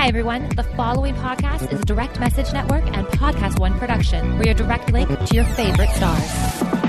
Hi, 0.00 0.08
everyone. 0.08 0.48
The 0.56 0.62
following 0.62 1.14
podcast 1.16 1.70
is 1.70 1.78
a 1.78 1.84
Direct 1.84 2.18
Message 2.18 2.54
Network 2.54 2.86
and 2.96 3.06
Podcast 3.08 3.58
One 3.58 3.78
production. 3.78 4.38
We're 4.38 4.44
your 4.44 4.54
direct 4.54 4.90
link 4.90 5.10
to 5.10 5.34
your 5.34 5.44
favorite 5.44 5.90
stars. 5.90 6.79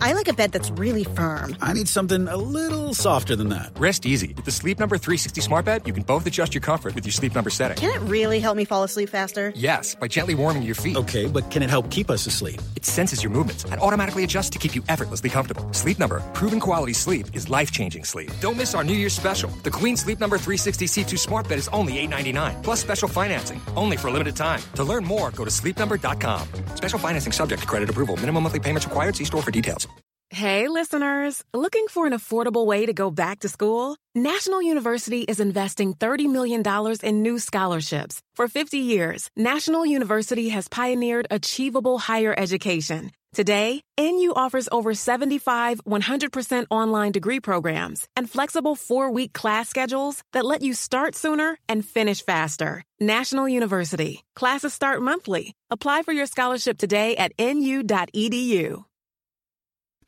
I 0.00 0.12
like 0.12 0.28
a 0.28 0.32
bed 0.32 0.52
that's 0.52 0.70
really 0.70 1.02
firm. 1.02 1.56
I 1.60 1.72
need 1.72 1.88
something 1.88 2.28
a 2.28 2.36
little 2.36 2.94
softer 2.94 3.34
than 3.34 3.48
that. 3.48 3.72
Rest 3.78 4.06
easy. 4.06 4.32
With 4.36 4.44
the 4.44 4.52
Sleep 4.52 4.78
Number 4.78 4.96
360 4.96 5.40
smart 5.40 5.64
bed, 5.64 5.84
you 5.88 5.92
can 5.92 6.04
both 6.04 6.24
adjust 6.24 6.54
your 6.54 6.60
comfort 6.60 6.94
with 6.94 7.04
your 7.04 7.12
Sleep 7.12 7.34
Number 7.34 7.50
setting. 7.50 7.76
Can 7.76 7.90
it 7.90 8.08
really 8.08 8.38
help 8.38 8.56
me 8.56 8.64
fall 8.64 8.84
asleep 8.84 9.08
faster? 9.08 9.52
Yes, 9.56 9.96
by 9.96 10.06
gently 10.06 10.36
warming 10.36 10.62
your 10.62 10.76
feet. 10.76 10.96
Okay, 10.96 11.26
but 11.26 11.50
can 11.50 11.64
it 11.64 11.68
help 11.68 11.90
keep 11.90 12.10
us 12.10 12.28
asleep? 12.28 12.62
It 12.76 12.84
senses 12.84 13.24
your 13.24 13.32
movements 13.32 13.64
and 13.64 13.80
automatically 13.80 14.22
adjusts 14.22 14.50
to 14.50 14.60
keep 14.60 14.76
you 14.76 14.84
effortlessly 14.88 15.30
comfortable. 15.30 15.66
Sleep 15.72 15.98
Number, 15.98 16.20
proven 16.32 16.60
quality 16.60 16.92
sleep 16.92 17.26
is 17.34 17.48
life-changing 17.48 18.04
sleep. 18.04 18.30
Don't 18.40 18.56
miss 18.56 18.76
our 18.76 18.84
New 18.84 18.94
Year's 18.94 19.14
special. 19.14 19.50
The 19.64 19.70
Queen 19.72 19.96
Sleep 19.96 20.20
Number 20.20 20.38
360 20.38 20.86
C2 20.86 21.18
smart 21.18 21.48
bed 21.48 21.58
is 21.58 21.66
only 21.72 21.94
$8.99 22.06 22.62
plus 22.62 22.80
special 22.80 23.08
financing, 23.08 23.60
only 23.74 23.96
for 23.96 24.06
a 24.06 24.12
limited 24.12 24.36
time. 24.36 24.62
To 24.76 24.84
learn 24.84 25.04
more, 25.04 25.32
go 25.32 25.44
to 25.44 25.50
sleepnumber.com. 25.50 26.46
Special 26.76 27.00
financing 27.00 27.32
subject 27.32 27.62
to 27.62 27.66
credit 27.66 27.90
approval. 27.90 28.16
Minimum 28.16 28.44
monthly 28.44 28.60
payments 28.60 28.86
required. 28.86 29.16
See 29.16 29.24
store 29.24 29.42
for 29.42 29.50
details. 29.50 29.87
Hey, 30.30 30.68
listeners! 30.68 31.42
Looking 31.54 31.86
for 31.88 32.06
an 32.06 32.12
affordable 32.12 32.66
way 32.66 32.84
to 32.84 32.92
go 32.92 33.10
back 33.10 33.40
to 33.40 33.48
school? 33.48 33.96
National 34.14 34.60
University 34.60 35.22
is 35.22 35.40
investing 35.40 35.94
$30 35.94 36.30
million 36.30 36.62
in 37.02 37.22
new 37.22 37.38
scholarships. 37.38 38.20
For 38.36 38.46
50 38.46 38.76
years, 38.76 39.30
National 39.36 39.86
University 39.86 40.50
has 40.50 40.68
pioneered 40.68 41.26
achievable 41.30 41.96
higher 41.96 42.34
education. 42.36 43.10
Today, 43.32 43.80
NU 43.98 44.34
offers 44.36 44.68
over 44.70 44.92
75 44.92 45.82
100% 45.84 46.66
online 46.70 47.12
degree 47.12 47.40
programs 47.40 48.06
and 48.14 48.28
flexible 48.28 48.76
four 48.76 49.10
week 49.10 49.32
class 49.32 49.68
schedules 49.70 50.22
that 50.34 50.44
let 50.44 50.60
you 50.60 50.74
start 50.74 51.14
sooner 51.14 51.58
and 51.70 51.84
finish 51.84 52.22
faster. 52.22 52.82
National 53.00 53.48
University. 53.48 54.24
Classes 54.36 54.74
start 54.74 55.00
monthly. 55.00 55.54
Apply 55.70 56.02
for 56.02 56.12
your 56.12 56.26
scholarship 56.26 56.76
today 56.76 57.16
at 57.16 57.32
nu.edu. 57.38 58.84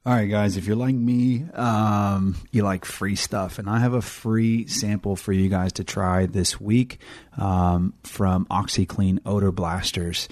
All 0.07 0.15
right, 0.15 0.31
guys, 0.31 0.57
if 0.57 0.67
you're 0.67 0.77
like 0.77 0.95
me, 0.95 1.45
um, 1.53 2.35
you 2.53 2.63
like 2.63 2.87
free 2.87 3.17
stuff, 3.17 3.59
and 3.59 3.69
I 3.69 3.81
have 3.81 3.93
a 3.93 4.01
free 4.01 4.67
sample 4.67 5.15
for 5.15 5.31
you 5.31 5.51
guys 5.51 5.75
to 5.75 5.85
try 5.85 6.25
this 6.25 6.59
week 6.59 7.01
um, 7.37 7.93
from 8.05 8.47
OxiClean 8.47 9.19
Odor 9.27 9.53
Blasters. 9.53 10.27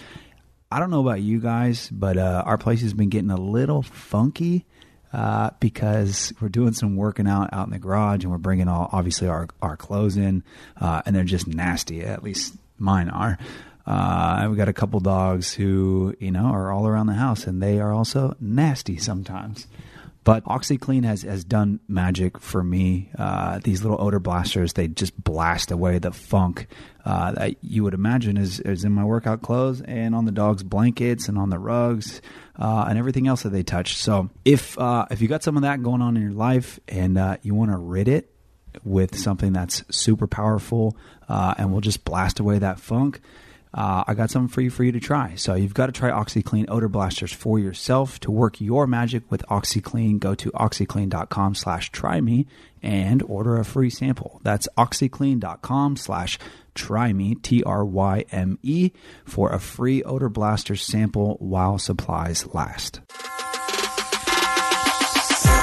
I 0.73 0.79
don't 0.79 0.89
know 0.89 1.03
about 1.03 1.21
you 1.21 1.39
guys, 1.39 1.91
but 1.91 2.17
uh, 2.17 2.45
our 2.47 2.57
place 2.57 2.81
has 2.81 2.95
been 2.95 3.11
getting 3.11 3.31
a 3.31 3.37
little 3.37 3.83
funky 3.83 4.65
uh, 5.13 5.51
because 5.61 6.33
we're 6.41 6.49
doing 6.49 6.73
some 6.73 6.97
working 6.97 7.29
out 7.29 7.51
out 7.53 7.67
in 7.67 7.73
the 7.75 7.79
garage, 7.79 8.25
and 8.25 8.33
we're 8.33 8.39
bringing 8.39 8.69
all 8.69 8.89
obviously 8.91 9.29
our 9.29 9.49
our 9.61 9.77
clothes 9.77 10.17
in, 10.17 10.45
uh, 10.81 11.03
and 11.05 11.15
they're 11.15 11.25
just 11.25 11.47
nasty. 11.47 12.01
At 12.01 12.23
least 12.23 12.57
mine 12.79 13.11
are. 13.11 13.37
Uh, 13.89 14.47
we 14.51 14.57
got 14.57 14.69
a 14.69 14.73
couple 14.75 15.01
dogs 15.01 15.55
who, 15.55 16.15
you 16.21 16.31
know, 16.31 16.45
are 16.45 16.71
all 16.71 16.87
around 16.87 17.07
the 17.07 17.15
house 17.15 17.47
and 17.47 17.63
they 17.63 17.81
are 17.81 17.91
also 17.91 18.37
nasty 18.39 18.99
sometimes. 18.99 19.67
But 20.25 20.45
OxiClean 20.45 21.05
has, 21.05 21.23
has 21.23 21.43
done 21.43 21.81
magic 21.89 22.39
for 22.39 22.63
me. 22.63 23.09
Uh, 23.19 23.61
these 23.65 23.81
little 23.83 23.99
odor 23.99 24.19
blasters, 24.19 24.75
they 24.75 24.89
just 24.89 25.19
blast 25.25 25.71
away 25.71 25.99
the 25.99 26.13
funk 26.13 26.67
uh, 27.07 27.33
that 27.33 27.57
you 27.65 27.83
would 27.83 27.95
imagine 27.95 28.37
is, 28.37 28.61
is 28.61 28.85
in 28.85 28.93
my 28.93 29.05
workout 29.05 29.41
clothes 29.41 29.81
and 29.81 30.15
on 30.15 30.27
the 30.27 30.33
dog's 30.33 30.63
blankets 30.63 31.31
and 31.31 31.39
on 31.39 31.49
the 31.49 31.59
rugs 31.59 32.21
uh, 32.59 32.85
and 32.91 32.99
everything 32.99 33.27
else 33.27 33.45
that 33.45 33.51
they 33.51 33.63
touch. 33.63 33.97
So 33.97 34.29
if, 34.45 34.79
uh, 34.79 35.07
if 35.11 35.23
you 35.23 35.29
got 35.29 35.43
some 35.43 35.57
of 35.57 35.63
that 35.63 35.83
going 35.83 36.03
on 36.03 36.15
in 36.15 36.23
your 36.23 36.33
life 36.33 36.79
and 36.89 37.17
uh, 37.17 37.39
you 37.41 37.55
want 37.55 37.71
to 37.71 37.79
rid 37.79 38.07
it 38.07 38.31
with 38.85 39.17
something 39.17 39.55
that's 39.55 39.83
super 39.91 40.27
powerful 40.27 40.95
uh, 41.27 41.55
and 41.57 41.73
will 41.73 41.81
just 41.81 42.05
blast 42.05 42.39
away 42.39 42.59
that 42.59 42.81
funk, 42.81 43.23
uh, 43.75 44.05
I 44.07 44.15
got 44.15 44.31
something 44.31 44.49
for 44.49 44.61
you 44.61 44.71
for 44.71 44.85
you 44.85 44.93
to 44.93 45.01
try. 45.01 45.35
So 45.35 45.55
you've 45.55 45.75
got 45.75 45.87
to 45.87 45.93
try 45.93 46.11
OxiClean 46.11 46.67
odor 46.69 46.89
blasters 46.89 47.33
for 47.33 47.59
yourself 47.59 48.19
to 48.21 48.31
work 48.31 48.61
your 48.61 48.87
magic 48.87 49.31
with 49.31 49.47
OxiClean. 49.49 50.19
Go 50.19 50.35
to 50.35 50.51
oxiclean.com 50.53 51.55
slash 51.55 51.91
try 51.91 52.21
me 52.21 52.47
and 52.83 53.23
order 53.23 53.57
a 53.57 53.65
free 53.65 53.91
sample. 53.91 54.41
That's 54.43 54.69
oxiclean.com 54.77 55.97
slash 55.97 56.39
try 56.75 57.13
me, 57.13 57.35
T 57.35 57.63
R 57.63 57.85
Y 57.85 58.25
M 58.31 58.59
E, 58.63 58.93
for 59.25 59.51
a 59.51 59.59
free 59.59 60.03
odor 60.03 60.29
blaster 60.29 60.77
sample 60.77 61.37
while 61.41 61.79
supplies 61.79 62.47
last. 62.55 63.01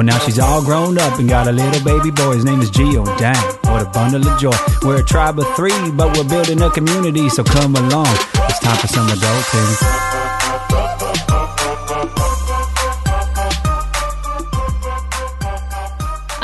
Well, 0.00 0.06
now 0.06 0.18
she's 0.20 0.38
all 0.38 0.64
grown 0.64 0.96
up 0.96 1.18
and 1.18 1.28
got 1.28 1.46
a 1.46 1.52
little 1.52 1.84
baby 1.84 2.10
boy. 2.10 2.32
His 2.32 2.46
name 2.46 2.62
is 2.62 2.70
Gio. 2.70 3.04
Dang, 3.18 3.36
what 3.70 3.86
a 3.86 3.90
bundle 3.90 4.26
of 4.26 4.40
joy. 4.40 4.56
We're 4.80 5.00
a 5.00 5.04
tribe 5.04 5.38
of 5.38 5.44
three, 5.56 5.90
but 5.90 6.16
we're 6.16 6.26
building 6.26 6.62
a 6.62 6.70
community, 6.70 7.28
so 7.28 7.44
come 7.44 7.76
along. 7.76 8.08
It's 8.48 8.60
time 8.60 8.78
for 8.78 8.86
some 8.86 9.06
adulting. 9.08 10.59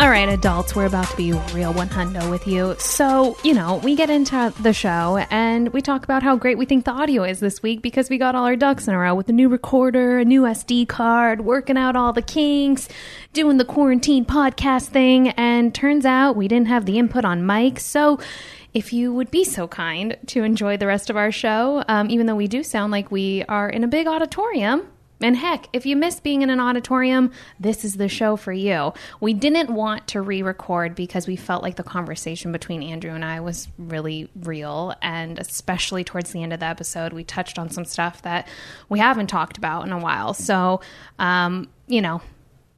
All 0.06 0.12
right, 0.12 0.28
adults, 0.28 0.77
we're 0.77 0.87
about 0.87 1.09
to 1.09 1.17
be 1.17 1.33
real 1.53 1.72
one 1.75 1.89
hundo 1.89 2.31
with 2.31 2.47
you. 2.47 2.77
So, 2.78 3.37
you 3.43 3.53
know, 3.53 3.81
we 3.83 3.97
get 3.97 4.09
into 4.09 4.55
the 4.61 4.72
show 4.72 5.27
and 5.33 5.72
we 5.72 5.83
talk 5.83 6.05
about 6.05 6.22
how 6.22 6.37
great 6.37 6.56
we 6.56 6.65
think 6.65 6.84
the 6.84 6.93
audio 6.93 7.25
is 7.25 7.41
this 7.41 7.61
week 7.61 7.83
because 7.83 8.09
we 8.09 8.17
got 8.17 8.37
all 8.37 8.44
our 8.44 8.55
ducks 8.55 8.87
in 8.87 8.94
a 8.94 8.99
row 8.99 9.17
with 9.17 9.28
a 9.28 9.33
new 9.33 9.49
recorder, 9.49 10.21
a 10.21 10.25
new 10.25 10.43
SD 10.43 10.87
card, 10.87 11.41
working 11.41 11.77
out 11.77 11.97
all 11.97 12.12
the 12.12 12.22
kinks, 12.22 12.89
doing 13.33 13.56
the 13.56 13.65
quarantine 13.65 14.25
podcast 14.25 14.87
thing, 14.91 15.31
and 15.31 15.75
turns 15.75 16.06
out 16.06 16.37
we 16.37 16.47
didn't 16.47 16.69
have 16.69 16.87
the 16.87 17.00
input 17.00 17.25
on 17.25 17.44
mic. 17.44 17.81
So, 17.81 18.21
if 18.75 18.93
you 18.93 19.12
would 19.12 19.33
be 19.33 19.43
so 19.43 19.67
kind 19.67 20.17
to 20.27 20.44
enjoy 20.44 20.77
the 20.77 20.87
rest 20.87 21.11
of 21.11 21.17
our 21.17 21.33
show, 21.33 21.83
um, 21.88 22.11
even 22.11 22.27
though 22.27 22.37
we 22.37 22.47
do 22.47 22.62
sound 22.62 22.93
like 22.93 23.11
we 23.11 23.43
are 23.49 23.69
in 23.69 23.83
a 23.83 23.88
big 23.88 24.06
auditorium, 24.06 24.87
and 25.21 25.37
heck, 25.37 25.69
if 25.72 25.87
you 25.87 25.97
miss 25.97 26.21
being 26.21 26.43
in 26.43 26.50
an 26.50 26.60
auditorium, 26.60 27.32
this 27.59 27.84
is 27.84 27.94
the 27.94 28.09
show 28.09 28.37
for 28.37 28.53
you. 28.53 28.93
We 29.21 29.32
didn't 29.32 29.71
want 29.71 30.09
to 30.09 30.21
re 30.21 30.43
record 30.43 30.94
because 30.94 31.27
we 31.27 31.37
felt 31.37 31.62
like 31.62 31.77
the 31.77 31.82
conversation 31.82 32.53
between 32.53 32.82
Andrew 32.82 33.12
and 33.12 33.25
I 33.25 33.41
was 33.41 33.69
really 33.78 34.28
real. 34.43 34.94
And 35.00 35.38
especially 35.38 36.05
towards 36.05 36.32
the 36.32 36.43
end 36.43 36.53
of 36.53 36.60
the 36.60 36.66
episode, 36.66 37.15
we 37.15 37.25
touched 37.25 37.59
on 37.59 37.71
some 37.71 37.87
stuff 37.87 38.22
that 38.22 38.47
we 38.88 38.99
haven't 38.99 39.28
talked 39.28 39.56
about 39.56 39.87
in 39.87 39.93
a 39.93 39.99
while. 39.99 40.34
So, 40.34 40.82
um, 41.19 41.69
you 41.87 42.03
know, 42.03 42.21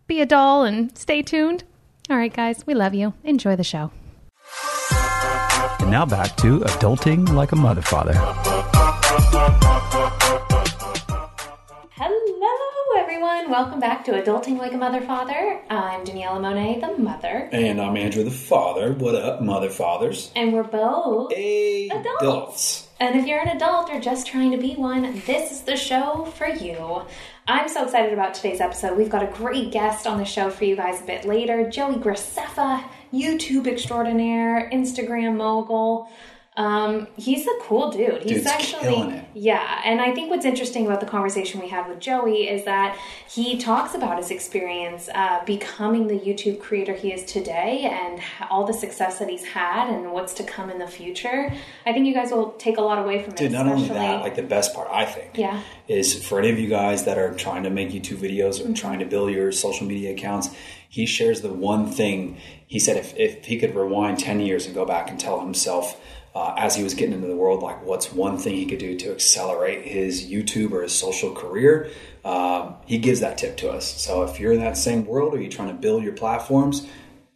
be 0.07 0.21
a 0.21 0.27
doll 0.27 0.65
and 0.65 0.97
stay 0.97 1.23
tuned. 1.23 1.65
All 2.09 2.17
right, 2.17 2.33
guys, 2.33 2.67
we 2.67 2.75
love 2.75 2.95
you. 2.95 3.15
Enjoy 3.25 3.57
the 3.57 3.65
show. 3.65 3.91
And 5.81 5.91
now 5.91 6.07
back 6.07 6.37
to 6.37 6.61
Adulting 6.61 7.31
Like 7.31 7.53
a 7.53 7.57
Mother 7.57 7.83
Father. 7.83 8.15
Hello, 9.21 10.48
everyone. 13.11 13.51
Welcome 13.51 13.81
back 13.81 14.05
to 14.05 14.11
Adulting 14.11 14.59
Like 14.59 14.75
a 14.75 14.77
Mother 14.77 15.01
Father. 15.01 15.63
I'm 15.71 16.05
Daniela 16.05 16.43
Monet, 16.43 16.81
the 16.81 17.03
mother, 17.03 17.49
And 17.53 17.81
I'm 17.81 17.97
Andrew 17.97 18.23
the 18.23 18.31
father. 18.31 18.93
What 18.93 19.15
up, 19.15 19.41
mother 19.41 19.71
fathers? 19.71 20.31
and 20.37 20.53
we're 20.53 20.63
both 20.63 21.33
Adults. 21.33 22.21
Adults. 22.21 22.89
And 23.01 23.19
if 23.19 23.27
you're 23.27 23.41
an 23.41 23.49
adult 23.49 23.89
or 23.89 23.99
just 23.99 24.27
trying 24.27 24.51
to 24.51 24.59
be 24.59 24.75
one, 24.75 25.23
this 25.25 25.51
is 25.53 25.63
the 25.63 25.75
show 25.75 26.27
for 26.37 26.49
you. 26.49 27.01
I'm 27.47 27.71
so 27.71 27.85
excited 27.85 28.13
about 28.13 28.35
today's 28.35 28.61
episode. 28.61 28.99
We've 28.99 29.09
got 29.09 29.23
a 29.23 29.33
great 29.33 29.73
guest 29.73 30.07
on 30.07 30.19
the 30.19 30.27
show 30.27 30.51
for 30.51 30.67
you 30.67 30.77
guys 30.77 31.01
a 31.01 31.05
bit 31.05 31.25
later 31.25 31.71
Joey 31.71 31.95
Graceffa, 31.95 32.85
YouTube 33.11 33.67
extraordinaire, 33.67 34.69
Instagram 34.71 35.39
mogul. 35.39 36.11
Um, 36.59 37.07
he's 37.17 37.47
a 37.47 37.53
cool 37.63 37.93
dude. 37.93 38.25
He's 38.25 38.33
Dude's 38.39 38.47
actually 38.49 39.23
yeah, 39.33 39.81
and 39.85 40.01
I 40.01 40.13
think 40.13 40.29
what's 40.29 40.45
interesting 40.45 40.87
about 40.87 40.99
the 40.99 41.07
conversation 41.07 41.61
we 41.61 41.69
had 41.69 41.89
with 41.89 42.01
Joey 42.01 42.49
is 42.49 42.65
that 42.65 42.99
he 43.31 43.59
talks 43.59 43.95
about 43.95 44.19
his 44.19 44.33
experience 44.33 45.09
uh, 45.15 45.45
becoming 45.45 46.09
the 46.09 46.19
YouTube 46.19 46.59
creator 46.59 46.95
he 46.95 47.13
is 47.13 47.25
today 47.25 47.83
and 47.85 48.21
all 48.51 48.67
the 48.67 48.73
success 48.73 49.21
that 49.21 49.29
he's 49.29 49.45
had 49.45 49.89
and 49.89 50.11
what's 50.13 50.35
to 50.35 50.43
come 50.43 50.69
in 50.69 50.79
the 50.81 50.89
future. 50.89 51.53
I 51.87 51.93
think 51.93 52.07
you 52.07 52.13
guys 52.15 52.33
will 52.33 52.51
take 52.53 52.77
a 52.77 52.83
lot 52.83 52.99
away 52.99 53.23
from 53.23 53.35
it. 53.35 53.37
Dude, 53.37 53.53
not 53.53 53.69
only 53.69 53.87
that, 53.89 54.23
like 54.23 54.35
the 54.35 54.43
best 54.43 54.75
part, 54.75 54.89
I 54.91 55.05
think, 55.05 55.39
Yeah. 55.39 55.63
is 55.87 56.27
for 56.27 56.41
any 56.41 56.51
of 56.51 56.59
you 56.59 56.69
guys 56.69 57.05
that 57.05 57.19
are 57.19 57.33
trying 57.35 57.63
to 57.63 57.71
make 57.71 57.91
YouTube 57.91 58.17
videos 58.19 58.69
or 58.69 58.75
trying 58.75 58.99
to 58.99 59.05
build 59.05 59.31
your 59.31 59.53
social 59.53 59.87
media 59.87 60.11
accounts, 60.11 60.51
he 60.89 61.07
shares 61.07 61.43
the 61.43 61.53
one 61.53 61.87
thing 61.87 62.39
he 62.67 62.79
said 62.81 62.97
if, 62.97 63.17
if 63.17 63.45
he 63.45 63.59
could 63.59 63.75
rewind 63.77 64.19
10 64.19 64.41
years 64.41 64.67
and 64.67 64.75
go 64.75 64.85
back 64.85 65.09
and 65.09 65.21
tell 65.21 65.41
himself 65.41 65.99
uh, 66.35 66.55
as 66.57 66.77
he 66.77 66.83
was 66.83 66.95
getting 66.95 67.15
into 67.15 67.27
the 67.27 67.37
world, 67.37 67.63
like 67.63 67.85
what's 67.85 68.13
one 68.13 68.39
thing 68.39 68.55
he 68.55 68.67
could 68.67 68.79
do 68.79 68.97
to 68.99 69.13
accelerate 69.13 69.85
his 69.85 70.25
YouTube 70.25 70.73
or 70.73 70.83
his 70.83 70.95
social 70.95 71.33
career. 71.33 71.91
Um, 72.25 72.75
he 72.87 72.99
gives 72.99 73.21
that 73.21 73.39
tip 73.39 73.57
to 73.59 73.71
us. 73.71 74.01
So 74.01 74.23
if 74.23 74.39
you're 74.39 74.53
in 74.53 74.61
that 74.61 74.77
same 74.77 75.07
world 75.07 75.35
or 75.35 75.41
you're 75.41 75.51
trying 75.51 75.69
to 75.69 75.75
build 75.75 76.03
your 76.03 76.13
platforms, 76.13 76.87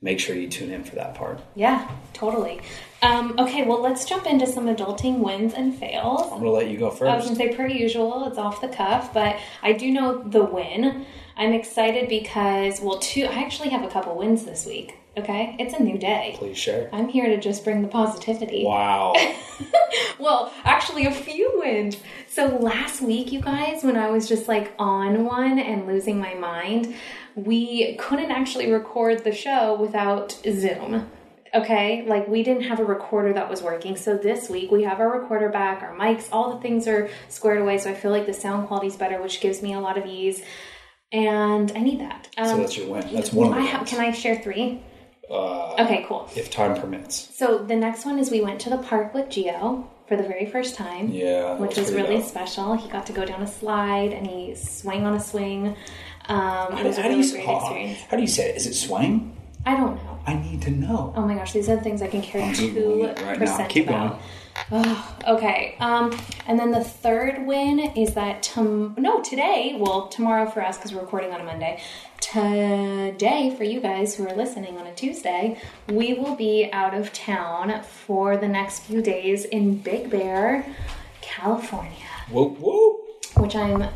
make 0.03 0.21
sure 0.21 0.37
you 0.37 0.49
tune 0.49 0.71
in 0.71 0.85
for 0.85 0.97
that 0.97 1.15
part. 1.15 1.41
Yeah, 1.55 1.91
totally. 2.13 2.61
Um, 3.03 3.35
okay, 3.39 3.65
well, 3.65 3.81
let's 3.81 4.05
jump 4.05 4.27
into 4.27 4.47
some 4.47 4.67
adulting 4.67 5.19
wins 5.19 5.55
and 5.55 5.75
fails. 5.75 6.23
I'm 6.23 6.41
going 6.41 6.43
to 6.43 6.51
let 6.51 6.69
you 6.69 6.79
go 6.79 6.91
first. 6.91 7.11
I 7.11 7.17
was 7.17 7.25
going 7.25 7.37
to 7.37 7.43
say, 7.43 7.57
per 7.57 7.67
usual, 7.67 8.29
it's 8.29 8.39
off 8.39 8.61
the 8.61 8.69
cuff, 8.69 9.13
but 9.13 9.37
I 9.63 9.73
do 9.73 9.91
know 9.91 10.23
the 10.23 10.45
win. 10.45 11.07
I'm 11.37 11.53
excited 11.53 12.09
because, 12.09 12.81
well, 12.81 12.99
two, 12.99 13.25
I 13.25 13.43
actually 13.43 13.71
have 13.71 13.83
a 13.83 13.89
couple 13.89 14.15
wins 14.17 14.45
this 14.45 14.67
week. 14.67 14.99
Okay, 15.17 15.57
it's 15.59 15.75
a 15.75 15.83
new 15.83 15.99
day. 15.99 16.35
Please 16.39 16.57
share. 16.57 16.89
I'm 16.93 17.09
here 17.09 17.27
to 17.27 17.39
just 17.39 17.65
bring 17.65 17.83
the 17.83 17.89
positivity. 17.89 18.65
Wow. 18.65 19.15
Well, 20.19 20.53
actually, 20.65 21.07
a 21.07 21.11
few 21.11 21.53
wins. 21.57 21.97
So 22.29 22.47
last 22.47 23.03
week, 23.03 23.33
you 23.33 23.41
guys, 23.41 23.83
when 23.83 23.97
I 23.97 24.09
was 24.11 24.29
just 24.29 24.47
like 24.47 24.73
on 24.79 25.25
one 25.25 25.59
and 25.59 25.87
losing 25.87 26.19
my 26.19 26.35
mind, 26.35 26.95
we 27.35 27.97
couldn't 27.97 28.31
actually 28.31 28.71
record 28.73 29.25
the 29.25 29.33
show 29.33 29.75
without 29.75 30.41
Zoom. 30.49 31.11
Okay, 31.55 32.05
like 32.07 32.29
we 32.29 32.43
didn't 32.43 32.63
have 32.63 32.79
a 32.79 32.85
recorder 32.85 33.33
that 33.33 33.51
was 33.51 33.63
working. 33.63 33.97
So 33.97 34.17
this 34.17 34.49
week 34.49 34.71
we 34.71 34.85
have 34.85 35.01
our 35.01 35.21
recorder 35.21 35.49
back, 35.49 35.83
our 35.83 35.95
mics, 35.95 36.29
all 36.33 36.55
the 36.55 36.61
things 36.61 36.87
are 36.87 37.11
squared 37.29 37.61
away. 37.61 37.79
So 37.79 37.91
I 37.91 37.95
feel 37.95 38.13
like 38.13 38.27
the 38.27 38.33
sound 38.33 38.69
quality 38.69 38.87
is 38.87 38.97
better, 38.97 39.21
which 39.21 39.41
gives 39.41 39.61
me 39.61 39.75
a 39.75 39.81
lot 39.81 39.99
of 39.99 40.07
ease. 40.07 40.43
And 41.11 41.71
I 41.75 41.81
need 41.81 42.01
that. 42.01 42.29
Um, 42.39 42.47
so 42.47 42.57
that's 42.59 42.77
your 42.77 42.89
win. 42.89 43.13
That's 43.13 43.33
one 43.33 43.53
I 43.53 43.61
have, 43.63 43.87
can 43.87 44.01
I 44.01 44.13
share 44.13 44.41
three? 44.41 44.83
Uh, 45.33 45.83
okay, 45.85 46.05
cool. 46.07 46.29
if 46.37 46.51
time 46.51 46.75
permits. 46.81 47.29
So 47.35 47.59
the 47.59 47.77
next 47.77 48.05
one 48.05 48.19
is 48.19 48.31
we 48.31 48.41
went 48.43 48.61
to 48.61 48.71
the 48.71 48.79
park 48.79 49.15
with 49.15 49.27
Gio 49.29 49.87
for 50.07 50.17
the 50.17 50.23
very 50.23 50.47
first 50.47 50.75
time. 50.75 51.09
Yeah, 51.09 51.57
Which 51.57 51.77
was 51.77 51.87
was 51.87 51.95
really 51.95 52.17
dope. 52.19 52.27
special. 52.27 52.75
He 52.75 52.89
got 52.89 53.07
to 53.07 53.13
go 53.13 53.25
down 53.25 53.41
a 53.43 53.47
slide 53.47 54.13
and 54.13 54.27
he 54.27 54.55
swang 54.55 55.07
on 55.07 55.15
a 55.15 55.21
swing. 55.21 55.75
Um, 56.27 56.77
it 56.79 56.85
was 56.85 56.99
a 56.99 57.03
how, 57.03 57.09
do 57.09 57.17
you, 57.17 57.23
great 57.33 57.45
experience. 57.49 57.99
how 58.11 58.17
do 58.17 58.23
you 58.23 58.29
say 58.29 58.51
it? 58.51 58.57
Is 58.57 58.67
it 58.67 58.75
swang? 58.75 59.37
I 59.65 59.77
don't 59.77 59.97
know. 59.97 60.19
I 60.27 60.35
need 60.35 60.63
to 60.63 60.71
know. 60.71 61.13
Oh 61.17 61.23
my 61.23 61.35
gosh, 61.35 61.53
these 61.53 61.69
are 61.69 61.77
the 61.77 61.83
things 61.83 62.03
I 62.03 62.09
can 62.09 62.21
carry 62.23 62.55
two 62.55 63.07
right 63.07 63.39
percent 63.39 63.71
Keep 63.71 63.89
about. 63.89 64.21
Oh, 64.71 65.17
okay. 65.29 65.77
Um, 65.81 66.19
and 66.47 66.59
then 66.59 66.71
the 66.71 66.85
third 66.85 67.47
win 67.47 67.79
is 67.79 68.15
that 68.15 68.43
tom- 68.43 68.95
no 68.99 69.23
today, 69.23 69.77
well 69.79 70.09
tomorrow 70.09 70.49
for 70.49 70.63
us 70.65 70.77
because 70.77 70.93
we're 70.93 71.01
recording 71.01 71.33
on 71.33 71.41
a 71.41 71.45
Monday. 71.45 71.81
Today 72.21 73.55
for 73.57 73.65
you 73.65 73.81
guys 73.81 74.15
who 74.15 74.27
are 74.27 74.35
listening 74.35 74.79
on 74.79 74.87
a 74.87 74.95
Tuesday, 74.95 75.61
we 75.89 76.15
will 76.15 76.35
be 76.37 76.71
out 76.73 76.95
of 76.95 77.13
town 77.13 77.83
for 77.83 78.37
the 78.37 78.49
next 78.49 78.81
few 78.85 79.03
days 79.03 79.45
in 79.45 79.77
Big 79.79 80.09
Bear, 80.11 80.65
California 81.21 81.93
Whoop 82.31 82.59
whoop. 82.59 83.01
which 83.37 83.55
I'm 83.57 83.89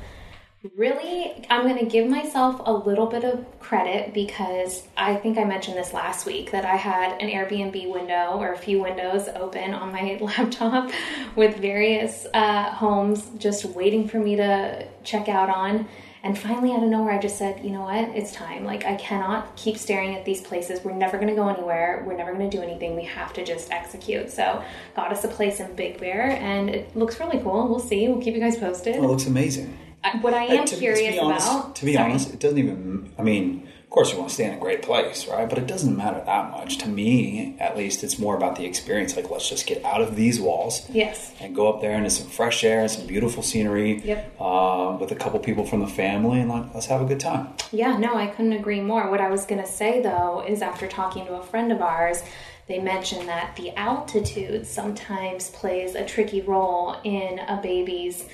really 0.74 1.44
I'm 1.50 1.62
going 1.62 1.78
to 1.78 1.84
give 1.84 2.08
myself 2.08 2.60
a 2.64 2.72
little 2.72 3.06
bit 3.06 3.24
of 3.24 3.44
credit 3.60 4.14
because 4.14 4.82
I 4.96 5.16
think 5.16 5.38
I 5.38 5.44
mentioned 5.44 5.76
this 5.76 5.92
last 5.92 6.26
week 6.26 6.50
that 6.52 6.64
I 6.64 6.76
had 6.76 7.20
an 7.20 7.28
Airbnb 7.28 7.92
window 7.92 8.38
or 8.38 8.52
a 8.52 8.58
few 8.58 8.80
windows 8.80 9.28
open 9.28 9.74
on 9.74 9.92
my 9.92 10.18
laptop 10.20 10.90
with 11.34 11.58
various 11.58 12.26
uh, 12.32 12.70
homes 12.70 13.28
just 13.38 13.64
waiting 13.64 14.08
for 14.08 14.18
me 14.18 14.36
to 14.36 14.86
check 15.04 15.28
out 15.28 15.50
on. 15.50 15.86
And 16.22 16.36
finally, 16.36 16.72
out 16.72 16.82
of 16.82 16.88
nowhere, 16.88 17.12
I 17.12 17.20
just 17.20 17.38
said, 17.38 17.64
you 17.64 17.70
know 17.70 17.82
what? 17.82 18.08
It's 18.16 18.32
time. 18.32 18.64
Like, 18.64 18.84
I 18.84 18.96
cannot 18.96 19.54
keep 19.54 19.76
staring 19.76 20.16
at 20.16 20.24
these 20.24 20.40
places. 20.40 20.82
We're 20.82 20.92
never 20.92 21.18
going 21.18 21.28
to 21.28 21.36
go 21.36 21.48
anywhere. 21.48 22.02
We're 22.04 22.16
never 22.16 22.34
going 22.34 22.50
to 22.50 22.56
do 22.56 22.64
anything. 22.64 22.96
We 22.96 23.04
have 23.04 23.32
to 23.34 23.44
just 23.44 23.70
execute. 23.70 24.32
So, 24.32 24.64
got 24.96 25.12
us 25.12 25.22
a 25.22 25.28
place 25.28 25.60
in 25.60 25.72
Big 25.76 26.00
Bear, 26.00 26.30
and 26.30 26.68
it 26.68 26.96
looks 26.96 27.20
really 27.20 27.38
cool. 27.38 27.68
We'll 27.68 27.78
see. 27.78 28.08
We'll 28.08 28.20
keep 28.20 28.34
you 28.34 28.40
guys 28.40 28.56
posted. 28.56 28.96
It 28.96 29.02
looks 29.02 29.26
amazing. 29.26 29.78
What 30.20 30.34
I 30.34 30.44
am 30.44 30.60
Uh, 30.62 30.66
to, 30.66 30.76
curious 30.76 31.00
to 31.00 31.12
be 31.12 31.18
honest, 31.18 31.48
about. 31.50 31.76
To 31.76 31.84
be 31.84 31.94
Sorry. 31.94 32.10
honest, 32.10 32.32
it 32.34 32.40
doesn't 32.40 32.58
even. 32.58 33.10
I 33.18 33.22
mean, 33.22 33.68
of 33.84 33.90
course, 33.90 34.12
you 34.12 34.18
want 34.18 34.28
to 34.28 34.34
stay 34.34 34.44
in 34.44 34.54
a 34.54 34.58
great 34.58 34.82
place, 34.82 35.26
right? 35.26 35.48
But 35.48 35.58
it 35.58 35.66
doesn't 35.66 35.96
matter 35.96 36.22
that 36.26 36.50
much. 36.50 36.78
To 36.78 36.88
me, 36.88 37.56
at 37.58 37.76
least, 37.76 38.04
it's 38.04 38.18
more 38.18 38.36
about 38.36 38.56
the 38.56 38.64
experience. 38.66 39.16
Like, 39.16 39.30
let's 39.30 39.48
just 39.48 39.66
get 39.66 39.82
out 39.84 40.00
of 40.02 40.16
these 40.16 40.40
walls 40.40 40.86
Yes. 40.92 41.32
and 41.40 41.54
go 41.54 41.72
up 41.72 41.80
there 41.80 41.92
into 41.92 42.10
some 42.10 42.26
fresh 42.28 42.62
air 42.64 42.80
and 42.80 42.90
some 42.90 43.06
beautiful 43.06 43.42
scenery. 43.42 44.00
Yep. 44.04 44.36
Uh, 44.40 44.96
with 45.00 45.12
a 45.12 45.14
couple 45.16 45.38
people 45.40 45.64
from 45.64 45.80
the 45.80 45.86
family, 45.86 46.40
and 46.40 46.50
like, 46.50 46.64
let's 46.74 46.86
have 46.86 47.00
a 47.00 47.04
good 47.06 47.20
time. 47.20 47.48
Yeah, 47.72 47.96
no, 47.96 48.16
I 48.16 48.26
couldn't 48.26 48.52
agree 48.54 48.80
more. 48.80 49.10
What 49.10 49.20
I 49.20 49.30
was 49.30 49.44
going 49.46 49.60
to 49.62 49.68
say 49.68 50.00
though 50.02 50.44
is 50.46 50.62
after 50.62 50.86
talking 50.86 51.24
to 51.26 51.34
a 51.34 51.42
friend 51.42 51.70
of 51.72 51.80
ours, 51.82 52.22
they 52.68 52.78
mentioned 52.80 53.28
that 53.28 53.54
the 53.56 53.70
altitude 53.78 54.66
sometimes 54.66 55.50
plays 55.50 55.94
a 55.94 56.04
tricky 56.04 56.40
role 56.42 56.96
in 57.04 57.38
a 57.38 57.60
baby's 57.62 58.24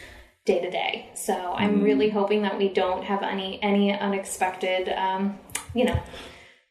day 0.45 0.61
to 0.61 0.71
day. 0.71 1.09
So 1.15 1.35
I'm 1.35 1.83
really 1.83 2.09
hoping 2.11 2.43
that 2.43 2.59
we 2.59 2.69
don't 2.69 3.05
have 3.05 3.23
any 3.23 3.63
any 3.63 3.93
unexpected, 3.93 4.89
um, 4.89 5.39
you 5.75 5.85
know, 5.85 6.01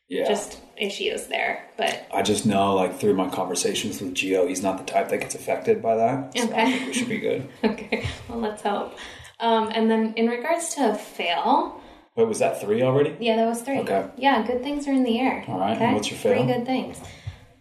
Yeah. 0.10 0.28
just 0.28 0.60
issues 0.78 1.28
there. 1.28 1.70
But 1.78 2.06
I 2.14 2.22
just 2.22 2.46
know, 2.46 2.76
like 2.76 3.00
through 3.00 3.14
my 3.14 3.30
conversations 3.30 4.02
with 4.02 4.14
Gio, 4.14 4.48
he's 4.48 4.62
not 4.62 4.78
the 4.78 4.84
type 4.92 5.10
that 5.10 5.20
gets 5.20 5.36
affected 5.36 5.82
by 5.82 5.96
that. 5.96 6.38
So 6.38 6.44
I 6.44 6.48
Okay. 6.48 6.72
think 6.72 6.88
we 6.88 6.94
should 6.94 7.10
be 7.10 7.20
good. 7.20 7.48
okay, 7.64 8.06
well, 8.28 8.40
let's 8.40 8.62
hope. 8.62 8.98
Um, 9.40 9.72
and 9.74 9.90
then 9.90 10.14
in 10.18 10.28
regards 10.28 10.76
to 10.76 10.94
fail, 10.96 11.80
Wait, 12.18 12.28
was 12.28 12.40
that 12.40 12.60
three 12.60 12.82
already? 12.84 13.16
Yeah, 13.22 13.38
that 13.38 13.48
was 13.48 13.62
three. 13.62 13.80
Okay. 13.80 14.06
Yeah, 14.18 14.46
good 14.46 14.62
things 14.62 14.86
are 14.86 14.92
in 14.92 15.04
the 15.04 15.18
air. 15.18 15.46
All 15.48 15.58
right, 15.60 15.78
and 15.78 15.96
what's 15.96 16.12
your 16.12 16.20
fail? 16.20 16.34
Three 16.44 16.54
good 16.54 16.66
things. 16.66 17.00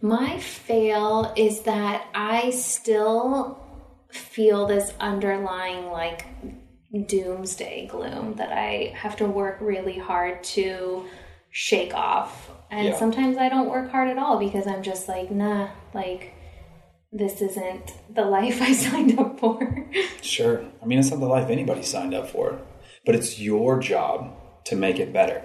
My 0.02 0.38
fail 0.40 1.32
is 1.36 1.60
that 1.62 2.06
I 2.14 2.50
still 2.50 3.58
feel 4.12 4.66
this 4.66 4.92
underlying 5.00 5.86
like 5.90 6.26
doomsday 7.06 7.86
gloom 7.86 8.34
that 8.34 8.52
I 8.52 8.92
have 8.96 9.16
to 9.16 9.26
work 9.26 9.58
really 9.60 9.98
hard 9.98 10.42
to 10.44 11.04
shake 11.50 11.94
off. 11.94 12.50
And 12.70 12.88
Yeah. 12.88 12.96
sometimes 12.98 13.36
I 13.36 13.48
don't 13.48 13.68
work 13.70 13.90
hard 13.90 14.08
at 14.08 14.18
all 14.18 14.38
because 14.38 14.66
I'm 14.66 14.82
just 14.82 15.08
like, 15.08 15.30
nah, 15.30 15.68
like 15.94 16.32
this 17.12 17.40
isn't 17.42 17.92
the 18.14 18.24
life 18.24 18.60
I 18.68 18.72
signed 18.72 19.18
up 19.18 19.38
for. 19.40 19.86
Sure. 20.22 20.64
I 20.82 20.86
mean, 20.86 20.98
it's 20.98 21.10
not 21.10 21.20
the 21.20 21.26
life 21.26 21.50
anybody 21.50 21.82
signed 21.82 22.14
up 22.14 22.28
for, 22.28 22.60
but 23.04 23.14
it's 23.14 23.40
your 23.40 23.80
job 23.80 24.32
to 24.66 24.76
make 24.76 24.98
it 24.98 25.12
better. 25.12 25.42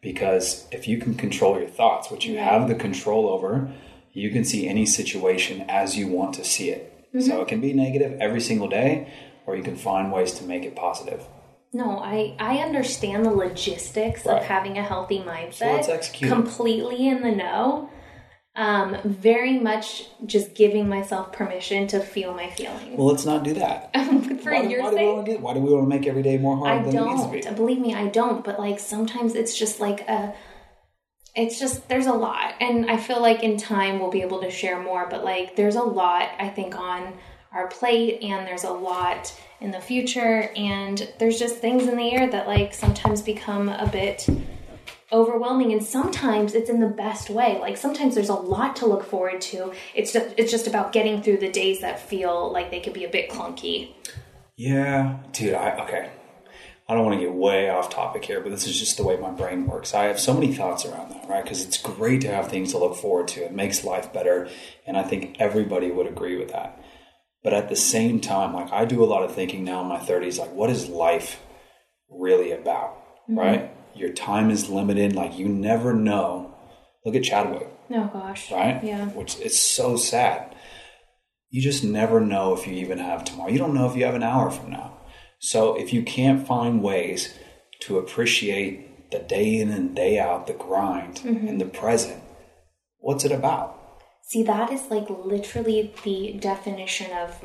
Because 0.00 0.66
if 0.72 0.88
you 0.88 0.98
can 0.98 1.14
control 1.14 1.58
your 1.58 1.68
thoughts, 1.68 2.10
which 2.10 2.26
you 2.26 2.38
have 2.38 2.66
the 2.68 2.74
control 2.74 3.28
over, 3.28 3.70
you 4.12 4.30
can 4.30 4.44
see 4.44 4.68
any 4.68 4.84
situation 4.84 5.64
as 5.68 5.96
you 5.96 6.08
want 6.08 6.34
to 6.34 6.44
see 6.44 6.70
it. 6.70 6.91
So 7.20 7.42
it 7.42 7.48
can 7.48 7.60
be 7.60 7.72
negative 7.72 8.18
every 8.20 8.40
single 8.40 8.68
day, 8.68 9.12
or 9.46 9.54
you 9.56 9.62
can 9.62 9.76
find 9.76 10.10
ways 10.12 10.32
to 10.34 10.44
make 10.44 10.64
it 10.64 10.74
positive. 10.74 11.22
No, 11.74 11.98
I 11.98 12.34
I 12.38 12.58
understand 12.58 13.24
the 13.24 13.30
logistics 13.30 14.24
Right. 14.26 14.38
of 14.38 14.44
having 14.44 14.78
a 14.78 14.82
healthy 14.82 15.18
mindset. 15.20 15.54
So 15.54 15.66
let's 15.72 15.88
execute. 15.88 16.30
Completely 16.30 17.08
in 17.08 17.22
the 17.22 17.32
know. 17.32 17.88
Um, 18.54 18.98
very 19.04 19.58
much 19.58 20.04
just 20.26 20.54
giving 20.54 20.86
myself 20.86 21.32
permission 21.32 21.86
to 21.88 22.00
feel 22.00 22.34
my 22.34 22.50
feelings. 22.50 22.98
Well, 22.98 23.06
let's 23.06 23.24
not 23.24 23.44
do 23.44 23.54
that. 23.54 23.90
For 24.42 24.52
why, 24.52 24.62
your 24.64 24.82
why 24.82 24.90
do 24.90 24.96
we 24.96 25.06
want 25.06 25.26
sake, 25.26 25.34
to 25.34 25.38
do? 25.38 25.42
Why 25.42 25.54
do 25.54 25.60
we 25.60 25.72
want 25.72 25.84
to 25.84 25.88
make 25.88 26.06
every 26.06 26.22
day 26.22 26.36
more 26.36 26.58
hard 26.58 26.80
I 26.80 26.82
than 26.82 26.94
it 26.94 27.00
needs 27.00 27.22
to 27.24 27.28
don't. 27.40 27.48
be? 27.48 27.54
Believe 27.56 27.78
me, 27.78 27.94
I 27.94 28.08
don't. 28.08 28.44
But 28.44 28.58
like 28.58 28.78
sometimes 28.78 29.34
it's 29.34 29.56
just 29.56 29.80
like 29.80 30.02
a. 30.02 30.34
It's 31.34 31.58
just 31.58 31.88
there's 31.88 32.06
a 32.06 32.12
lot, 32.12 32.54
and 32.60 32.90
I 32.90 32.96
feel 32.96 33.20
like 33.20 33.42
in 33.42 33.56
time 33.56 33.98
we'll 33.98 34.10
be 34.10 34.22
able 34.22 34.40
to 34.42 34.50
share 34.50 34.80
more. 34.80 35.06
But 35.08 35.24
like 35.24 35.56
there's 35.56 35.76
a 35.76 35.82
lot 35.82 36.28
I 36.38 36.48
think 36.48 36.78
on 36.78 37.14
our 37.52 37.68
plate, 37.68 38.22
and 38.22 38.46
there's 38.46 38.64
a 38.64 38.72
lot 38.72 39.34
in 39.60 39.70
the 39.70 39.80
future, 39.80 40.50
and 40.56 41.10
there's 41.18 41.38
just 41.38 41.56
things 41.56 41.86
in 41.86 41.96
the 41.96 42.12
air 42.12 42.30
that 42.30 42.46
like 42.46 42.74
sometimes 42.74 43.22
become 43.22 43.68
a 43.68 43.88
bit 43.90 44.28
overwhelming 45.10 45.72
and 45.72 45.84
sometimes 45.84 46.54
it's 46.54 46.70
in 46.70 46.80
the 46.80 46.86
best 46.86 47.28
way 47.28 47.58
like 47.60 47.76
sometimes 47.76 48.14
there's 48.14 48.30
a 48.30 48.34
lot 48.34 48.74
to 48.74 48.86
look 48.86 49.04
forward 49.04 49.42
to 49.42 49.70
it's 49.94 50.10
just 50.10 50.34
it's 50.38 50.50
just 50.50 50.66
about 50.66 50.90
getting 50.90 51.22
through 51.22 51.36
the 51.36 51.50
days 51.50 51.82
that 51.82 52.00
feel 52.00 52.50
like 52.50 52.70
they 52.70 52.80
could 52.80 52.94
be 52.94 53.04
a 53.04 53.10
bit 53.10 53.28
clunky 53.28 53.92
Yeah, 54.56 55.18
dude. 55.32 55.54
I 55.54 55.84
okay. 55.84 56.10
I 56.92 56.94
don't 56.94 57.04
want 57.04 57.18
to 57.18 57.24
get 57.26 57.34
way 57.34 57.70
off 57.70 57.90
topic 57.90 58.24
here, 58.24 58.40
but 58.40 58.50
this 58.50 58.66
is 58.66 58.78
just 58.78 58.96
the 58.96 59.02
way 59.02 59.16
my 59.16 59.30
brain 59.30 59.66
works. 59.66 59.94
I 59.94 60.04
have 60.04 60.20
so 60.20 60.34
many 60.34 60.54
thoughts 60.54 60.84
around 60.84 61.10
that, 61.10 61.28
right? 61.28 61.42
Because 61.42 61.64
it's 61.64 61.78
great 61.78 62.20
to 62.20 62.28
have 62.28 62.48
things 62.48 62.72
to 62.72 62.78
look 62.78 62.96
forward 62.96 63.28
to. 63.28 63.44
It 63.44 63.52
makes 63.52 63.84
life 63.84 64.12
better, 64.12 64.48
and 64.86 64.96
I 64.96 65.02
think 65.02 65.36
everybody 65.40 65.90
would 65.90 66.06
agree 66.06 66.36
with 66.36 66.52
that. 66.52 66.78
But 67.42 67.54
at 67.54 67.68
the 67.68 67.76
same 67.76 68.20
time, 68.20 68.52
like 68.54 68.70
I 68.70 68.84
do 68.84 69.02
a 69.02 69.06
lot 69.06 69.24
of 69.24 69.34
thinking 69.34 69.64
now 69.64 69.80
in 69.80 69.88
my 69.88 69.98
30s, 69.98 70.38
like 70.38 70.52
what 70.52 70.70
is 70.70 70.88
life 70.88 71.40
really 72.08 72.52
about, 72.52 72.96
mm-hmm. 73.24 73.38
right? 73.38 73.70
Your 73.94 74.12
time 74.12 74.50
is 74.50 74.68
limited. 74.68 75.14
Like 75.14 75.38
you 75.38 75.48
never 75.48 75.92
know. 75.92 76.54
Look 77.04 77.16
at 77.16 77.24
Chadwick 77.24 77.68
oh 77.94 78.10
gosh 78.12 78.50
right? 78.50 78.82
yeah 78.82 79.06
Which 79.08 79.38
it's 79.40 79.58
so 79.58 79.96
sad. 79.96 80.54
You 81.50 81.60
just 81.60 81.84
never 81.84 82.20
know 82.20 82.54
if 82.54 82.66
you 82.66 82.74
even 82.74 82.98
have 82.98 83.24
tomorrow. 83.24 83.50
You 83.50 83.58
don't 83.58 83.74
know 83.74 83.88
if 83.88 83.94
you 83.94 84.06
have 84.06 84.14
an 84.14 84.22
hour 84.22 84.50
from 84.50 84.70
now. 84.70 84.96
So 85.42 85.74
if 85.74 85.92
you 85.92 86.04
can't 86.04 86.46
find 86.46 86.84
ways 86.84 87.34
to 87.80 87.98
appreciate 87.98 89.10
the 89.10 89.18
day 89.18 89.58
in 89.58 89.70
and 89.70 89.94
day 89.94 90.16
out, 90.16 90.46
the 90.46 90.52
grind 90.52 91.16
mm-hmm. 91.16 91.48
and 91.48 91.60
the 91.60 91.66
present, 91.66 92.22
what's 92.98 93.24
it 93.24 93.32
about? 93.32 93.76
See, 94.22 94.44
that 94.44 94.70
is 94.70 94.88
like 94.88 95.10
literally 95.10 95.92
the 96.04 96.38
definition 96.38 97.10
of 97.10 97.44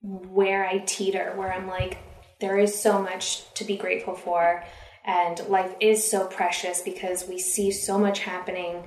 where 0.00 0.64
I 0.64 0.78
teeter, 0.78 1.32
where 1.34 1.52
I'm 1.52 1.66
like, 1.66 1.98
there 2.40 2.56
is 2.56 2.80
so 2.80 3.02
much 3.02 3.52
to 3.54 3.64
be 3.64 3.76
grateful 3.76 4.14
for, 4.14 4.62
and 5.04 5.40
life 5.48 5.74
is 5.80 6.08
so 6.08 6.28
precious 6.28 6.82
because 6.82 7.26
we 7.26 7.40
see 7.40 7.72
so 7.72 7.98
much 7.98 8.20
happening 8.20 8.84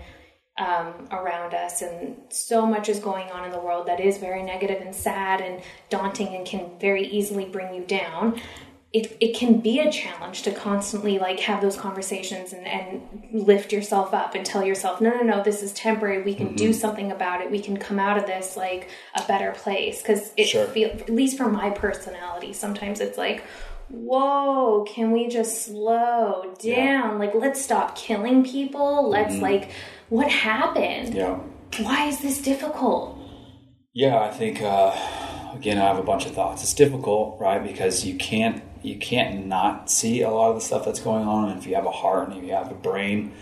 um, 0.58 1.08
around 1.12 1.54
us, 1.54 1.82
and 1.82 2.18
so 2.30 2.66
much 2.66 2.90
is 2.90 3.00
going 3.00 3.30
on 3.32 3.46
in 3.46 3.52
the 3.52 3.60
world 3.60 3.88
that 3.88 4.00
is 4.00 4.18
very 4.18 4.44
negative 4.44 4.82
and 4.82 4.96
sad 4.96 5.42
and 5.42 5.62
daunting 5.90 6.36
and 6.36 6.46
can 6.46 6.72
very 6.80 7.06
easily 7.08 7.46
bring 7.46 7.74
you 7.74 7.84
down. 7.86 8.40
It, 8.94 9.18
it 9.20 9.36
can 9.36 9.60
be 9.60 9.80
a 9.80 9.92
challenge 9.92 10.44
to 10.44 10.52
constantly 10.52 11.20
like 11.20 11.42
have 11.42 11.62
those 11.62 11.76
conversations 11.76 12.54
and, 12.54 12.66
and 12.66 13.02
lift 13.34 13.72
yourself 13.72 14.14
up 14.14 14.34
and 14.34 14.46
tell 14.46 14.64
yourself 14.64 15.02
no 15.02 15.10
no 15.10 15.22
no 15.22 15.44
this 15.44 15.62
is 15.62 15.74
temporary. 15.74 16.24
We 16.24 16.34
can 16.34 16.56
do 16.56 16.72
something 16.74 17.12
about 17.12 17.42
it. 17.42 17.52
We 17.52 17.60
can 17.60 17.78
come 17.78 18.00
out 18.00 18.18
of 18.18 18.26
this 18.26 18.56
like 18.56 18.90
a 19.14 19.22
better 19.28 19.52
place. 19.52 20.02
Because 20.02 20.32
it 20.38 20.46
Sure. 20.46 20.66
feel 20.68 20.90
at 20.90 21.10
least 21.10 21.38
for 21.38 21.50
my 21.52 21.70
personality 21.70 22.54
sometimes 22.54 23.02
it's 23.02 23.18
like 23.18 23.44
whoa 23.90 24.84
can 24.88 25.12
we 25.12 25.28
just 25.28 25.66
slow 25.66 26.56
down? 26.60 27.20
Like 27.20 27.36
let's 27.36 27.62
stop 27.62 27.96
killing 27.96 28.44
people. 28.44 29.10
Let's 29.10 29.38
like 29.38 29.72
what 30.10 30.30
happened 30.32 31.14
Yeah. 31.14 31.36
why 31.80 32.08
is 32.08 32.20
this 32.20 32.42
difficult 32.42 33.18
Yeah, 33.94 34.20
I 34.20 34.32
think 34.32 34.62
uh, 34.62 34.92
again, 35.54 35.78
I 35.80 35.86
have 35.88 35.98
a 35.98 36.04
bunch 36.04 36.26
of 36.28 36.34
thoughts. 36.34 36.62
It's 36.62 36.74
difficult, 36.76 37.40
right? 37.40 37.64
Because 37.64 38.06
you 38.06 38.16
can't 38.18 38.62
you 38.84 38.98
can't 39.00 39.48
not 39.48 39.90
see 39.90 40.22
a 40.22 40.30
lot 40.30 40.50
of 40.52 40.56
the 40.56 40.62
stuff 40.62 40.86
that's 40.86 41.00
going 41.00 41.28
on. 41.28 41.50
And 41.50 41.60
if 41.60 41.66
you 41.68 41.74
have 41.76 41.86
a 41.88 41.92
heart 41.92 42.30
and 42.30 42.38
if 42.38 42.44
you 42.44 42.54
have 42.54 42.72
a 42.72 42.76
brain, 42.76 43.34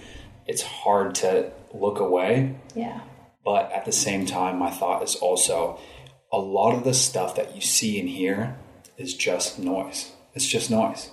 it's 0.48 0.62
hard 0.62 1.16
to 1.16 1.52
look 1.74 2.00
away. 2.00 2.56
yeah 2.74 3.02
But 3.44 3.72
at 3.74 3.84
the 3.86 3.92
same 3.92 4.26
time, 4.26 4.58
my 4.58 4.72
thought 4.72 5.04
is 5.04 5.16
also 5.16 5.78
a 6.32 6.38
lot 6.40 6.74
of 6.74 6.84
the 6.84 6.94
stuff 6.94 7.36
that 7.36 7.54
you 7.56 7.62
see 7.62 8.00
and 8.00 8.08
hear 8.10 8.56
is 8.98 9.14
just 9.14 9.60
noise. 9.60 10.12
It's 10.34 10.48
just 10.48 10.72
noise, 10.72 11.12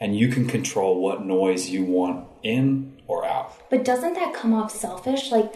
and 0.00 0.16
you 0.16 0.28
can 0.28 0.46
control 0.46 1.00
what 1.00 1.24
noise 1.24 1.70
you 1.70 1.84
want 1.84 2.26
in 2.42 2.99
or 3.10 3.26
out. 3.26 3.52
But 3.70 3.84
doesn't 3.84 4.14
that 4.14 4.32
come 4.32 4.54
off 4.54 4.70
selfish? 4.70 5.32
Like, 5.32 5.52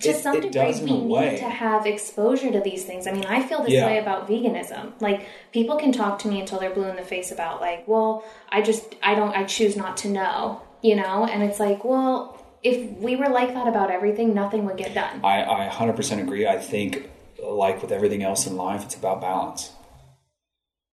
to 0.00 0.08
It- 0.08 0.16
some 0.16 0.36
it 0.36 0.52
degree, 0.52 0.72
we 0.80 1.00
need 1.00 1.38
to 1.38 1.48
have 1.48 1.86
exposure 1.86 2.50
to 2.50 2.60
these 2.60 2.84
things. 2.84 3.06
I 3.06 3.12
mean, 3.12 3.26
I 3.26 3.42
feel 3.42 3.62
this 3.62 3.72
Yeah. 3.72 3.86
way 3.86 3.98
about 3.98 4.26
veganism. 4.28 4.92
Like, 5.00 5.26
people 5.52 5.76
can 5.76 5.92
talk 5.92 6.18
to 6.20 6.28
me 6.28 6.40
until 6.40 6.58
they're 6.58 6.70
blue 6.70 6.88
in 6.88 6.96
the 6.96 7.02
face 7.02 7.30
about, 7.30 7.60
like, 7.60 7.86
well, 7.86 8.24
I 8.50 8.62
just, 8.62 8.94
I 9.02 9.14
don't, 9.14 9.36
I 9.36 9.44
choose 9.44 9.76
not 9.76 9.96
to 9.98 10.08
know, 10.08 10.60
you 10.80 10.96
know? 10.96 11.26
And 11.30 11.42
it's 11.42 11.60
like, 11.60 11.84
well, 11.84 12.38
if 12.62 12.78
we 12.98 13.16
were 13.16 13.28
like 13.28 13.52
that 13.54 13.68
about 13.68 13.90
everything, 13.90 14.32
nothing 14.34 14.64
would 14.64 14.78
get 14.78 14.94
done. 14.94 15.20
I, 15.22 15.42
I 15.42 15.68
100% 15.68 16.20
agree. 16.22 16.46
I 16.46 16.58
think, 16.58 17.10
like 17.42 17.82
with 17.82 17.92
everything 17.92 18.22
else 18.22 18.46
in 18.46 18.56
life, 18.56 18.82
it's 18.84 18.94
about 18.96 19.20
balance. 19.20 19.70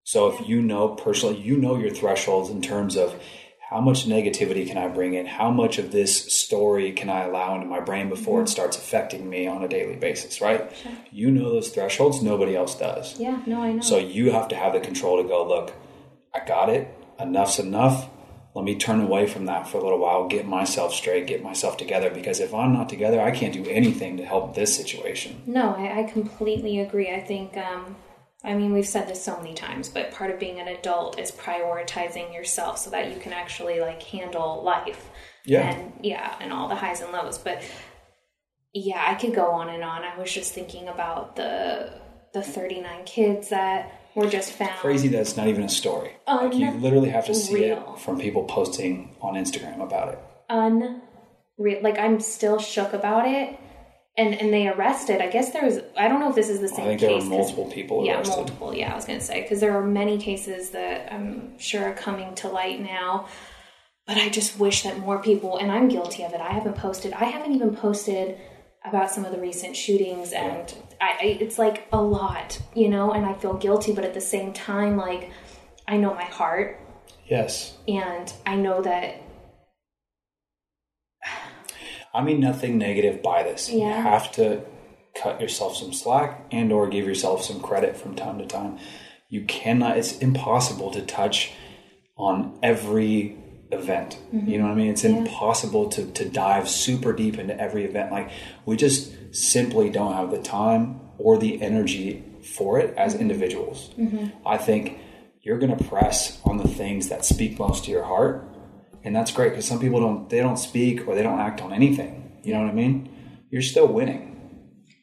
So 0.04 0.28
if 0.28 0.48
you 0.50 0.62
know 0.62 0.90
personally, 0.90 1.38
you 1.40 1.56
know 1.58 1.78
your 1.78 1.92
thresholds 1.92 2.50
in 2.50 2.62
terms 2.62 2.98
of 2.98 3.16
how 3.72 3.80
much 3.80 4.06
negativity 4.06 4.68
can 4.68 4.78
I 4.78 4.90
bring 4.90 5.14
in? 5.14 5.26
How 5.26 5.50
much 5.50 5.78
of 5.78 5.94
this 5.94 6.26
story 6.34 6.92
can 6.92 7.10
I 7.10 7.24
allow 7.24 7.56
into 7.56 7.66
my 7.68 7.80
brain 7.80 8.10
before 8.10 8.42
it 8.42 8.50
starts 8.50 8.76
affecting 8.76 9.30
me 9.30 9.48
on 9.48 9.64
a 9.64 9.68
daily 9.70 9.96
basis, 9.96 10.42
right? 10.42 10.70
Sure. 10.76 10.92
You 11.10 11.32
know 11.32 11.54
those 11.54 11.70
thresholds, 11.70 12.22
nobody 12.22 12.54
else 12.54 12.78
does. 12.78 13.18
Yeah, 13.18 13.42
no, 13.46 13.62
I 13.62 13.72
know. 13.72 13.82
So 13.82 13.98
you 13.98 14.32
have 14.32 14.50
to 14.50 14.58
have 14.58 14.74
the 14.74 14.82
control 14.82 15.24
to 15.24 15.28
go, 15.28 15.48
look, 15.48 15.74
I 16.36 16.44
got 16.46 16.68
it. 16.68 16.94
Enough's 17.18 17.60
enough. 17.60 18.10
Let 18.54 18.66
me 18.66 18.76
turn 18.76 19.00
away 19.00 19.26
from 19.26 19.46
that 19.46 19.70
for 19.70 19.78
a 19.78 19.82
little 19.82 20.00
while, 20.00 20.28
get 20.28 20.46
myself 20.46 20.94
straight, 20.94 21.26
get 21.26 21.42
myself 21.42 21.78
together. 21.78 22.10
Because 22.10 22.42
if 22.42 22.54
I'm 22.54 22.74
not 22.74 22.90
together, 22.90 23.22
I 23.22 23.32
can't 23.32 23.54
do 23.54 23.66
anything 23.70 24.18
to 24.18 24.26
help 24.26 24.54
this 24.54 24.76
situation. 24.76 25.44
No, 25.46 25.76
I, 25.78 26.00
I 26.00 26.04
completely 26.04 26.82
agree. 26.82 27.10
I 27.10 27.22
think, 27.22 27.56
um, 27.56 27.96
I 28.44 28.56
mean, 28.56 28.74
we've 28.74 28.88
said 28.88 29.08
this 29.08 29.24
so 29.24 29.38
many 29.38 29.54
times, 29.54 29.88
but 29.88 30.12
part 30.12 30.32
of 30.32 30.40
being 30.40 30.60
an 30.60 30.68
adult 30.68 31.20
is 31.20 31.32
prioritizing 31.32 32.34
yourself 32.34 32.80
so 32.80 32.90
that 32.90 33.14
you 33.14 33.20
can 33.20 33.34
actually 33.34 33.80
like 33.80 34.02
handle 34.02 34.64
life. 34.64 35.10
Yeah. 35.46 35.70
And 35.70 35.94
yeah, 36.02 36.36
and 36.40 36.52
all 36.52 36.68
the 36.68 36.76
highs 36.76 37.02
and 37.02 37.12
lows. 37.12 37.38
But 37.38 37.64
yeah, 38.74 39.04
I 39.06 39.16
could 39.16 39.36
go 39.36 39.52
on 39.52 39.70
and 39.70 39.84
on. 39.84 40.04
I 40.04 40.18
was 40.18 40.32
just 40.32 40.54
thinking 40.54 40.88
about 40.88 41.36
the 41.36 42.02
the 42.34 42.42
39 42.42 43.04
kids 43.06 43.50
that 43.50 44.02
were 44.16 44.28
just 44.28 44.54
found. 44.54 44.72
Crazy 44.80 45.08
that 45.10 45.20
it's 45.20 45.38
not 45.38 45.48
even 45.48 45.64
a 45.64 45.70
story. 45.70 46.16
Oh, 46.28 46.46
like 46.46 46.56
you 46.56 46.72
literally 46.72 47.10
have 47.10 47.26
to 47.28 47.36
see 47.36 47.70
Unreal. 47.70 47.94
it 47.96 48.00
from 48.00 48.20
people 48.20 48.46
posting 48.46 49.16
on 49.22 49.36
Instagram 49.36 49.82
about 49.82 50.14
it. 50.14 50.20
Unreal. 50.50 51.82
Like 51.84 52.00
I'm 52.00 52.20
still 52.20 52.58
shook 52.58 52.94
about 52.94 53.28
it. 53.28 53.60
And 54.18 54.34
and 54.34 54.52
they 54.54 54.68
arrested. 54.68 55.22
I 55.22 55.28
guess 55.30 55.52
there 55.54 55.64
was. 55.64 55.80
I 55.98 56.08
don't 56.10 56.20
know 56.20 56.30
if 56.30 56.36
this 56.36 56.50
is 56.50 56.60
the 56.60 56.68
same 56.68 56.82
I 56.86 56.88
think 56.90 57.00
there 57.02 57.10
case. 57.12 57.24
were 57.24 57.30
multiple 57.30 57.72
people 57.72 58.06
yeah, 58.06 58.18
arrested. 58.18 58.36
multiple. 58.38 58.74
Yeah, 58.76 58.92
I 58.92 58.96
was 58.96 59.06
gonna 59.06 59.22
say 59.22 59.42
because 59.42 59.62
there 59.62 59.76
are 59.78 59.86
many 59.86 60.18
cases 60.18 60.72
that 60.72 61.14
I'm 61.14 61.58
sure 61.60 61.86
are 61.86 61.94
coming 61.94 62.36
to 62.36 62.50
light 62.50 62.82
now. 62.82 63.28
But 64.08 64.18
I 64.18 64.28
just 64.30 64.60
wish 64.60 64.84
that 64.84 64.98
more 65.00 65.20
people, 65.22 65.58
and 65.58 65.72
I'm 65.72 65.88
guilty 65.88 66.24
of 66.24 66.34
it. 66.34 66.42
I 66.42 66.52
haven't 66.52 66.76
posted. 66.76 67.14
I 67.14 67.26
haven't 67.26 67.54
even 67.54 67.74
posted 67.76 68.38
about 68.84 69.12
some 69.12 69.24
of 69.24 69.32
the 69.32 69.40
recent 69.40 69.78
shootings, 69.78 70.34
and 70.34 70.74
I, 71.00 71.12
I 71.22 71.26
it's 71.40 71.58
like 71.58 71.88
a 71.94 72.02
lot, 72.02 72.60
you 72.76 72.90
know. 72.90 73.12
And 73.14 73.26
I 73.26 73.34
feel 73.36 73.54
guilty, 73.54 73.94
but 73.94 74.04
at 74.04 74.14
the 74.14 74.20
same 74.20 74.52
time, 74.52 74.98
like 74.98 75.30
I 75.88 75.96
know 75.98 76.14
my 76.14 76.26
heart, 76.26 76.82
Yes. 77.28 77.78
and 77.88 78.34
I 78.46 78.56
know 78.58 78.82
that 78.82 79.21
I 82.14 82.22
mean 82.22 82.40
nothing 82.40 82.78
negative 82.78 83.22
by 83.22 83.44
this. 83.44 83.70
You 83.70 83.86
have 83.86 84.32
to 84.34 84.64
cut 85.16 85.42
yourself 85.42 85.76
some 85.76 85.94
slack 85.94 86.46
and 86.52 86.72
or 86.72 86.88
give 86.88 87.06
yourself 87.06 87.44
some 87.44 87.60
credit 87.60 87.98
from 87.98 88.16
time 88.16 88.38
to 88.40 88.46
time. 88.46 88.78
You 89.30 89.46
cannot 89.46 89.98
it's 89.98 90.18
impossible 90.20 90.92
to 90.92 91.02
touch 91.02 91.52
on 92.18 92.58
every 92.62 93.38
event. 93.72 94.20
Mm-hmm. 94.34 94.50
You 94.50 94.58
know 94.58 94.66
what 94.66 94.74
I 94.74 94.76
mean? 94.76 94.92
It's 94.92 95.04
impossible 95.04 95.90
to 95.90 96.06
to 96.12 96.28
dive 96.28 96.70
super 96.70 97.14
deep 97.14 97.38
into 97.38 97.60
every 97.60 97.86
event. 97.86 98.12
Like 98.12 98.32
we 98.66 98.76
just 98.76 99.14
simply 99.34 99.90
don't 99.90 100.14
have 100.14 100.32
the 100.32 100.42
time 100.42 101.00
or 101.18 101.38
the 101.38 101.62
energy 101.62 102.24
for 102.56 102.80
it 102.80 102.96
as 102.98 103.14
mm-hmm. 103.14 103.22
individuals. 103.22 103.92
Mm-hmm. 103.98 104.48
I 104.48 104.58
think 104.58 105.00
you're 105.42 105.58
going 105.58 105.76
to 105.76 105.84
press 105.86 106.40
on 106.46 106.58
the 106.58 106.68
things 106.68 107.10
that 107.10 107.26
speak 107.26 107.58
most 107.58 107.86
to 107.86 107.92
your 107.92 108.04
heart 108.04 108.48
and 109.04 109.16
that's 109.16 109.32
great 109.32 109.50
because 109.50 109.66
some 109.66 109.80
people 109.80 110.00
don't 110.00 110.30
they 110.30 110.40
don't 110.40 110.58
speak 110.58 111.08
or 111.08 111.16
they 111.16 111.24
don't 111.24 111.40
act 111.40 111.62
on 111.62 111.74
anything. 111.74 112.40
You 112.44 112.54
know 112.54 112.62
what 112.62 112.70
i 112.70 112.74
mean? 112.74 113.10
You're 113.50 113.62
still 113.62 113.88
winning. 113.88 114.28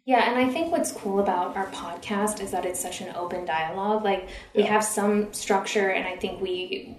Yeah, 0.07 0.31
and 0.31 0.38
I 0.38 0.50
think 0.50 0.73
what's 0.73 0.90
cool 0.90 1.21
about 1.21 1.55
our 1.55 1.67
podcast 1.67 2.40
is 2.40 2.50
that 2.52 2.64
it's 2.64 2.81
such 2.81 3.02
an 3.02 3.14
open 3.14 3.45
dialogue. 3.45 4.05
Like 4.05 4.28
we 4.55 4.62
have 4.62 4.83
some 4.83 5.33
structure 5.35 5.90
and 5.90 6.07
I 6.09 6.17
think 6.17 6.40
we 6.40 6.97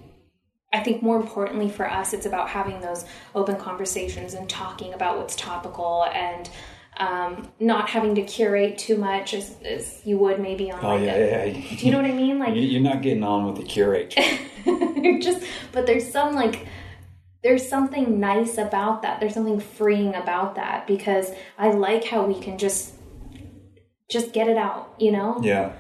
I 0.72 0.82
think 0.82 1.02
more 1.02 1.18
importantly 1.18 1.70
for 1.70 1.90
us 1.90 2.14
it's 2.14 2.28
about 2.28 2.50
having 2.50 2.82
those 2.82 3.06
open 3.34 3.56
conversations 3.58 4.36
and 4.36 4.48
talking 4.48 4.94
about 4.94 5.18
what's 5.18 5.36
topical 5.36 6.06
and 6.14 6.50
um, 6.98 7.50
not 7.60 7.90
having 7.90 8.14
to 8.16 8.22
curate 8.24 8.78
too 8.78 8.98
much 8.98 9.34
as, 9.34 9.56
as 9.64 10.02
you 10.06 10.18
would 10.18 10.40
maybe 10.40 10.70
on 10.70 10.84
oh 10.84 10.90
like 10.96 11.02
yeah 11.06 11.14
a, 11.16 11.48
yeah. 11.48 11.78
do 11.78 11.86
you 11.86 11.92
know 11.92 12.02
what 12.02 12.12
I 12.12 12.14
mean? 12.14 12.38
Like 12.40 12.54
You- 12.56 12.62
you're 12.62 12.82
not 12.82 13.02
getting 13.02 13.24
on 13.24 13.46
with 13.48 13.56
the 13.56 13.64
curate. 13.64 14.14
Just 15.22 15.44
but 15.72 15.88
there's 15.88 16.12
some 16.12 16.36
like 16.36 16.68
there's 17.44 17.68
something 17.68 18.20
nice 18.20 18.58
about 18.58 19.02
that. 19.02 19.20
There's 19.20 19.34
something 19.34 19.60
freeing 19.60 20.14
about 20.16 20.56
that 20.56 20.88
because 20.88 21.32
i 21.58 21.70
like 21.72 22.04
how 22.06 22.26
we 22.26 22.40
can 22.40 22.58
just 22.58 22.94
just 24.10 24.34
get 24.34 24.48
it 24.48 24.58
out 24.58 24.94
you 25.00 25.12
know? 25.12 25.40
Yeah. 25.42 25.74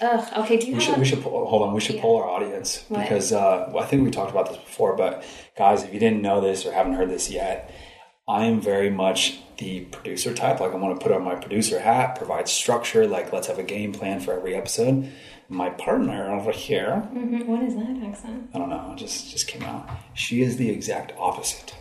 Ugh, 0.00 0.26
okay 0.38 0.56
do 0.56 0.66
you 0.66 0.72
we 0.72 0.74
have 0.74 0.82
should 0.82 0.96
a- 0.96 1.00
we 1.00 1.04
should 1.04 1.22
pull, 1.22 1.46
hold 1.46 1.62
on 1.62 1.74
we 1.74 1.80
should 1.80 2.00
pull 2.00 2.16
our 2.16 2.28
audience 2.28 2.84
What? 2.88 3.02
because 3.02 3.30
uh, 3.32 3.70
i 3.78 3.84
think 3.84 4.02
we 4.04 4.10
talked 4.10 4.30
about 4.30 4.48
this 4.48 4.56
before 4.56 4.96
but 4.96 5.22
guys 5.58 5.82
if 5.82 5.92
you 5.92 6.00
didn't 6.00 6.22
know 6.22 6.40
this 6.40 6.64
or 6.64 6.72
haven't 6.72 6.94
heard 6.94 7.10
this 7.10 7.30
yet 7.30 7.70
i 8.26 8.44
am 8.44 8.60
very 8.60 8.88
much 8.88 9.38
the 9.58 9.80
producer 9.96 10.32
type. 10.34 10.60
Like 10.60 10.72
i 10.72 10.76
want 10.76 10.98
to 10.98 11.02
put 11.04 11.12
on 11.14 11.22
my 11.22 11.34
producer 11.34 11.78
hat 11.78 12.16
provide 12.16 12.48
structure 12.48 13.06
like 13.06 13.32
let's 13.34 13.48
have 13.48 13.58
a 13.58 13.62
game 13.62 13.92
plan 13.92 14.18
for 14.20 14.32
every 14.32 14.54
episode 14.54 15.12
my 15.52 15.68
partner 15.70 16.20
over 16.34 16.50
here 16.52 17.06
Mhm, 17.14 17.46
what 17.46 17.62
is 17.62 17.74
that 17.76 17.96
accent 18.08 18.50
I 18.54 18.58
don't 18.58 18.70
know, 18.70 18.92
it 18.92 18.98
just 18.98 19.30
just 19.30 19.46
came 19.48 19.62
out. 19.62 19.88
She 20.14 20.42
is 20.42 20.56
the 20.56 20.70
exact 20.70 21.12
opposite. 21.18 21.74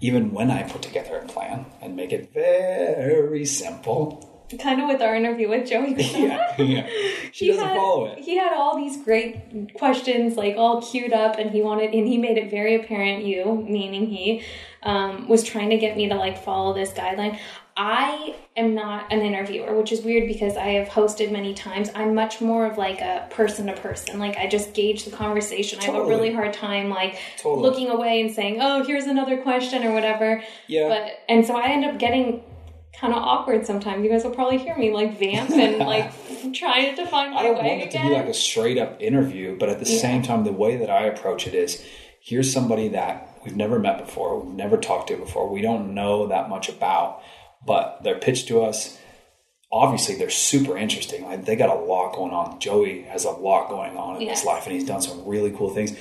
Even 0.00 0.32
when 0.32 0.50
I 0.50 0.62
put 0.62 0.80
together 0.82 1.16
a 1.18 1.26
plan 1.26 1.66
and 1.82 1.94
make 1.94 2.10
it 2.12 2.32
very 2.32 3.44
simple, 3.44 4.26
kind 4.58 4.80
of 4.82 4.88
with 4.88 5.00
our 5.02 5.14
interview 5.14 5.48
with 5.48 5.68
joey 5.68 5.94
yeah, 5.98 6.56
yeah, 6.58 6.86
she 7.32 7.44
He 7.46 7.50
doesn't 7.52 7.68
had- 7.68 7.76
follow 7.76 8.06
it. 8.06 8.18
He 8.18 8.36
had 8.36 8.52
all 8.54 8.76
these 8.82 8.96
great 9.04 9.74
questions, 9.74 10.36
like 10.36 10.56
all 10.56 10.80
queued 10.82 11.12
up, 11.12 11.38
and 11.38 11.50
he 11.50 11.60
wanted, 11.62 11.94
and 11.94 12.08
he 12.08 12.16
made 12.18 12.36
it 12.38 12.50
very 12.50 12.74
apparent. 12.76 13.24
You, 13.24 13.64
meaning 13.68 14.06
he, 14.06 14.42
um, 14.82 15.28
was 15.28 15.44
trying 15.44 15.70
to 15.70 15.76
get 15.76 15.96
me 15.96 16.08
to 16.08 16.14
like 16.16 16.42
follow 16.42 16.72
this 16.74 16.90
guideline. 16.92 17.38
I 17.82 18.36
am 18.58 18.74
not 18.74 19.10
an 19.10 19.22
interviewer, 19.22 19.74
which 19.74 19.90
is 19.90 20.02
weird 20.02 20.28
because 20.28 20.54
I 20.54 20.66
have 20.72 20.88
hosted 20.88 21.32
many 21.32 21.54
times. 21.54 21.88
I'm 21.94 22.14
much 22.14 22.42
more 22.42 22.66
of 22.66 22.76
like 22.76 23.00
a 23.00 23.26
person 23.30 23.68
to 23.68 23.72
person. 23.72 24.18
Like 24.18 24.36
I 24.36 24.48
just 24.48 24.74
gauge 24.74 25.06
the 25.06 25.10
conversation. 25.10 25.80
I 25.80 25.84
have 25.84 25.94
a 25.94 26.04
really 26.04 26.30
hard 26.30 26.52
time 26.52 26.90
like 26.90 27.18
Totally. 27.38 27.62
looking 27.62 27.88
away 27.88 28.20
and 28.20 28.30
saying, 28.30 28.58
"Oh, 28.60 28.84
here's 28.84 29.06
another 29.06 29.38
question" 29.38 29.82
or 29.82 29.94
whatever. 29.94 30.44
Yeah. 30.66 30.88
But 30.88 31.20
and 31.26 31.46
so 31.46 31.56
I 31.56 31.68
end 31.68 31.86
up 31.86 31.98
getting 31.98 32.42
kind 33.00 33.14
of 33.14 33.22
awkward 33.22 33.64
sometimes. 33.64 34.04
You 34.04 34.10
guys 34.10 34.24
will 34.24 34.34
probably 34.34 34.58
hear 34.58 34.76
me 34.76 34.92
like 34.92 35.18
vamp 35.18 35.48
and 35.52 35.78
like 35.94 36.12
trying 36.52 36.96
to 36.96 37.06
find 37.06 37.32
my 37.32 37.44
way. 37.44 37.48
I 37.48 37.52
don't 37.54 37.64
way 37.64 37.78
want 37.78 37.82
it 37.82 37.90
to 37.92 38.02
be 38.02 38.10
like 38.10 38.26
a 38.26 38.34
straight 38.34 38.76
up 38.76 39.00
interview, 39.00 39.56
but 39.58 39.70
at 39.70 39.78
the 39.78 39.86
same 39.86 40.20
time, 40.20 40.44
the 40.44 40.52
way 40.52 40.76
that 40.76 40.90
I 40.90 41.04
approach 41.04 41.46
it 41.46 41.54
is 41.54 41.82
here's 42.20 42.52
somebody 42.52 42.88
that 42.88 43.38
we've 43.42 43.56
never 43.56 43.78
met 43.78 44.04
before, 44.04 44.38
we've 44.38 44.54
never 44.54 44.76
talked 44.76 45.08
to 45.08 45.16
before, 45.16 45.48
we 45.48 45.62
don't 45.62 45.94
know 45.94 46.26
that 46.26 46.50
much 46.50 46.68
about, 46.68 47.22
but 47.64 48.00
they're 48.02 48.18
pitched 48.18 48.48
to 48.48 48.62
us. 48.62 48.98
Obviously, 49.72 50.16
they're 50.16 50.30
super 50.30 50.76
interesting. 50.76 51.24
Like 51.24 51.44
they 51.44 51.54
got 51.56 51.70
a 51.70 51.78
lot 51.80 52.14
going 52.14 52.32
on. 52.32 52.58
Joey 52.58 53.02
has 53.02 53.24
a 53.24 53.30
lot 53.30 53.68
going 53.68 53.96
on 53.96 54.16
in 54.16 54.22
Yes. 54.22 54.40
his 54.40 54.46
life, 54.46 54.64
and 54.66 54.74
he's 54.74 54.84
done 54.84 55.00
some 55.02 55.24
really 55.26 55.50
cool 55.52 55.70
things. 55.70 55.94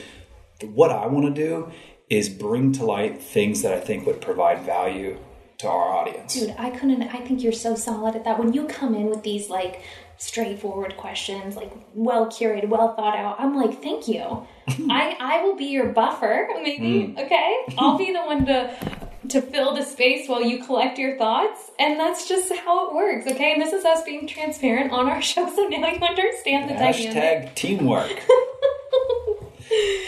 What 0.62 0.92
I 0.92 1.06
want 1.08 1.34
to 1.34 1.42
do 1.48 1.72
is 2.10 2.28
bring 2.30 2.72
to 2.74 2.86
light 2.86 3.22
things 3.22 3.62
that 3.62 3.74
I 3.74 3.80
think 3.80 4.06
would 4.08 4.20
provide 4.22 4.62
value 4.62 5.18
to 5.60 5.68
our 5.68 5.92
audience. 5.94 6.34
Dude, 6.34 6.56
I 6.58 6.70
couldn't. 6.72 7.04
I 7.04 7.20
think 7.20 7.44
you're 7.44 7.52
so 7.52 7.76
solid 7.76 8.16
at 8.16 8.24
that. 8.24 8.40
When 8.40 8.54
you 8.54 8.66
come 8.66 8.96
in 8.96 9.08
with 9.10 9.22
these 9.24 9.50
like 9.50 9.84
straightforward 10.18 10.98
questions, 10.98 11.56
like 11.56 11.72
well 11.94 12.26
curated, 12.28 12.70
well 12.70 12.96
thought 12.96 13.16
out, 13.18 13.36
I'm 13.40 13.56
like, 13.56 13.82
thank 13.84 14.08
you. 14.08 14.48
I 14.90 15.16
I 15.20 15.44
will 15.44 15.56
be 15.56 15.66
your 15.66 15.88
buffer, 15.90 16.48
maybe. 16.64 17.14
Mm. 17.16 17.26
Okay, 17.26 17.58
I'll 17.78 17.98
be 17.98 18.12
the 18.12 18.22
one 18.22 18.46
to 18.48 19.09
to 19.30 19.42
fill 19.42 19.76
the 19.76 19.84
space 19.84 20.28
while 20.28 20.42
you 20.42 20.64
collect 20.64 20.98
your 20.98 21.18
thoughts, 21.18 21.72
and 21.80 22.00
that's 22.00 22.28
just 22.28 22.54
how 22.54 22.88
it 22.88 22.96
works. 22.96 23.28
Okay, 23.28 23.54
and 23.54 23.62
this 23.62 23.74
is 23.74 23.86
us 23.86 24.04
being 24.04 24.28
transparent 24.28 24.92
on 24.92 25.08
our 25.08 25.22
show, 25.32 25.48
so 25.54 25.68
now 25.68 25.88
you 25.88 26.02
understand 26.02 26.70
the 26.70 26.74
dynamic. 26.74 26.96
Hashtag 26.96 27.56
teamwork. 27.56 28.12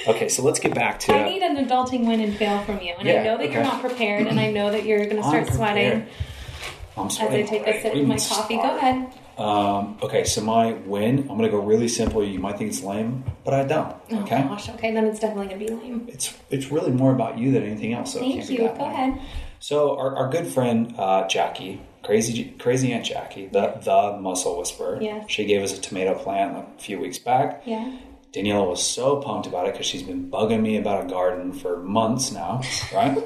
okay, 0.07 0.29
so 0.29 0.43
let's 0.43 0.59
get 0.59 0.73
back 0.73 0.99
to. 1.01 1.13
I 1.13 1.29
need 1.29 1.41
an 1.41 1.65
adulting 1.65 2.07
win 2.07 2.21
and 2.21 2.35
fail 2.35 2.63
from 2.63 2.81
you, 2.81 2.93
and 2.97 3.07
I 3.07 3.23
know 3.23 3.37
that 3.37 3.51
you're 3.51 3.63
not 3.63 3.81
prepared, 3.81 4.27
and 4.27 4.39
I 4.39 4.51
know 4.51 4.71
that 4.71 4.85
you're 4.85 5.05
going 5.05 5.21
to 5.21 5.23
start 5.23 5.47
sweating. 5.47 6.07
I'm 6.97 7.07
as 7.07 7.19
I 7.19 7.43
take 7.43 7.67
a 7.67 7.81
sip 7.81 7.95
of 7.95 8.05
my 8.05 8.17
coffee. 8.17 8.19
start? 8.19 8.49
Go 8.49 8.77
ahead. 8.77 9.13
Um, 9.37 9.97
okay, 10.03 10.23
so 10.23 10.41
my 10.41 10.73
win, 10.73 11.19
I'm 11.19 11.27
going 11.37 11.41
to 11.43 11.49
go 11.49 11.59
really 11.59 11.87
simple. 11.87 12.23
You 12.23 12.39
might 12.39 12.57
think 12.57 12.69
it's 12.71 12.83
lame, 12.83 13.23
but 13.43 13.53
I 13.53 13.63
don't. 13.63 13.95
Okay, 14.11 14.43
Oh 14.43 14.49
gosh, 14.49 14.69
okay, 14.69 14.93
then 14.93 15.05
it's 15.05 15.19
definitely 15.19 15.47
gonna 15.47 15.59
be 15.59 15.69
lame. 15.69 16.05
it's 16.07 16.33
it's 16.49 16.71
really 16.71 16.91
more 16.91 17.11
about 17.13 17.37
you 17.37 17.51
than 17.51 17.63
anything 17.63 17.93
else. 17.93 18.13
So 18.13 18.19
Thank 18.19 18.49
you. 18.49 18.57
Go 18.59 18.65
lame. 18.65 18.81
ahead. 18.81 19.21
So 19.59 19.97
our, 19.97 20.15
our 20.15 20.29
good 20.29 20.47
friend 20.47 20.93
uh, 20.97 21.27
Jackie, 21.27 21.81
crazy 22.03 22.55
crazy 22.59 22.91
Aunt 22.93 23.05
Jackie, 23.05 23.47
the 23.47 23.79
the 23.83 24.17
muscle 24.19 24.57
whisperer. 24.57 24.99
Yeah. 25.01 25.25
She 25.27 25.45
gave 25.45 25.61
us 25.63 25.77
a 25.77 25.81
tomato 25.81 26.15
plant 26.15 26.57
a 26.57 26.81
few 26.81 26.99
weeks 26.99 27.17
back. 27.19 27.63
Yeah. 27.65 27.97
Daniela 28.33 28.67
was 28.67 28.81
so 28.85 29.17
pumped 29.17 29.45
about 29.47 29.67
it 29.67 29.73
because 29.73 29.85
she's 29.85 30.03
been 30.03 30.29
bugging 30.31 30.61
me 30.61 30.77
about 30.77 31.05
a 31.05 31.07
garden 31.09 31.51
for 31.53 31.77
months 31.83 32.31
now, 32.31 32.61
right? 32.93 33.17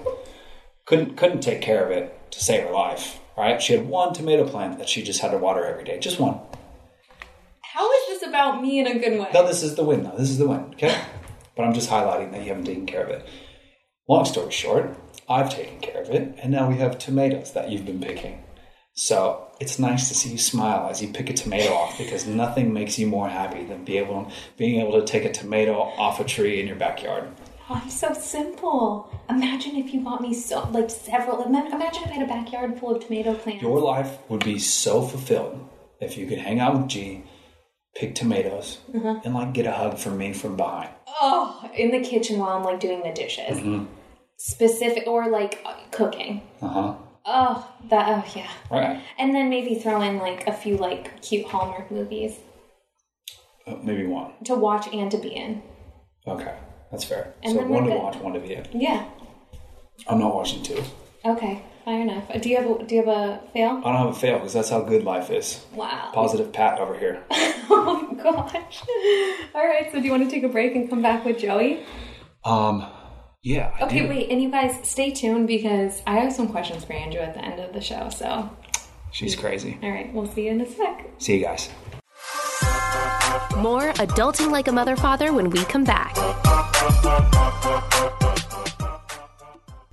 couldn't 0.86 1.16
couldn't 1.16 1.42
take 1.42 1.62
care 1.62 1.86
of 1.86 1.92
it 1.92 2.32
to 2.32 2.40
save 2.44 2.64
her 2.66 2.72
life, 2.72 3.20
right? 3.38 3.62
She 3.62 3.74
had 3.74 3.88
one 3.88 4.14
tomato 4.14 4.48
plant 4.48 4.78
that 4.80 4.90
she 4.90 5.04
just 5.04 5.22
had 5.22 5.32
to 5.32 5.38
water 5.38 5.66
every 5.66 5.84
day, 5.84 6.00
just 6.00 6.20
one. 6.20 6.40
How 7.62 7.92
is 7.92 8.08
this 8.08 8.30
about 8.30 8.62
me 8.62 8.80
in 8.80 8.88
a 8.88 9.00
good 9.00 9.20
way? 9.20 9.30
No, 9.34 9.46
this 9.46 9.64
is 9.64 9.76
the 9.76 9.84
win. 9.84 10.04
though. 10.04 10.16
this 10.18 10.30
is 10.30 10.38
the 10.38 10.48
win. 10.48 10.74
Okay, 10.74 10.98
but 11.56 11.64
I'm 11.64 11.74
just 11.74 11.90
highlighting 11.90 12.32
that 12.32 12.42
you 12.42 12.50
haven't 12.50 12.66
taken 12.66 12.86
care 12.86 13.04
of 13.04 13.10
it. 13.10 13.28
Long 14.08 14.26
story 14.26 14.52
short, 14.52 14.96
I've 15.28 15.50
taken 15.50 15.80
care 15.80 16.02
of 16.02 16.10
it, 16.10 16.36
and 16.42 16.52
now 16.52 16.70
we 16.70 16.78
have 16.78 16.98
tomatoes 16.98 17.54
that 17.54 17.70
you've 17.70 17.86
been 17.86 18.00
picking. 18.00 18.44
So 18.94 19.48
it's 19.60 19.78
nice 19.78 20.08
to 20.08 20.16
see 20.16 20.32
you 20.32 20.38
smile 20.38 20.90
as 20.90 21.02
you 21.02 21.10
pick 21.12 21.30
a 21.30 21.34
tomato 21.34 21.74
off 21.74 21.98
because 21.98 22.26
nothing 22.26 22.72
makes 22.72 22.98
you 22.98 23.08
more 23.08 23.28
happy 23.28 23.66
than 23.66 23.84
be 23.84 23.98
able 23.98 24.32
being 24.58 24.80
able 24.80 25.00
to 25.00 25.06
take 25.06 25.26
a 25.26 25.32
tomato 25.34 25.74
off 25.74 26.20
a 26.20 26.24
tree 26.24 26.62
in 26.62 26.68
your 26.68 26.78
backyard. 26.78 27.28
Oh, 27.70 27.82
I'm 27.84 27.90
so 27.90 28.14
simple. 28.14 29.10
Imagine 29.30 29.76
if 29.78 29.94
you 29.94 30.02
bought 30.02 30.22
me 30.22 30.34
so 30.34 30.68
like 30.70 30.90
several. 30.90 31.44
ima- 31.44 31.70
Imagine 31.72 32.04
if 32.04 32.10
I 32.12 32.14
had 32.14 32.24
a 32.24 32.28
backyard 32.28 32.80
full 32.80 32.96
of 32.96 33.04
tomato 33.06 33.34
plants. 33.36 33.62
Your 33.62 33.80
life 33.80 34.18
would 34.30 34.44
be 34.46 34.60
so 34.60 35.02
fulfilled 35.02 35.68
if 36.00 36.18
you 36.18 36.28
could 36.28 36.38
hang 36.40 36.60
out 36.60 36.78
with 36.78 36.88
G, 36.88 37.24
pick 37.96 38.14
tomatoes, 38.16 38.80
and 38.94 39.34
like 39.34 39.54
get 39.54 39.66
a 39.66 39.72
hug 39.72 39.98
from 39.98 40.18
me 40.18 40.34
from 40.34 40.56
behind. 40.58 40.90
oh, 41.22 41.70
in 41.76 41.92
the 41.92 42.02
kitchen 42.02 42.38
while 42.40 42.58
I'm 42.58 42.64
like 42.64 42.80
doing 42.80 43.02
the 43.04 43.12
dishes. 43.14 43.58
Mm-hmm. 43.58 43.86
Specific 44.38 45.08
or 45.08 45.30
like 45.30 45.66
cooking. 45.92 46.42
Uh 46.62 46.68
huh. 46.68 46.94
Oh, 47.26 47.74
that. 47.90 48.08
Oh, 48.10 48.32
yeah. 48.36 48.50
Right. 48.70 49.02
And 49.18 49.34
then 49.34 49.50
maybe 49.50 49.76
throw 49.76 50.02
in 50.02 50.20
like 50.20 50.46
a 50.48 50.54
few 50.54 50.78
like 50.78 51.22
cute 51.22 51.48
Hallmark 51.48 51.90
movies 51.90 52.38
Uh, 53.66 53.78
maybe 53.82 54.06
one. 54.06 54.34
to 54.44 54.56
watch 54.56 54.88
and 54.94 55.10
to 55.10 55.18
be 55.18 55.30
in. 55.30 55.64
Okay, 56.28 56.54
that's 56.92 57.04
fair. 57.04 57.34
And 57.44 57.54
so 57.54 57.66
one 57.66 57.86
to 57.86 57.96
watch, 57.96 58.18
one 58.18 58.34
to 58.34 58.40
be 58.40 58.54
in. 58.54 58.66
Yeah. 58.74 59.06
I'm 60.08 60.20
not 60.20 60.34
watching 60.36 60.62
two. 60.64 60.84
Okay. 61.24 61.64
Fair 61.86 62.02
enough. 62.02 62.24
Do 62.42 62.50
you 62.50 62.58
have 62.58 62.66
a, 62.70 62.84
Do 62.84 62.96
you 62.96 63.06
have 63.06 63.16
a 63.16 63.42
fail? 63.54 63.82
I 63.84 63.92
don't 63.92 63.96
have 63.98 64.08
a 64.08 64.14
fail 64.14 64.38
because 64.40 64.54
that's 64.54 64.70
how 64.70 64.82
good 64.82 65.04
life 65.04 65.30
is. 65.30 65.64
Wow. 65.74 66.10
Positive 66.14 66.52
Pat 66.52 66.80
over 66.80 66.98
here. 66.98 67.24
Oh 67.68 68.08
my 68.12 68.24
gosh. 68.24 68.84
All 69.56 69.66
right, 69.68 69.90
so 69.92 70.00
do 70.00 70.06
you 70.06 70.12
want 70.12 70.24
to 70.24 70.30
take 70.30 70.44
a 70.44 70.48
break 70.50 70.76
and 70.76 70.88
come 70.90 71.02
back 71.02 71.26
with 71.26 71.40
Joey? 71.40 71.84
Um, 72.44 72.86
yeah. 73.42 73.72
I 73.80 73.86
Okay, 73.86 74.02
do. 74.04 74.08
wait, 74.10 74.30
and 74.30 74.40
you 74.42 74.52
guys 74.52 74.88
stay 74.88 75.10
tuned 75.12 75.48
because 75.48 76.02
I 76.06 76.18
have 76.20 76.32
some 76.32 76.48
questions 76.50 76.84
for 76.86 76.94
Andrew 76.94 77.22
at 77.22 77.34
the 77.34 77.44
end 77.44 77.60
of 77.60 77.74
the 77.74 77.82
show. 77.82 78.10
So, 78.10 78.50
She's 79.12 79.36
crazy. 79.36 79.80
All 79.82 79.90
right. 79.90 80.14
we'll 80.14 80.28
see 80.28 80.46
you 80.46 80.52
in 80.52 80.62
a 80.62 80.66
sec. 80.68 81.10
See 81.18 81.38
you 81.38 81.44
guys. 81.44 81.70
More 83.58 83.92
Adulting 83.94 84.52
Like 84.52 84.68
a 84.68 84.72
Mother 84.72 84.96
Father 84.96 85.34
when 85.34 85.50
we 85.50 85.64
come 85.66 85.84
back. 85.84 86.16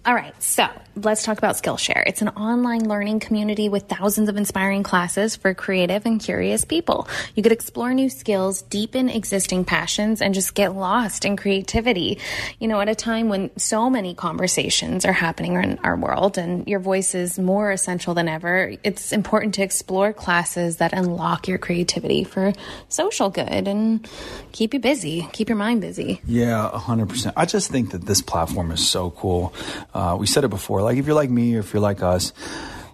All 0.05 0.15
right, 0.15 0.35
so 0.43 0.69
let's 0.96 1.22
talk 1.22 1.38
about 1.38 1.57
Skillshare. 1.57 2.02
It's 2.07 2.22
an 2.22 2.28
online 2.31 2.88
learning 2.88 3.20
community 3.20 3.68
with 3.68 3.85
thousands 3.85 4.28
of 4.28 4.37
inspiring 4.37 4.83
classes 4.83 5.37
for 5.37 5.55
creative 5.55 6.05
and 6.05 6.20
curious 6.20 6.64
people. 6.64 7.09
You 7.35 7.42
could 7.42 7.52
explore 7.52 7.94
new 7.94 8.11
skills, 8.11 8.62
deepen 8.62 9.09
existing 9.09 9.64
passions, 9.64 10.20
and 10.20 10.35
just 10.35 10.55
get 10.55 10.74
lost 10.74 11.24
in 11.24 11.37
creativity. 11.37 12.18
You 12.59 12.68
know, 12.68 12.81
at 12.81 12.88
a 12.88 12.94
time 12.94 13.28
when 13.28 13.50
so 13.59 13.88
many 13.88 14.14
conversations 14.14 15.05
are 15.05 15.12
happening 15.12 15.55
in 15.55 15.78
our 15.83 15.96
world 15.96 16.37
and 16.37 16.66
your 16.68 16.81
voice 16.81 17.14
is 17.14 17.38
more 17.38 17.70
essential 17.72 18.14
than 18.14 18.28
ever, 18.28 18.74
it's 18.83 19.12
important 19.12 19.55
to 19.55 19.62
explore 19.62 20.12
classes 20.12 20.76
that 20.76 20.92
unlock 20.92 21.48
your 21.48 21.59
creativity 21.59 22.24
for 22.24 22.52
social 22.88 23.31
good 23.31 23.66
and 23.66 24.09
keep 24.52 24.74
you 24.74 24.81
busy, 24.81 25.26
keep 25.33 25.48
your 25.48 25.57
mind 25.57 25.81
busy. 25.81 26.20
Yeah, 26.26 26.70
100%. 26.72 27.33
I 27.37 27.46
just 27.46 27.70
think 27.70 27.92
that 27.92 28.02
this 28.02 28.20
platform 28.20 28.70
is 28.72 28.87
so 28.87 29.11
cool. 29.11 29.55
Uh, 29.94 30.16
we 30.18 30.26
said 30.26 30.44
it 30.44 30.48
before, 30.48 30.82
like 30.83 30.99
if 30.99 31.07
you're 31.07 31.14
like 31.14 31.31
me 31.31 31.57
or 31.57 31.61
if 31.61 31.73
you're 31.73 31.83
like 31.83 32.03
us, 32.03 32.33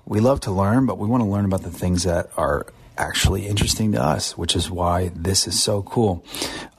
we 0.04 0.20
love 0.20 0.40
to 0.40 0.50
learn, 0.50 0.86
but 0.86 0.98
we 0.98 1.06
want 1.06 1.22
to 1.22 1.28
learn 1.28 1.44
about 1.44 1.62
the 1.62 1.70
things 1.70 2.04
that 2.04 2.30
are 2.36 2.66
actually 2.96 3.46
interesting 3.46 3.92
to 3.92 4.02
us, 4.02 4.36
which 4.36 4.56
is 4.56 4.68
why 4.68 5.10
this 5.14 5.46
is 5.46 5.62
so 5.62 5.82
cool. 5.82 6.24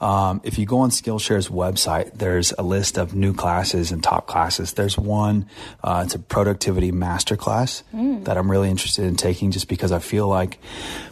Um, 0.02 0.42
if 0.44 0.58
you 0.58 0.66
go 0.66 0.80
on 0.80 0.90
Skillshare's 0.90 1.48
website, 1.48 2.12
there's 2.12 2.52
a 2.58 2.62
list 2.62 2.98
of 2.98 3.14
new 3.14 3.32
classes 3.32 3.90
and 3.90 4.02
top 4.02 4.26
classes. 4.26 4.74
There's 4.74 4.98
one, 4.98 5.46
uh, 5.82 6.02
it's 6.04 6.14
a 6.14 6.18
productivity 6.18 6.92
masterclass 6.92 7.82
that 8.24 8.36
I'm 8.36 8.50
really 8.50 8.68
interested 8.68 9.06
in 9.06 9.16
taking 9.16 9.50
just 9.50 9.66
because 9.68 9.92
I 9.92 9.98
feel 9.98 10.28
like 10.28 10.58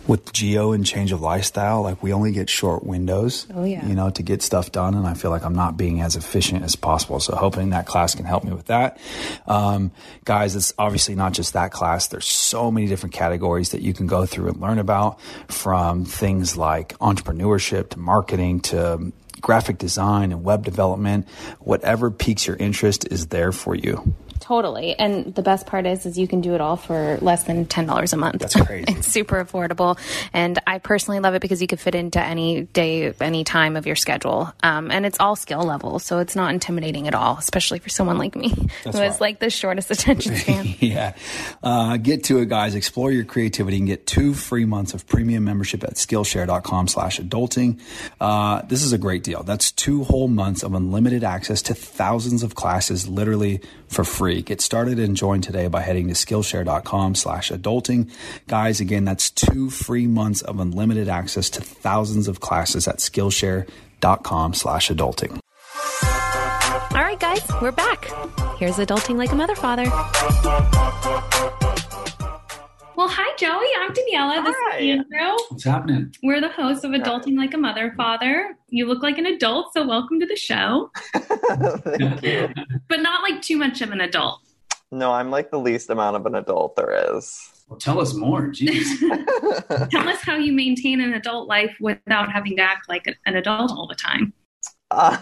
with 0.08 0.32
Gio 0.32 0.74
and 0.74 0.84
change 0.84 1.12
of 1.12 1.20
lifestyle, 1.20 1.82
like 1.82 2.02
we 2.02 2.12
only 2.12 2.32
get 2.32 2.48
short 2.50 2.82
windows, 2.82 3.46
Oh, 3.54 3.62
yeah. 3.62 3.86
you 3.86 3.94
know, 3.94 4.08
to 4.10 4.22
get 4.22 4.42
stuff 4.42 4.72
done. 4.72 4.94
And 4.94 5.06
I 5.06 5.14
feel 5.14 5.30
like 5.30 5.44
I'm 5.44 5.54
not 5.54 5.76
being 5.76 6.00
as 6.00 6.16
efficient 6.16 6.64
as 6.64 6.74
possible. 6.74 7.20
So 7.20 7.36
hoping 7.36 7.70
that 7.70 7.86
class 7.86 8.14
can 8.14 8.24
help 8.24 8.42
me 8.42 8.52
with 8.52 8.66
that. 8.66 8.98
Um, 9.46 9.92
guys, 10.24 10.56
it's 10.56 10.72
obviously 10.78 11.14
not 11.14 11.34
just 11.34 11.52
that 11.52 11.70
class. 11.70 12.08
There's 12.08 12.26
so 12.26 12.70
many 12.70 12.86
different 12.88 13.14
categories 13.14 13.70
that 13.70 13.82
you 13.82 13.92
can 13.92 14.06
go 14.06 14.24
through 14.26 14.48
and 14.48 14.60
learn 14.60 14.78
about 14.78 15.20
from 15.48 16.04
things 16.06 16.56
like 16.56 16.96
entrepreneurship 16.98 17.90
to 17.90 17.98
marketing 17.98 18.60
to 18.60 19.12
graphic 19.42 19.78
design 19.78 20.32
and 20.32 20.42
web 20.42 20.64
development. 20.64 21.28
Whatever 21.60 22.10
piques 22.10 22.46
your 22.46 22.56
interest 22.56 23.06
is 23.10 23.28
there 23.28 23.52
for 23.52 23.74
you. 23.74 24.14
Totally. 24.40 24.98
And 24.98 25.34
the 25.34 25.42
best 25.42 25.66
part 25.66 25.86
is 25.86 26.06
is 26.06 26.18
you 26.18 26.28
can 26.28 26.40
do 26.40 26.54
it 26.54 26.60
all 26.60 26.76
for 26.76 27.18
less 27.20 27.44
than 27.44 27.66
$10 27.66 28.12
a 28.12 28.16
month. 28.16 28.40
That's 28.40 28.54
crazy. 28.60 28.84
it's 28.88 29.06
super 29.06 29.44
affordable. 29.44 29.98
And 30.32 30.58
I 30.66 30.78
personally 30.78 31.20
love 31.20 31.34
it 31.34 31.42
because 31.42 31.60
you 31.60 31.68
can 31.68 31.78
fit 31.78 31.94
into 31.94 32.22
any 32.22 32.62
day, 32.62 33.12
any 33.20 33.44
time 33.44 33.76
of 33.76 33.86
your 33.86 33.96
schedule. 33.96 34.52
Um, 34.62 34.90
and 34.90 35.04
it's 35.06 35.20
all 35.20 35.36
skill 35.36 35.62
level. 35.62 35.98
So 35.98 36.18
it's 36.18 36.36
not 36.36 36.52
intimidating 36.52 37.08
at 37.08 37.14
all, 37.14 37.36
especially 37.38 37.78
for 37.78 37.88
someone 37.88 38.18
like 38.18 38.36
me 38.36 38.48
who 38.84 38.90
has 38.90 38.94
right. 38.94 39.20
like 39.20 39.38
the 39.40 39.50
shortest 39.50 39.90
attention 39.90 40.36
span. 40.36 40.74
yeah. 40.80 41.14
Uh, 41.62 41.96
get 41.96 42.24
to 42.24 42.38
it, 42.38 42.48
guys. 42.48 42.74
Explore 42.74 43.10
your 43.12 43.24
creativity 43.24 43.78
and 43.78 43.86
get 43.86 44.06
two 44.06 44.34
free 44.34 44.64
months 44.64 44.94
of 44.94 45.06
premium 45.06 45.44
membership 45.44 45.84
at 45.84 45.94
Skillshare.com 45.94 46.88
slash 46.88 47.18
adulting. 47.20 47.80
Uh, 48.20 48.62
this 48.62 48.82
is 48.82 48.92
a 48.92 48.98
great 48.98 49.24
deal. 49.24 49.42
That's 49.42 49.72
two 49.72 50.04
whole 50.04 50.28
months 50.28 50.62
of 50.62 50.74
unlimited 50.74 51.24
access 51.24 51.62
to 51.62 51.74
thousands 51.74 52.42
of 52.42 52.54
classes 52.54 53.08
literally 53.08 53.60
for 53.88 54.04
free. 54.04 54.27
Get 54.36 54.60
started 54.60 54.98
and 54.98 55.16
join 55.16 55.40
today 55.40 55.68
by 55.68 55.80
heading 55.80 56.08
to 56.08 56.14
Skillshare.com 56.14 57.14
slash 57.14 57.50
adulting. 57.50 58.10
Guys, 58.46 58.80
again, 58.80 59.04
that's 59.04 59.30
two 59.30 59.70
free 59.70 60.06
months 60.06 60.42
of 60.42 60.60
unlimited 60.60 61.08
access 61.08 61.48
to 61.50 61.62
thousands 61.62 62.28
of 62.28 62.40
classes 62.40 62.86
at 62.86 62.96
Skillshare.com 62.98 64.54
slash 64.54 64.90
adulting. 64.90 65.38
All 66.92 67.04
right, 67.04 67.18
guys, 67.18 67.42
we're 67.62 67.72
back. 67.72 68.04
Here's 68.58 68.76
Adulting 68.76 69.16
Like 69.16 69.32
a 69.32 69.36
Mother 69.36 69.54
Father. 69.54 69.84
Well, 72.98 73.06
hi, 73.08 73.32
Joey. 73.36 73.68
I'm 73.78 73.92
Daniela. 73.92 74.44
This 74.44 74.56
Hi. 74.58 74.78
is 74.78 74.98
Andrew. 74.98 75.36
What's 75.50 75.62
happening? 75.62 76.12
We're 76.24 76.40
the 76.40 76.48
hosts 76.48 76.82
of 76.82 76.90
Adulting 76.90 77.36
Like 77.38 77.54
a 77.54 77.56
Mother 77.56 77.94
Father. 77.96 78.56
You 78.70 78.86
look 78.86 79.04
like 79.04 79.18
an 79.18 79.26
adult, 79.26 79.72
so 79.72 79.86
welcome 79.86 80.18
to 80.18 80.26
the 80.26 80.34
show, 80.34 80.90
Thank 81.14 82.24
you. 82.24 82.48
but 82.88 83.00
not 83.00 83.22
like 83.22 83.40
too 83.40 83.56
much 83.56 83.82
of 83.82 83.92
an 83.92 84.00
adult. 84.00 84.40
No, 84.90 85.12
I'm 85.12 85.30
like 85.30 85.52
the 85.52 85.60
least 85.60 85.90
amount 85.90 86.16
of 86.16 86.26
an 86.26 86.34
adult 86.34 86.74
there 86.74 87.16
is. 87.16 87.64
Well, 87.68 87.78
tell 87.78 88.00
us 88.00 88.14
more. 88.14 88.48
Jeez. 88.48 88.98
Tell 89.90 90.08
us 90.08 90.20
how 90.22 90.34
you 90.34 90.52
maintain 90.52 91.00
an 91.00 91.14
adult 91.14 91.46
life 91.46 91.76
without 91.80 92.32
having 92.32 92.56
to 92.56 92.62
act 92.62 92.88
like 92.88 93.06
an 93.26 93.36
adult 93.36 93.70
all 93.70 93.86
the 93.86 93.94
time. 93.94 94.32
Uh, 94.90 95.16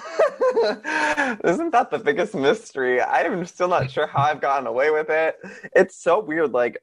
isn't 1.45 1.73
that 1.73 1.89
the 1.91 2.01
biggest 2.03 2.35
mystery? 2.35 3.03
I'm 3.03 3.45
still 3.45 3.69
not 3.69 3.91
sure 3.91 4.07
how 4.07 4.23
I've 4.23 4.41
gotten 4.41 4.67
away 4.67 4.91
with 4.91 5.11
it. 5.11 5.37
It's 5.75 5.97
so 5.97 6.23
weird. 6.23 6.53
Like, 6.53 6.79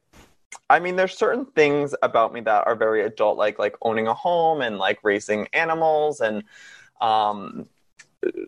I 0.69 0.79
mean, 0.79 0.95
there's 0.95 1.17
certain 1.17 1.45
things 1.45 1.95
about 2.01 2.33
me 2.33 2.41
that 2.41 2.67
are 2.67 2.75
very 2.75 3.03
adult, 3.03 3.37
like 3.37 3.59
like 3.59 3.75
owning 3.81 4.07
a 4.07 4.13
home 4.13 4.61
and 4.61 4.77
like 4.77 4.99
raising 5.03 5.47
animals 5.53 6.21
and 6.21 6.43
um, 7.01 7.67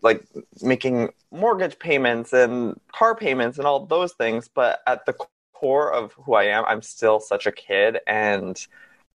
like 0.02 0.26
making 0.62 1.10
mortgage 1.32 1.78
payments 1.80 2.34
and 2.34 2.80
car 2.92 3.16
payments 3.16 3.58
and 3.58 3.68
all 3.68 3.86
those 3.86 4.14
things. 4.14 4.48
But 4.48 4.82
at 4.88 5.06
the 5.06 5.16
core 5.54 5.92
of 5.94 6.14
who 6.14 6.34
I 6.34 6.46
am, 6.46 6.64
I'm 6.66 6.82
still 6.82 7.20
such 7.20 7.46
a 7.46 7.52
kid, 7.52 8.00
and 8.08 8.66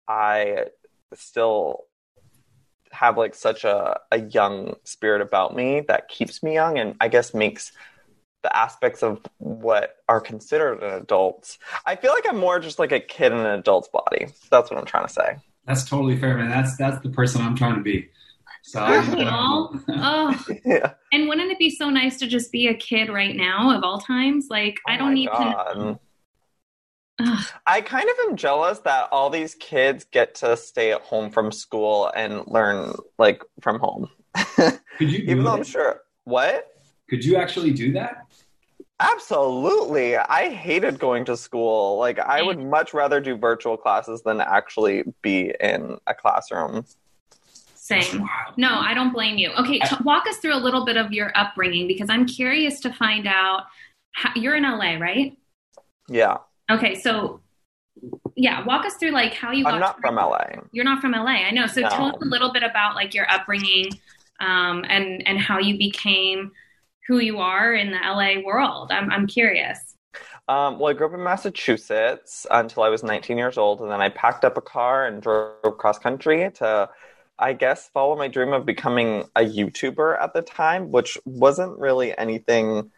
I 0.07 0.67
still 1.15 1.85
have 2.91 3.19
like 3.19 3.35
such 3.35 3.65
a, 3.65 4.01
a 4.11 4.21
young 4.21 4.75
spirit 4.85 5.21
about 5.21 5.55
me 5.55 5.81
that 5.89 6.09
keeps 6.09 6.43
me 6.43 6.55
young 6.55 6.79
and 6.79 6.97
I 7.01 7.09
guess 7.09 7.35
makes 7.35 7.73
the 8.43 8.57
aspects 8.57 9.03
of 9.03 9.21
what 9.39 9.97
are 10.09 10.21
considered 10.21 10.83
an 10.83 10.95
adult. 10.95 11.59
I 11.87 11.97
feel 11.97 12.13
like 12.13 12.25
I'm 12.29 12.39
more 12.39 12.61
just 12.61 12.79
like 12.79 12.93
a 12.93 13.01
kid 13.01 13.33
in 13.33 13.39
an 13.39 13.47
adult's 13.47 13.89
body. 13.89 14.27
That's 14.51 14.71
what 14.71 14.79
I'm 14.79 14.87
trying 14.87 15.07
to 15.07 15.13
say. 15.13 15.37
That's 15.67 15.89
totally 15.89 16.17
fair, 16.17 16.37
man. 16.39 16.49
That's 16.49 16.77
that's 16.77 17.01
the 17.03 17.11
person 17.11 17.43
I'm 17.43 17.57
trying 17.57 17.75
to 17.75 17.83
be. 17.83 18.09
So 18.63 18.81
Aren't 18.81 19.17
we 19.17 19.25
all? 19.25 19.75
Oh, 19.89 20.45
Yeah. 20.65 20.93
and 21.13 21.29
wouldn't 21.29 21.51
it 21.51 21.59
be 21.59 21.71
so 21.71 21.89
nice 21.91 22.19
to 22.19 22.27
just 22.27 22.53
be 22.53 22.69
a 22.69 22.75
kid 22.75 23.09
right 23.09 23.35
now 23.35 23.77
of 23.77 23.83
all 23.85 23.99
times? 23.99 24.47
Like, 24.51 24.79
I 24.87 24.95
Oh 24.95 24.99
don't 24.99 25.09
my 25.09 25.15
need 25.15 25.27
to. 25.27 25.31
God. 25.33 25.99
Ugh. 27.21 27.45
I 27.67 27.81
kind 27.81 28.09
of 28.09 28.31
am 28.31 28.37
jealous 28.37 28.79
that 28.81 29.09
all 29.11 29.29
these 29.31 29.55
kids 29.57 30.05
get 30.05 30.37
to 30.37 30.57
stay 30.57 30.93
at 30.93 31.01
home 31.03 31.31
from 31.31 31.51
school 31.51 32.11
and 32.15 32.47
learn 32.47 32.95
like 33.19 33.43
from 33.61 33.81
home. 33.81 34.09
could 34.57 35.11
you 35.11 35.19
Even 35.27 35.43
though 35.45 35.55
I'm 35.55 35.65
sure 35.65 36.03
what? 36.25 36.67
Could 37.11 37.25
you 37.25 37.37
actually 37.37 37.73
do 37.73 37.93
that? 37.93 38.27
Absolutely. 39.01 40.17
I 40.17 40.51
hated 40.51 40.99
going 40.99 41.25
to 41.27 41.37
school. 41.37 41.99
Like 41.99 42.19
I 42.19 42.43
would 42.43 42.59
much 42.59 42.93
rather 42.93 43.21
do 43.21 43.37
virtual 43.37 43.77
classes 43.77 44.23
than 44.23 44.41
actually 44.41 45.05
be 45.23 45.55
in 45.61 45.99
a 46.07 46.15
classroom. 46.15 46.85
Same. 47.75 48.29
No, 48.57 48.69
I 48.81 48.93
don't 48.95 49.13
blame 49.13 49.39
you. 49.39 49.51
Okay, 49.53 49.79
t- 49.79 49.97
walk 50.05 50.27
us 50.27 50.37
through 50.39 50.55
a 50.55 50.59
little 50.59 50.85
bit 50.85 50.97
of 50.97 51.13
your 51.13 51.33
upbringing 51.37 51.87
because 51.87 52.11
I'm 52.11 52.27
curious 52.27 52.81
to 52.81 52.93
find 52.93 53.27
out. 53.27 53.65
How, 54.13 54.31
you're 54.35 54.57
in 54.57 54.65
LA, 54.65 54.97
right? 54.99 55.39
Yeah. 56.09 56.39
Okay, 56.71 56.97
so 56.97 57.41
yeah, 58.35 58.65
walk 58.65 58.85
us 58.85 58.95
through 58.97 59.13
like 59.13 59.33
how 59.33 59.53
you. 59.53 59.65
I'm 59.65 59.79
not 59.81 59.97
to- 59.97 60.03
from 60.03 60.17
LA. 60.17 60.45
You're 60.73 60.85
not 60.85 61.01
from 61.01 61.13
LA, 61.13 61.47
I 61.47 61.51
know. 61.53 61.67
So 61.67 61.83
No. 61.83 61.89
tell 61.89 62.07
us 62.07 62.21
a 62.21 62.25
little 62.27 62.53
bit 62.53 62.63
about 62.65 62.95
like 62.95 63.15
your 63.15 63.31
upbringing, 63.31 63.87
um, 64.41 64.85
and 64.89 65.27
and 65.27 65.39
how 65.39 65.59
you 65.59 65.79
became 65.79 66.51
who 67.09 67.19
you 67.19 67.39
are 67.39 67.75
in 67.75 67.91
the 67.91 67.99
LA 67.99 68.41
world. 68.45 68.93
I'm 68.93 69.11
I'm 69.11 69.27
curious. 69.27 69.97
Um, 70.47 70.79
well, 70.79 70.91
I 70.91 70.95
grew 70.95 71.07
up 71.07 71.15
in 71.15 71.23
Massachusetts 71.23 72.47
until 72.51 72.83
I 72.83 72.89
was 72.89 73.03
19 73.03 73.37
years 73.37 73.59
old, 73.59 73.81
and 73.81 73.91
then 73.91 74.01
I 74.01 74.09
packed 74.09 74.45
up 74.45 74.57
a 74.57 74.63
car 74.63 75.07
and 75.07 75.21
drove 75.21 75.77
cross 75.79 75.99
country 75.99 76.51
to, 76.55 76.89
I 77.39 77.53
guess, 77.53 77.89
follow 77.89 78.17
my 78.17 78.29
dream 78.29 78.55
of 78.55 78.65
becoming 78.65 79.25
a 79.37 79.43
YouTuber 79.43 80.21
at 80.23 80.33
the 80.33 80.41
time, 80.41 80.91
which 80.91 81.19
wasn't 81.27 81.79
really 81.79 82.17
anything 82.17 82.91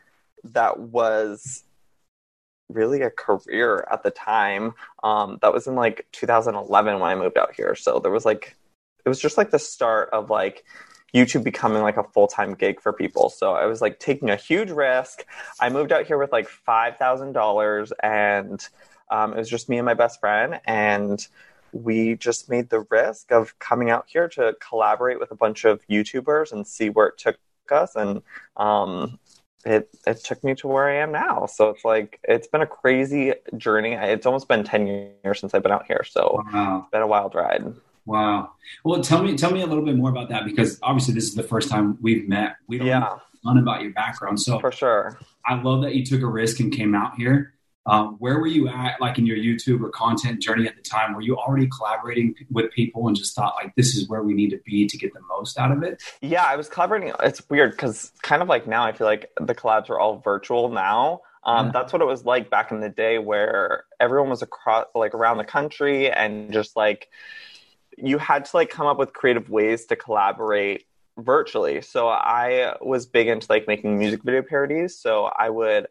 that 0.45 0.79
was 0.79 1.65
really 2.69 3.03
a 3.03 3.11
career 3.11 3.87
at 3.91 4.05
the 4.05 4.13
time. 4.13 4.73
Um, 5.03 5.39
that 5.43 5.53
was 5.53 5.67
in 5.67 5.75
like 5.75 6.07
2011 6.13 7.01
when 7.01 7.03
I 7.03 7.17
moved 7.17 7.37
out 7.37 7.55
here. 7.55 7.75
So 7.75 7.99
there 7.99 8.13
was 8.13 8.25
like, 8.25 8.57
it 9.05 9.09
was 9.09 9.21
just 9.21 9.37
like 9.37 9.51
the 9.51 9.59
start 9.59 10.11
of 10.13 10.31
like 10.31 10.65
YouTube 11.15 11.45
becoming 11.45 11.83
like 11.83 11.97
a 11.97 12.05
full 12.05 12.27
time 12.29 12.55
gig 12.55 12.81
for 12.81 12.93
people. 12.93 13.31
So 13.31 13.53
I 13.55 13.67
was 13.67 13.81
like 13.81 13.99
taking 13.99 14.31
a 14.31 14.37
huge 14.37 14.71
risk. 14.71 15.25
I 15.61 15.69
moved 15.69 15.93
out 15.93 16.07
here 16.07 16.19
with 16.19 16.33
like 16.33 16.49
five 16.49 16.97
thousand 16.97 17.33
dollars, 17.33 17.93
and 18.03 18.67
um, 19.11 19.33
it 19.33 19.39
was 19.39 19.49
just 19.49 19.69
me 19.69 19.79
and 19.79 19.87
my 19.87 19.95
best 19.95 20.21
friend, 20.21 20.61
and 20.67 21.27
we 21.73 22.17
just 22.17 22.49
made 22.49 22.69
the 22.71 22.81
risk 22.91 23.31
of 23.33 23.59
coming 23.59 23.91
out 23.91 24.05
here 24.09 24.29
to 24.29 24.55
collaborate 24.61 25.21
with 25.21 25.31
a 25.31 25.37
bunch 25.37 25.65
of 25.65 25.87
YouTubers 25.89 26.53
and 26.53 26.67
see 26.67 26.91
where 26.91 27.09
it 27.09 27.19
took 27.19 27.39
us, 27.71 27.95
and 27.97 28.23
um, 28.57 29.19
it 29.65 29.89
it 30.07 30.19
took 30.25 30.43
me 30.43 30.55
to 30.57 30.69
where 30.69 30.89
I 30.89 30.97
am 30.97 31.13
now. 31.13 31.47
So 31.47 31.71
it's 31.71 31.85
like 31.85 32.19
it's 32.25 32.47
been 32.47 32.63
a 32.63 32.67
crazy 32.67 33.35
journey. 33.57 33.93
It's 33.95 34.27
almost 34.27 34.49
been 34.49 34.65
ten 34.65 34.87
years 34.87 35.41
since 35.41 35.55
I've 35.55 35.63
been 35.63 35.73
out 35.73 35.87
here, 35.87 36.03
so 36.05 36.43
Wow. 36.53 36.81
it's 36.83 36.91
been 36.91 37.03
a 37.03 37.07
wild 37.07 37.35
ride. 37.35 37.65
Wow. 38.11 38.51
Well, 38.85 39.01
tell 39.03 39.23
me 39.23 39.37
tell 39.37 39.53
me 39.53 39.63
a 39.63 39.67
little 39.67 39.85
bit 39.85 39.95
more 39.97 40.11
about 40.11 40.31
that 40.31 40.45
because 40.45 40.81
obviously 40.83 41.15
this 41.15 41.25
is 41.25 41.35
the 41.37 41.45
first 41.45 41.71
time 41.71 41.97
we've 42.01 42.29
met. 42.29 42.57
We 42.67 42.79
don't 42.79 42.89
know 42.89 42.97
a 42.97 43.47
ton 43.47 43.59
about 43.59 43.83
your 43.83 43.93
background. 43.93 44.41
So 44.41 44.59
for 44.59 44.73
sure. 44.73 45.17
I 45.47 45.61
love 45.63 45.83
that 45.83 45.95
you 45.95 46.05
took 46.05 46.23
a 46.23 46.27
risk 46.27 46.59
and 46.59 46.73
came 46.73 46.95
out 46.95 47.15
here. 47.17 47.55
Um, 47.87 48.17
where 48.19 48.39
were 48.39 48.49
you 48.49 48.69
at, 48.69 49.01
like 49.01 49.19
in 49.19 49.27
your 49.27 49.37
YouTube 49.39 49.81
or 49.81 49.91
content 49.91 50.43
journey 50.43 50.67
at 50.67 50.75
the 50.77 50.83
time? 50.83 51.15
Were 51.15 51.23
you 51.23 51.37
already 51.37 51.69
collaborating 51.69 52.35
with 52.51 52.73
people 52.73 53.07
and 53.07 53.17
just 53.17 53.35
thought 53.35 53.55
like 53.63 53.75
this 53.77 53.95
is 53.95 54.09
where 54.09 54.23
we 54.23 54.35
need 54.35 54.51
to 54.51 54.59
be 54.67 54.87
to 54.87 54.99
get 54.99 55.15
the 55.15 55.21
most 55.29 55.57
out 55.57 55.71
of 55.71 55.83
it? 55.85 56.03
Yeah, 56.21 56.45
I 56.45 56.57
was 56.57 56.69
collaborating. 56.69 57.13
It's 57.21 57.49
weird 57.49 57.71
because 57.71 58.11
kind 58.23 58.43
of 58.43 58.49
like 58.49 58.67
now, 58.67 58.85
I 58.85 58.93
feel 58.93 59.07
like 59.07 59.31
the 59.41 59.55
collabs 59.55 59.89
are 59.89 60.01
all 60.01 60.19
virtual 60.19 60.69
now. 60.69 61.21
Um, 61.45 61.67
Yeah. 61.67 61.73
That's 61.73 61.93
what 61.93 62.03
it 62.03 62.07
was 62.07 62.25
like 62.25 62.51
back 62.51 62.71
in 62.71 62.81
the 62.81 62.91
day, 62.91 63.19
where 63.19 63.85
everyone 63.99 64.31
was 64.31 64.43
across, 64.43 64.87
like 64.95 65.15
around 65.15 65.39
the 65.39 65.45
country, 65.45 66.11
and 66.11 66.53
just 66.53 66.77
like 66.77 67.09
you 68.03 68.19
had 68.19 68.45
to 68.47 68.57
like 68.57 68.71
come 68.71 68.87
up 68.87 68.99
with 68.99 69.13
creative 69.13 69.49
ways 69.51 69.87
to 69.87 69.97
collaborate 69.97 70.87
virtually. 71.19 71.83
So 71.83 72.09
I 72.09 72.77
was 72.81 73.07
big 73.07 73.29
into 73.29 73.47
like 73.51 73.67
making 73.67 73.99
music 73.99 74.23
video 74.23 74.43
parodies. 74.43 74.99
So 74.99 75.25
I 75.25 75.51
would 75.51 75.87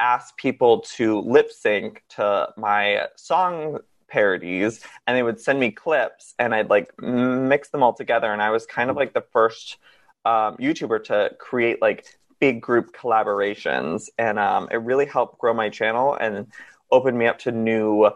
ask 0.00 0.36
people 0.36 0.80
to 0.80 1.20
lip 1.20 1.50
sync 1.52 2.02
to 2.10 2.48
my 2.56 3.06
song 3.16 3.78
parodies 4.08 4.80
and 5.06 5.16
they 5.16 5.22
would 5.22 5.40
send 5.40 5.58
me 5.58 5.70
clips 5.70 6.34
and 6.38 6.54
I'd 6.54 6.70
like 6.70 6.92
mix 7.00 7.70
them 7.70 7.82
all 7.82 7.94
together. 7.94 8.32
And 8.32 8.42
I 8.42 8.50
was 8.50 8.66
kind 8.66 8.90
of 8.90 8.96
like 8.96 9.14
the 9.14 9.24
first 9.32 9.78
um, 10.24 10.56
YouTuber 10.56 11.04
to 11.04 11.34
create 11.38 11.80
like 11.80 12.06
big 12.40 12.60
group 12.60 12.94
collaborations. 12.94 14.08
And 14.18 14.38
um, 14.38 14.68
it 14.70 14.76
really 14.76 15.06
helped 15.06 15.38
grow 15.38 15.54
my 15.54 15.68
channel 15.68 16.14
and 16.14 16.46
opened 16.90 17.16
me 17.16 17.26
up 17.26 17.38
to 17.40 17.52
new 17.52 18.10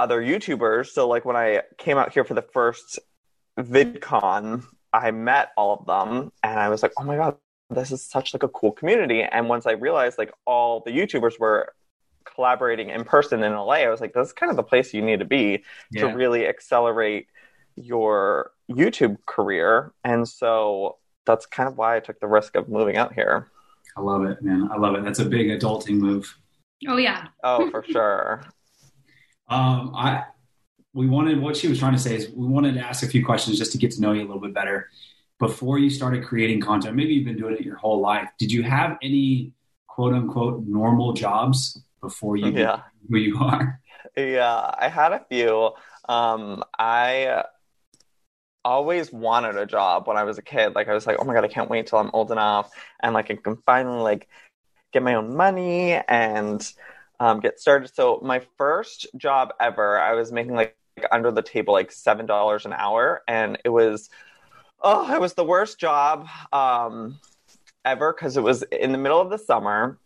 other 0.00 0.22
YouTubers. 0.22 0.88
So 0.88 1.06
like 1.06 1.24
when 1.24 1.36
I 1.36 1.62
came 1.78 1.98
out 1.98 2.12
here 2.12 2.24
for 2.24 2.34
the 2.34 2.42
first 2.42 2.98
VidCon, 3.58 4.64
I 4.92 5.10
met 5.10 5.50
all 5.56 5.74
of 5.78 5.86
them 5.86 6.32
and 6.42 6.58
I 6.58 6.68
was 6.68 6.82
like, 6.82 6.92
oh 6.98 7.04
my 7.04 7.16
God, 7.16 7.36
this 7.68 7.92
is 7.92 8.04
such 8.04 8.34
like 8.34 8.42
a 8.42 8.48
cool 8.48 8.72
community. 8.72 9.22
And 9.22 9.48
once 9.48 9.66
I 9.66 9.72
realized 9.72 10.18
like 10.18 10.32
all 10.46 10.82
the 10.84 10.90
YouTubers 10.90 11.38
were 11.38 11.74
collaborating 12.34 12.88
in 12.88 13.04
person 13.04 13.42
in 13.42 13.52
LA, 13.52 13.74
I 13.74 13.88
was 13.88 14.00
like, 14.00 14.14
this 14.14 14.28
is 14.28 14.32
kind 14.32 14.50
of 14.50 14.56
the 14.56 14.62
place 14.62 14.94
you 14.94 15.02
need 15.02 15.18
to 15.20 15.24
be 15.24 15.64
to 15.96 16.06
really 16.06 16.46
accelerate 16.46 17.26
your 17.76 18.52
YouTube 18.70 19.18
career. 19.26 19.92
And 20.02 20.26
so 20.26 20.96
that's 21.26 21.46
kind 21.46 21.68
of 21.68 21.76
why 21.76 21.96
I 21.96 22.00
took 22.00 22.18
the 22.20 22.26
risk 22.26 22.56
of 22.56 22.68
moving 22.68 22.96
out 22.96 23.12
here. 23.12 23.48
I 23.96 24.00
love 24.00 24.24
it, 24.24 24.42
man. 24.42 24.68
I 24.72 24.76
love 24.78 24.94
it. 24.94 25.04
That's 25.04 25.18
a 25.18 25.24
big 25.24 25.48
adulting 25.48 25.98
move. 25.98 26.34
Oh 26.88 26.96
yeah, 26.96 27.26
Oh, 27.44 27.70
for 27.70 27.84
sure. 27.84 28.42
Um, 29.50 29.92
I 29.94 30.24
we 30.94 31.06
wanted 31.08 31.40
what 31.40 31.56
she 31.56 31.68
was 31.68 31.78
trying 31.78 31.92
to 31.92 31.98
say 31.98 32.16
is 32.16 32.30
we 32.30 32.46
wanted 32.46 32.74
to 32.74 32.80
ask 32.80 33.02
a 33.02 33.06
few 33.06 33.24
questions 33.24 33.58
just 33.58 33.72
to 33.72 33.78
get 33.78 33.90
to 33.92 34.00
know 34.00 34.12
you 34.12 34.22
a 34.22 34.26
little 34.26 34.40
bit 34.40 34.54
better. 34.54 34.88
Before 35.38 35.78
you 35.78 35.90
started 35.90 36.24
creating 36.24 36.60
content, 36.60 36.96
maybe 36.96 37.14
you've 37.14 37.24
been 37.24 37.36
doing 37.36 37.54
it 37.54 37.62
your 37.62 37.76
whole 37.76 38.00
life. 38.00 38.28
Did 38.38 38.52
you 38.52 38.62
have 38.62 38.96
any 39.02 39.52
quote 39.86 40.14
unquote 40.14 40.64
normal 40.66 41.12
jobs 41.12 41.82
before 42.00 42.36
you 42.36 42.48
Yeah. 42.48 42.82
who 43.08 43.18
you 43.18 43.38
are? 43.38 43.80
Yeah, 44.16 44.74
I 44.78 44.88
had 44.88 45.12
a 45.12 45.24
few. 45.28 45.72
Um, 46.08 46.64
I 46.78 47.44
always 48.64 49.12
wanted 49.12 49.56
a 49.56 49.66
job 49.66 50.06
when 50.06 50.16
I 50.16 50.24
was 50.24 50.38
a 50.38 50.42
kid. 50.42 50.74
Like 50.74 50.88
I 50.88 50.94
was 50.94 51.06
like, 51.06 51.16
oh 51.20 51.24
my 51.24 51.34
God, 51.34 51.44
I 51.44 51.48
can't 51.48 51.70
wait 51.70 51.86
till 51.86 51.98
I'm 51.98 52.10
old 52.12 52.30
enough 52.30 52.70
and 53.02 53.14
like 53.14 53.30
I 53.30 53.36
can 53.36 53.56
finally 53.64 54.02
like 54.02 54.28
get 54.92 55.02
my 55.02 55.14
own 55.14 55.36
money 55.36 55.92
and 55.92 56.60
um, 57.20 57.40
get 57.40 57.60
started. 57.60 57.94
So 57.94 58.20
my 58.24 58.40
first 58.58 59.06
job 59.16 59.52
ever, 59.60 60.00
I 60.00 60.14
was 60.14 60.32
making 60.32 60.54
like 60.56 60.76
under 61.12 61.30
the 61.30 61.42
table 61.42 61.74
like 61.74 61.92
seven 61.92 62.26
dollars 62.26 62.66
an 62.66 62.72
hour, 62.74 63.22
and 63.28 63.58
it 63.64 63.70
was 63.70 64.10
oh, 64.82 65.14
it 65.14 65.20
was 65.20 65.34
the 65.34 65.44
worst 65.44 65.78
job 65.78 66.26
um, 66.52 67.18
ever 67.84 68.12
because 68.12 68.36
it 68.36 68.42
was 68.42 68.62
in 68.64 68.92
the 68.92 68.98
middle 68.98 69.20
of 69.20 69.30
the 69.30 69.38
summer. 69.38 69.98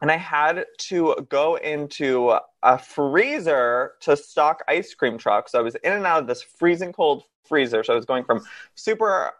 and 0.00 0.10
I 0.12 0.16
had 0.18 0.66
to 0.90 1.16
go 1.30 1.56
into 1.56 2.36
a 2.62 2.78
freezer 2.78 3.92
to 4.00 4.16
stock 4.16 4.62
ice 4.68 4.94
cream 4.94 5.16
trucks. 5.18 5.52
So 5.52 5.58
I 5.58 5.62
was 5.62 5.76
in 5.76 5.92
and 5.92 6.04
out 6.06 6.20
of 6.20 6.26
this 6.26 6.42
freezing 6.42 6.92
cold 6.92 7.24
freezer. 7.48 7.82
So 7.84 7.94
I 7.94 7.96
was 7.96 8.04
going 8.04 8.24
from 8.24 8.44
super 8.74 9.32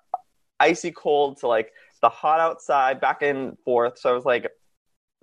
icy 0.60 0.90
cold 0.92 1.38
to 1.40 1.48
like 1.48 1.72
the 2.00 2.08
hot 2.08 2.40
outside, 2.40 3.00
back 3.00 3.22
and 3.22 3.58
forth. 3.60 3.98
So 3.98 4.10
I 4.10 4.14
was 4.14 4.24
like, 4.24 4.50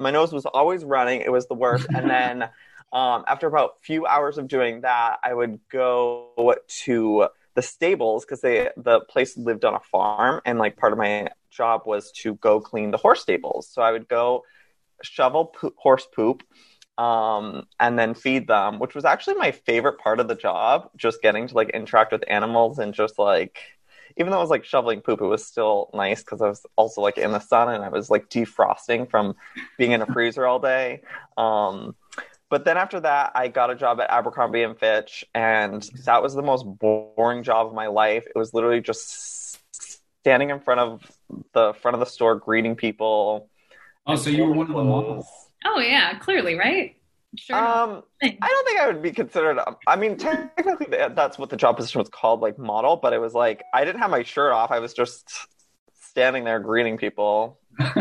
my 0.01 0.11
nose 0.11 0.33
was 0.33 0.45
always 0.45 0.83
running. 0.83 1.21
It 1.21 1.31
was 1.31 1.47
the 1.47 1.53
worst. 1.53 1.87
and 1.93 2.09
then 2.09 2.43
um, 2.93 3.23
after 3.27 3.47
about 3.47 3.75
a 3.81 3.85
few 3.85 4.05
hours 4.05 4.37
of 4.37 4.47
doing 4.47 4.81
that, 4.81 5.17
I 5.23 5.33
would 5.33 5.59
go 5.69 6.55
to 6.83 7.27
the 7.53 7.61
stables 7.61 8.25
because 8.25 8.41
they 8.41 8.69
the 8.77 9.01
place 9.01 9.37
lived 9.37 9.65
on 9.65 9.73
a 9.75 9.79
farm, 9.79 10.41
and 10.45 10.57
like 10.57 10.77
part 10.77 10.93
of 10.93 10.97
my 10.97 11.29
job 11.49 11.83
was 11.85 12.11
to 12.13 12.35
go 12.35 12.59
clean 12.59 12.91
the 12.91 12.97
horse 12.97 13.21
stables. 13.21 13.67
So 13.67 13.81
I 13.81 13.91
would 13.91 14.07
go 14.07 14.43
shovel 15.03 15.45
po- 15.45 15.73
horse 15.77 16.07
poop 16.13 16.43
um, 16.97 17.67
and 17.79 17.97
then 17.97 18.13
feed 18.13 18.47
them, 18.47 18.79
which 18.79 18.95
was 18.95 19.05
actually 19.05 19.35
my 19.35 19.51
favorite 19.51 19.99
part 19.99 20.19
of 20.19 20.27
the 20.27 20.35
job. 20.35 20.89
Just 20.95 21.21
getting 21.21 21.47
to 21.47 21.55
like 21.55 21.69
interact 21.69 22.11
with 22.11 22.23
animals 22.27 22.79
and 22.79 22.93
just 22.93 23.17
like, 23.17 23.59
even 24.17 24.31
though 24.31 24.37
I 24.37 24.41
was 24.41 24.49
like 24.49 24.65
shoveling 24.65 25.01
poop, 25.01 25.21
it 25.21 25.25
was 25.25 25.45
still 25.45 25.89
nice 25.93 26.21
because 26.21 26.41
I 26.41 26.47
was 26.47 26.65
also 26.75 27.01
like 27.01 27.17
in 27.17 27.31
the 27.31 27.39
sun 27.39 27.73
and 27.73 27.83
I 27.83 27.89
was 27.89 28.09
like 28.09 28.29
defrosting 28.29 29.09
from 29.09 29.35
being 29.77 29.91
in 29.91 30.01
a 30.01 30.05
freezer 30.05 30.45
all 30.45 30.59
day. 30.59 31.01
Um, 31.37 31.95
but 32.49 32.65
then 32.65 32.77
after 32.77 32.99
that, 32.99 33.31
I 33.33 33.47
got 33.47 33.71
a 33.71 33.75
job 33.75 34.01
at 34.01 34.09
Abercrombie 34.09 34.63
and 34.63 34.77
Fitch, 34.77 35.23
and 35.33 35.81
that 36.05 36.21
was 36.21 36.33
the 36.33 36.41
most 36.41 36.63
boring 36.63 37.43
job 37.43 37.67
of 37.67 37.73
my 37.73 37.87
life. 37.87 38.25
It 38.27 38.37
was 38.37 38.53
literally 38.53 38.81
just 38.81 39.57
standing 40.21 40.49
in 40.49 40.59
front 40.59 40.81
of 40.81 41.11
the 41.53 41.73
front 41.81 41.95
of 41.95 42.01
the 42.01 42.05
store, 42.05 42.35
greeting 42.35 42.75
people. 42.75 43.49
Oh, 44.05 44.17
so 44.17 44.29
you 44.29 44.43
were 44.43 44.51
one 44.51 44.69
of 44.69 44.75
the 44.75 44.83
models. 44.83 45.27
Oh 45.65 45.79
yeah, 45.79 46.17
clearly, 46.19 46.55
right? 46.55 46.97
Sure. 47.37 47.55
Um, 47.57 48.03
I 48.21 48.27
don't 48.39 48.65
think 48.67 48.79
I 48.79 48.87
would 48.87 49.01
be 49.01 49.11
considered. 49.11 49.57
I 49.87 49.95
mean, 49.95 50.17
technically, 50.17 50.87
that's 50.89 51.37
what 51.37 51.49
the 51.49 51.55
job 51.57 51.77
position 51.77 51.99
was 51.99 52.09
called, 52.09 52.41
like 52.41 52.57
model. 52.59 52.97
But 52.97 53.13
it 53.13 53.19
was 53.21 53.33
like 53.33 53.63
I 53.73 53.85
didn't 53.85 54.01
have 54.01 54.11
my 54.11 54.23
shirt 54.23 54.51
off. 54.51 54.69
I 54.71 54.79
was 54.79 54.93
just 54.93 55.29
standing 56.01 56.43
there 56.43 56.59
greeting 56.59 56.97
people. 56.97 57.59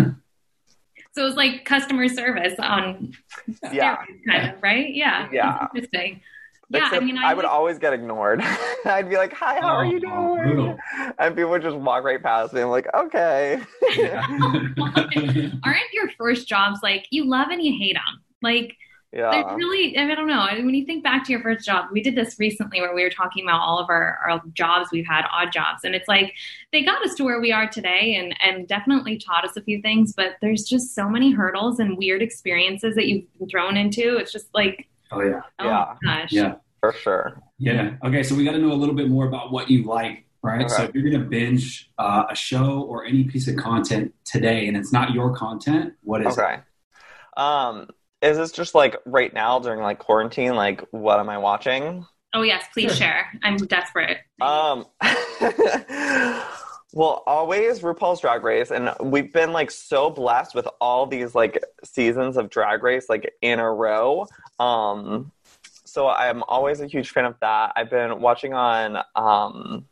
So 1.12 1.22
it 1.22 1.26
was 1.26 1.34
like 1.34 1.64
customer 1.64 2.06
service 2.08 2.54
on 2.60 3.12
yeah, 3.72 3.96
kind 4.28 4.54
of 4.54 4.62
right. 4.62 4.94
Yeah, 4.94 5.28
yeah, 5.32 5.58
That's 5.72 5.74
interesting. 5.74 6.20
Yeah, 6.68 6.88
I 6.92 7.00
mean, 7.00 7.18
I, 7.18 7.32
I 7.32 7.34
would 7.34 7.44
always 7.44 7.80
get 7.80 7.92
ignored. 7.92 8.40
I'd 8.84 9.10
be 9.10 9.16
like, 9.16 9.32
"Hi, 9.32 9.58
how 9.58 9.74
are 9.74 9.84
you 9.84 10.00
Oh, 10.06 10.36
doing?" 10.36 10.54
brutal. 10.54 10.78
and 11.18 11.34
people 11.34 11.50
would 11.50 11.62
just 11.62 11.76
walk 11.76 12.04
right 12.04 12.22
past 12.22 12.52
me. 12.52 12.60
I'm 12.60 12.68
like, 12.68 12.86
"Okay." 12.94 13.60
aren't 15.64 15.92
your 15.92 16.10
first 16.16 16.46
jobs 16.48 16.78
like 16.80 17.06
you 17.10 17.24
love 17.28 17.48
and 17.50 17.60
you 17.60 17.76
hate 17.76 17.94
them? 17.94 18.22
Like 18.40 18.76
yeah. 19.12 19.30
there's 19.30 19.56
really, 19.56 19.96
I 19.96 20.14
don't 20.14 20.26
know. 20.26 20.46
When 20.50 20.74
you 20.74 20.84
think 20.86 21.02
back 21.02 21.24
to 21.24 21.32
your 21.32 21.40
first 21.42 21.64
job, 21.66 21.86
we 21.92 22.02
did 22.02 22.14
this 22.14 22.36
recently 22.38 22.80
where 22.80 22.94
we 22.94 23.02
were 23.02 23.10
talking 23.10 23.44
about 23.44 23.60
all 23.60 23.78
of 23.78 23.88
our, 23.88 24.18
our 24.28 24.42
jobs 24.52 24.88
we've 24.92 25.06
had, 25.06 25.24
odd 25.32 25.52
jobs, 25.52 25.84
and 25.84 25.94
it's 25.94 26.08
like 26.08 26.32
they 26.72 26.84
got 26.84 27.04
us 27.04 27.14
to 27.16 27.24
where 27.24 27.40
we 27.40 27.52
are 27.52 27.68
today, 27.68 28.14
and 28.16 28.34
and 28.40 28.68
definitely 28.68 29.18
taught 29.18 29.44
us 29.44 29.56
a 29.56 29.62
few 29.62 29.80
things. 29.82 30.12
But 30.12 30.36
there's 30.40 30.64
just 30.64 30.94
so 30.94 31.08
many 31.08 31.32
hurdles 31.32 31.78
and 31.80 31.98
weird 31.98 32.22
experiences 32.22 32.94
that 32.94 33.06
you've 33.06 33.24
been 33.38 33.48
thrown 33.48 33.76
into. 33.76 34.16
It's 34.16 34.32
just 34.32 34.46
like, 34.54 34.86
Oh 35.12 35.22
yeah. 35.22 35.40
oh 35.58 35.64
Yeah. 35.64 35.94
gosh, 36.04 36.32
Yeah. 36.32 36.54
For 36.80 36.92
sure. 36.92 37.42
Yeah. 37.58 37.96
Okay. 38.04 38.22
So 38.22 38.34
we 38.34 38.44
got 38.44 38.52
to 38.52 38.58
know 38.58 38.72
a 38.72 38.74
little 38.74 38.94
bit 38.94 39.08
more 39.08 39.26
about 39.26 39.52
what 39.52 39.68
you 39.70 39.84
like, 39.84 40.24
right? 40.42 40.70
So 40.70 40.84
if 40.84 40.94
you're 40.94 41.02
going 41.02 41.22
to 41.22 41.28
binge 41.28 41.90
uh, 41.98 42.24
a 42.30 42.34
show 42.34 42.82
or 42.82 43.04
any 43.04 43.24
piece 43.24 43.48
of 43.48 43.56
content 43.56 44.14
today, 44.24 44.66
and 44.66 44.76
it's 44.76 44.92
not 44.92 45.12
your 45.12 45.34
content, 45.34 45.92
what 46.02 46.24
is 46.24 46.38
it? 46.38 46.40
Okay. 46.40 46.56
Um, 47.36 47.88
is 48.22 48.36
this 48.36 48.52
just 48.52 48.74
like 48.74 48.96
right 49.06 49.32
now 49.32 49.58
during 49.58 49.80
like 49.80 49.98
quarantine? 49.98 50.54
Like, 50.54 50.84
what 50.90 51.18
am 51.20 51.28
I 51.28 51.38
watching? 51.38 52.06
Oh 52.32 52.42
yes, 52.42 52.64
please 52.72 52.96
share. 52.96 53.26
I'm 53.42 53.56
desperate. 53.56 54.18
Um, 54.40 54.86
well, 56.92 57.22
always 57.26 57.80
RuPaul's 57.80 58.20
Drag 58.20 58.44
Race, 58.44 58.70
and 58.70 58.94
we've 59.00 59.32
been 59.32 59.52
like 59.52 59.70
so 59.70 60.10
blessed 60.10 60.54
with 60.54 60.68
all 60.80 61.06
these 61.06 61.34
like 61.34 61.62
seasons 61.82 62.36
of 62.36 62.50
Drag 62.50 62.82
Race 62.82 63.08
like 63.08 63.32
in 63.42 63.58
a 63.58 63.70
row. 63.70 64.26
Um, 64.60 65.32
so 65.84 66.08
I'm 66.08 66.44
always 66.44 66.80
a 66.80 66.86
huge 66.86 67.10
fan 67.10 67.24
of 67.24 67.34
that. 67.40 67.72
I've 67.74 67.90
been 67.90 68.20
watching 68.20 68.54
on 68.54 69.02
um, 69.16 69.86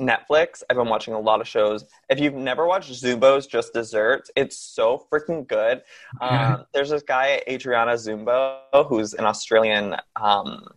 Netflix. 0.00 0.62
I've 0.68 0.76
been 0.76 0.88
watching 0.88 1.14
a 1.14 1.20
lot 1.20 1.40
of 1.40 1.48
shows. 1.48 1.84
If 2.08 2.20
you've 2.20 2.34
never 2.34 2.66
watched 2.66 2.90
Zumbo's 2.92 3.46
Just 3.46 3.72
Desserts, 3.72 4.30
it's 4.36 4.56
so 4.56 5.06
freaking 5.12 5.46
good. 5.46 5.82
Um, 6.20 6.64
there's 6.72 6.90
this 6.90 7.02
guy 7.02 7.42
Adriano 7.48 7.94
Zumbo 7.94 8.86
who's 8.86 9.14
an 9.14 9.24
Australian 9.24 9.96
um, 10.16 10.68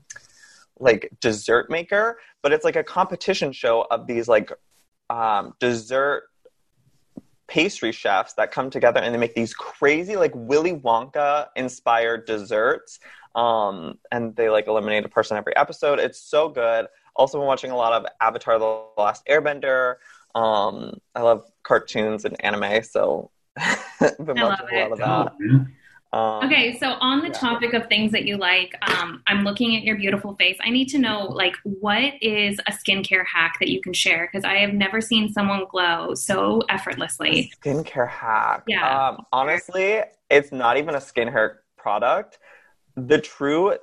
like 0.79 1.11
dessert 1.21 1.69
maker, 1.69 2.19
but 2.41 2.51
it's 2.51 2.65
like 2.65 2.75
a 2.75 2.83
competition 2.83 3.51
show 3.51 3.85
of 3.91 4.07
these 4.07 4.27
like 4.27 4.51
um, 5.09 5.53
dessert 5.59 6.23
pastry 7.47 7.91
chefs 7.91 8.33
that 8.33 8.49
come 8.49 8.69
together 8.69 9.01
and 9.01 9.13
they 9.13 9.19
make 9.19 9.35
these 9.35 9.53
crazy 9.53 10.15
like 10.15 10.31
Willy 10.33 10.73
Wonka 10.73 11.47
inspired 11.55 12.25
desserts. 12.25 12.99
Um, 13.35 13.97
and 14.11 14.35
they 14.35 14.49
like 14.49 14.67
eliminate 14.67 15.05
a 15.05 15.09
person 15.09 15.37
every 15.37 15.55
episode. 15.55 15.99
It's 15.99 16.19
so 16.19 16.49
good. 16.49 16.87
Also 17.15 17.37
been 17.39 17.47
watching 17.47 17.71
a 17.71 17.75
lot 17.75 17.93
of 17.93 18.05
Avatar: 18.21 18.59
The 18.59 18.83
Last 19.01 19.25
Airbender. 19.27 19.95
Um, 20.33 20.99
I 21.15 21.21
love 21.21 21.45
cartoons 21.63 22.25
and 22.25 22.43
anime, 22.43 22.83
so 22.83 23.31
I've 23.57 24.17
been 24.25 24.37
I 24.37 24.43
love 24.43 24.59
watching 24.61 24.77
a 24.77 24.79
lot 24.79 24.91
of 24.93 24.99
that. 24.99 25.33
man. 25.39 25.73
Um, 26.13 26.43
Okay, 26.43 26.77
so 26.77 26.91
on 26.99 27.19
the 27.21 27.27
yeah. 27.27 27.33
topic 27.33 27.73
of 27.73 27.87
things 27.87 28.11
that 28.11 28.25
you 28.25 28.35
like, 28.37 28.75
um, 28.89 29.23
I'm 29.27 29.43
looking 29.45 29.77
at 29.77 29.83
your 29.83 29.95
beautiful 29.95 30.35
face. 30.35 30.57
I 30.61 30.69
need 30.69 30.87
to 30.89 30.99
know, 30.99 31.25
like, 31.25 31.55
what 31.63 32.13
is 32.21 32.59
a 32.67 32.71
skincare 32.71 33.25
hack 33.25 33.55
that 33.61 33.69
you 33.69 33.81
can 33.81 33.93
share? 33.93 34.27
Because 34.29 34.43
I 34.43 34.55
have 34.55 34.73
never 34.73 34.99
seen 34.99 35.31
someone 35.31 35.65
glow 35.69 36.13
so 36.13 36.63
effortlessly. 36.69 37.51
skincare 37.63 38.09
hack. 38.09 38.63
Yeah. 38.67 39.09
Um, 39.09 39.25
honestly, 39.31 40.01
it's 40.29 40.51
not 40.51 40.77
even 40.77 40.95
a 40.95 40.99
skincare 40.99 41.55
product. 41.77 42.39
The 42.97 43.19
true 43.19 43.77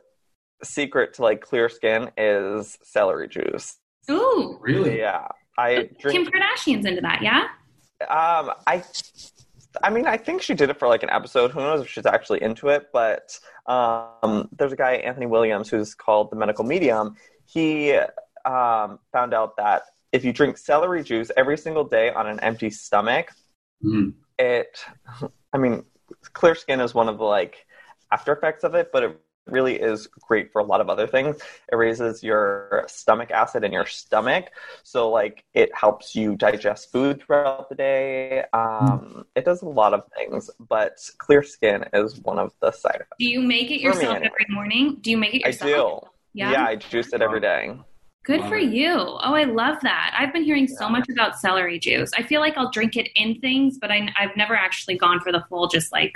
secret 0.62 1.14
to 1.14 1.23
like 1.23 1.40
clear 1.40 1.68
skin 1.68 2.11
is 2.16 2.79
celery 2.83 3.29
juice. 3.29 3.77
Ooh, 4.11 4.59
Really? 4.61 4.99
Yeah. 4.99 5.29
I 5.57 5.90
Kim 6.01 6.25
Kardashian's 6.25 6.87
into 6.87 7.01
that, 7.03 7.21
yeah? 7.23 7.49
um 8.09 8.53
I 8.66 8.83
I 9.83 9.90
mean 9.90 10.07
I 10.07 10.16
think 10.16 10.40
she 10.42 10.55
did 10.55 10.71
it 10.71 10.79
for 10.79 10.87
like 10.88 11.03
an 11.03 11.11
episode. 11.11 11.51
Who 11.51 11.61
knows 11.61 11.81
if 11.83 11.88
she's 11.88 12.07
actually 12.07 12.42
into 12.42 12.68
it, 12.68 12.87
but 12.92 13.38
um 13.66 14.49
there's 14.57 14.73
a 14.73 14.77
guy 14.77 14.92
Anthony 14.94 15.27
Williams 15.27 15.68
who's 15.68 15.94
called 15.94 16.31
the 16.31 16.37
medical 16.37 16.64
medium. 16.64 17.16
He 17.47 17.92
um 18.44 18.99
found 19.12 19.35
out 19.35 19.57
that 19.57 19.83
if 20.12 20.25
you 20.25 20.33
drink 20.33 20.57
celery 20.57 21.03
juice 21.03 21.31
every 21.37 21.59
single 21.59 21.85
day 21.85 22.11
on 22.12 22.27
an 22.27 22.40
empty 22.40 22.71
stomach, 22.71 23.31
Mm. 23.85 24.14
it 24.40 24.77
i 25.53 25.57
mean 25.59 25.85
clear 26.33 26.57
skin 26.57 26.81
is 26.81 26.94
one 26.94 27.09
of 27.09 27.16
the 27.18 27.23
like 27.25 27.64
after 28.11 28.33
effects 28.33 28.64
of 28.64 28.75
it 28.75 28.90
but 28.92 29.05
it 29.05 29.21
really 29.51 29.77
is 29.81 30.07
great 30.21 30.53
for 30.53 30.61
a 30.61 30.65
lot 30.65 30.81
of 30.81 30.89
other 30.89 31.07
things 31.07 31.37
it 31.73 31.77
raises 31.77 32.23
your 32.23 32.85
stomach 32.87 33.31
acid 33.31 33.65
in 33.65 33.73
your 33.73 33.87
stomach 33.87 34.47
so 34.83 35.11
like 35.11 35.45
it 35.55 35.71
helps 35.75 36.15
you 36.15 36.37
digest 36.37 36.91
food 36.93 37.23
throughout 37.23 37.69
the 37.69 37.75
day 37.75 38.45
um, 38.53 39.25
it 39.35 39.45
does 39.45 39.63
a 39.63 39.69
lot 39.69 39.95
of 39.95 40.03
things 40.17 40.51
but 40.69 40.99
clear 41.19 41.43
skin 41.43 41.85
is 41.93 42.19
one 42.21 42.39
of 42.39 42.53
the 42.61 42.71
side 42.71 42.97
effects 42.97 43.17
Do 43.19 43.27
you 43.27 43.41
make 43.41 43.71
it 43.71 43.81
yourself 43.81 44.17
anyway. 44.17 44.31
every 44.33 44.55
morning? 44.55 44.99
Do 45.01 45.11
you 45.11 45.17
make 45.19 45.35
it 45.35 45.43
yourself? 45.43 46.05
i 46.05 46.09
do 46.09 46.09
Yeah? 46.35 46.65
i 46.65 46.77
juice 46.77 47.13
it 47.13 47.23
every 47.23 47.41
day 47.41 47.77
Good 48.25 48.45
for 48.45 48.59
you. 48.59 48.93
Oh, 48.93 49.33
I 49.33 49.45
love 49.45 49.79
that. 49.81 50.15
I've 50.19 50.35
been 50.35 50.45
hearing 50.45 50.69
so 50.69 50.87
much 50.91 51.09
about 51.09 51.39
celery 51.39 51.79
juice. 51.79 52.11
I 52.15 52.23
feel 52.23 52.43
like 52.43 52.59
I'll 52.59 52.71
drink 52.71 52.95
it 52.95 53.09
in 53.15 53.41
things, 53.41 53.79
but 53.79 53.91
I, 53.91 54.13
I've 54.19 54.37
never 54.37 54.55
actually 54.55 54.99
gone 54.99 55.21
for 55.21 55.33
the 55.33 55.43
full, 55.49 55.67
just 55.67 55.93
like, 55.93 56.13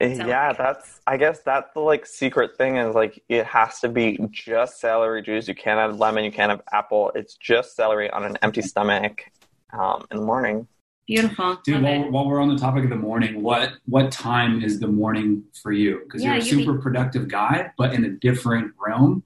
yeah 0.00 0.52
that's 0.52 1.00
i 1.06 1.16
guess 1.16 1.40
that's 1.40 1.72
the 1.74 1.80
like 1.80 2.06
secret 2.06 2.56
thing 2.56 2.76
is 2.76 2.94
like 2.94 3.22
it 3.28 3.44
has 3.44 3.80
to 3.80 3.88
be 3.88 4.18
just 4.30 4.80
celery 4.80 5.22
juice 5.22 5.46
you 5.46 5.54
can't 5.54 5.78
have 5.78 5.98
lemon 5.98 6.24
you 6.24 6.32
can't 6.32 6.50
have 6.50 6.62
apple 6.72 7.12
it's 7.14 7.34
just 7.36 7.76
celery 7.76 8.10
on 8.10 8.24
an 8.24 8.36
empty 8.42 8.62
stomach 8.62 9.24
um, 9.72 10.04
in 10.10 10.16
the 10.18 10.24
morning 10.24 10.66
beautiful. 11.06 11.58
Dude, 11.64 11.82
while, 11.82 12.10
while 12.10 12.28
we're 12.28 12.40
on 12.40 12.48
the 12.48 12.58
topic 12.58 12.84
of 12.84 12.90
the 12.90 12.96
morning, 12.96 13.42
what 13.42 13.72
what 13.86 14.12
time 14.12 14.62
is 14.62 14.78
the 14.78 14.86
morning 14.86 15.42
for 15.60 15.72
you? 15.72 16.02
Because 16.04 16.22
Yeah, 16.22 16.34
you're 16.34 16.42
a 16.42 16.44
you 16.44 16.64
super 16.64 16.78
productive 16.78 17.26
guy, 17.26 17.72
but 17.76 17.92
in 17.94 18.04
a 18.04 18.10
different 18.10 18.72
realm. 18.78 19.24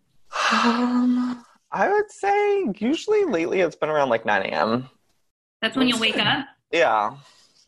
um, 0.52 1.44
i 1.70 1.88
would 1.88 2.10
say 2.10 2.66
usually 2.78 3.24
lately 3.24 3.60
it's 3.60 3.76
been 3.76 3.88
around 3.90 4.08
like 4.08 4.24
9 4.24 4.42
a.m 4.46 4.88
That's 5.60 5.76
when 5.76 5.88
you'll 5.88 6.00
wake 6.00 6.18
up? 6.18 6.46
yeah 6.72 7.16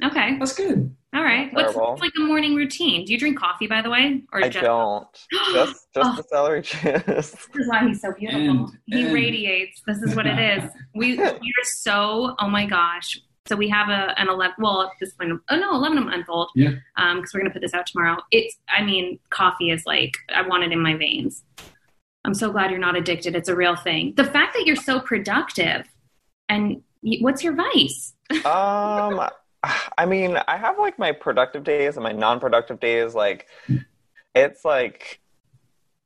Okay. 0.05 0.39
That's 0.39 0.55
good. 0.55 0.95
All 1.17 1.23
right. 1.23 1.51
What's, 1.55 1.75
what's 1.75 2.03
like 2.03 2.13
a 2.19 2.21
morning 2.21 2.55
routine? 2.55 3.07
Do 3.07 3.13
you 3.13 3.19
drink 3.19 3.39
coffee, 3.39 3.67
by 3.67 3.81
the 3.81 3.89
way? 3.89 4.23
Or 4.33 4.45
i 4.45 4.49
just 4.51 4.63
don't 4.65 5.09
just 5.55 5.73
just 5.73 5.87
Oh. 5.97 6.15
the 6.17 6.23
celery 6.25 6.61
juice 6.63 6.75
This 7.07 7.35
is 7.55 7.69
why 7.69 7.87
he's 7.89 8.03
so 8.03 8.13
beautiful. 8.13 8.41
And- 8.51 8.79
he 8.85 9.05
and- 9.05 9.15
radiates. 9.15 9.81
This 9.87 10.03
is 10.03 10.15
what 10.15 10.27
it 10.27 10.39
is. 10.39 10.71
We 10.95 11.17
we 11.17 11.23
are 11.25 11.65
so 11.65 12.35
oh 12.39 12.49
my 12.49 12.67
gosh. 12.67 13.19
So 13.49 13.57
we 13.57 13.69
have 13.71 13.89
a 13.89 14.19
an 14.21 14.29
eleven. 14.29 14.57
Well, 14.59 14.83
at 14.83 14.91
this 15.01 15.15
point, 15.15 15.33
oh 15.49 15.57
no, 15.57 15.75
eleven 15.75 16.05
month 16.05 16.27
old. 16.29 16.51
Yeah. 16.55 16.73
Um, 16.99 17.17
because 17.19 17.33
we're 17.33 17.41
gonna 17.41 17.53
put 17.53 17.63
this 17.63 17.73
out 17.75 17.87
tomorrow. 17.87 18.19
It's. 18.31 18.55
I 18.69 18.83
mean, 18.83 19.19
coffee 19.31 19.71
is 19.71 19.87
like 19.87 20.17
I 20.35 20.43
want 20.47 20.65
it 20.65 20.73
in 20.73 20.81
my 20.83 20.97
veins. 20.97 21.45
I'm 22.25 22.35
so 22.35 22.51
glad 22.51 22.71
you're 22.73 22.81
not 22.81 22.97
addicted. 22.97 23.35
It's 23.37 23.49
a 23.49 23.55
real 23.57 23.77
thing. 23.77 24.13
The 24.17 24.25
fact 24.25 24.55
that 24.55 24.67
you're 24.67 24.75
so 24.75 24.99
productive, 25.01 25.87
and 26.49 26.83
y- 27.03 27.19
what's 27.21 27.43
your 27.45 27.55
vice? 27.55 28.13
um 28.45 29.21
i 29.99 30.07
mean 30.07 30.39
i 30.49 30.57
have 30.57 30.79
like 30.79 30.99
my 30.99 31.13
productive 31.13 31.65
days 31.65 31.97
and 31.97 32.05
my 32.05 32.13
non-productive 32.13 32.79
days 32.81 33.15
like 33.15 33.47
it's 34.37 34.65
like 34.65 35.21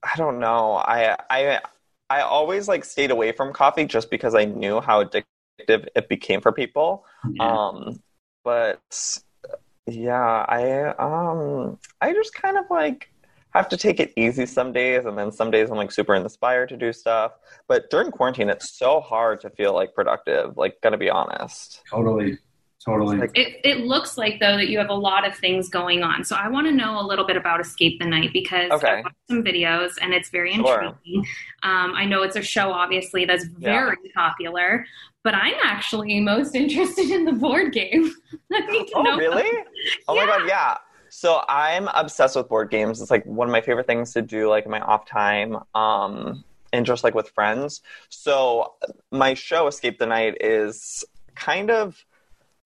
i 0.02 0.16
don't 0.16 0.38
know. 0.38 0.74
I 0.76 1.16
i 1.28 1.60
i 2.08 2.20
always 2.22 2.68
like 2.68 2.84
stayed 2.84 3.10
away 3.10 3.32
from 3.32 3.52
coffee 3.52 3.84
just 3.84 4.10
because 4.10 4.34
i 4.34 4.44
knew 4.44 4.80
how 4.80 5.04
addictive 5.04 5.86
it 5.94 6.08
became 6.08 6.40
for 6.40 6.52
people. 6.52 7.04
Um 7.38 8.00
but 8.44 9.18
yeah 9.86 10.44
i 10.48 10.82
um 10.98 11.78
i 12.00 12.12
just 12.12 12.32
kind 12.32 12.56
of 12.56 12.64
like 12.70 13.12
have 13.50 13.68
to 13.68 13.76
take 13.76 13.98
it 13.98 14.12
easy 14.16 14.46
some 14.46 14.72
days 14.72 15.04
and 15.04 15.18
then 15.18 15.32
some 15.32 15.50
days 15.50 15.68
i'm 15.68 15.76
like 15.76 15.90
super 15.90 16.14
inspired 16.14 16.68
to 16.68 16.76
do 16.76 16.92
stuff. 16.92 17.32
But 17.68 17.90
during 17.90 18.10
quarantine 18.10 18.48
it's 18.48 18.78
so 18.78 19.00
hard 19.00 19.40
to 19.40 19.50
feel 19.50 19.74
like 19.74 19.94
productive 19.94 20.56
like 20.56 20.80
gonna 20.80 20.98
be 20.98 21.10
honest. 21.10 21.82
Totally. 21.90 22.38
Totally. 22.84 23.18
It, 23.34 23.60
it 23.62 23.78
looks 23.80 24.16
like 24.16 24.40
though 24.40 24.56
that 24.56 24.68
you 24.68 24.78
have 24.78 24.88
a 24.88 24.94
lot 24.94 25.26
of 25.26 25.36
things 25.36 25.68
going 25.68 26.02
on. 26.02 26.24
So 26.24 26.34
I 26.34 26.48
want 26.48 26.66
to 26.66 26.72
know 26.72 26.98
a 26.98 27.04
little 27.06 27.26
bit 27.26 27.36
about 27.36 27.60
Escape 27.60 28.00
the 28.00 28.06
Night 28.06 28.30
because 28.32 28.70
Okay. 28.70 28.88
I 28.88 29.00
watched 29.02 29.14
some 29.28 29.42
videos 29.44 29.90
and 30.00 30.14
it's 30.14 30.30
very 30.30 30.54
Sure. 30.54 30.84
Um, 31.62 31.92
I 31.94 32.06
know 32.06 32.22
it's 32.22 32.36
a 32.36 32.42
show, 32.42 32.72
obviously, 32.72 33.26
that's 33.26 33.44
very 33.44 33.96
popular, 34.14 34.86
but 35.22 35.34
I'm 35.34 35.54
actually 35.62 36.20
most 36.20 36.54
interested 36.54 37.10
in 37.10 37.26
the 37.26 37.32
board 37.32 37.72
game. 37.74 38.10
I 38.52 38.60
need 38.60 38.86
to 38.88 38.92
Oh, 38.96 39.02
know- 39.02 39.16
really? 39.18 39.50
Oh 40.08 40.14
my 40.16 40.24
god, 40.24 40.48
yeah. 40.48 40.78
So 41.10 41.42
I'm 41.48 41.88
obsessed 41.88 42.36
with 42.36 42.48
board 42.48 42.70
games. 42.70 43.02
It's 43.02 43.10
like 43.10 43.26
one 43.26 43.46
of 43.48 43.52
my 43.52 43.60
favorite 43.60 43.86
things 43.88 44.12
to 44.14 44.22
do, 44.22 44.48
like 44.48 44.64
in 44.64 44.70
my 44.70 44.80
off 44.80 45.04
time, 45.06 45.58
um, 45.74 46.44
and 46.72 46.86
just 46.86 47.02
like 47.04 47.14
with 47.14 47.28
friends. 47.30 47.82
So 48.08 48.74
my 49.10 49.34
show, 49.34 49.66
Escape 49.66 49.98
the 49.98 50.06
Night, 50.06 50.36
is 50.40 51.04
kind 51.34 51.68
of 51.70 52.02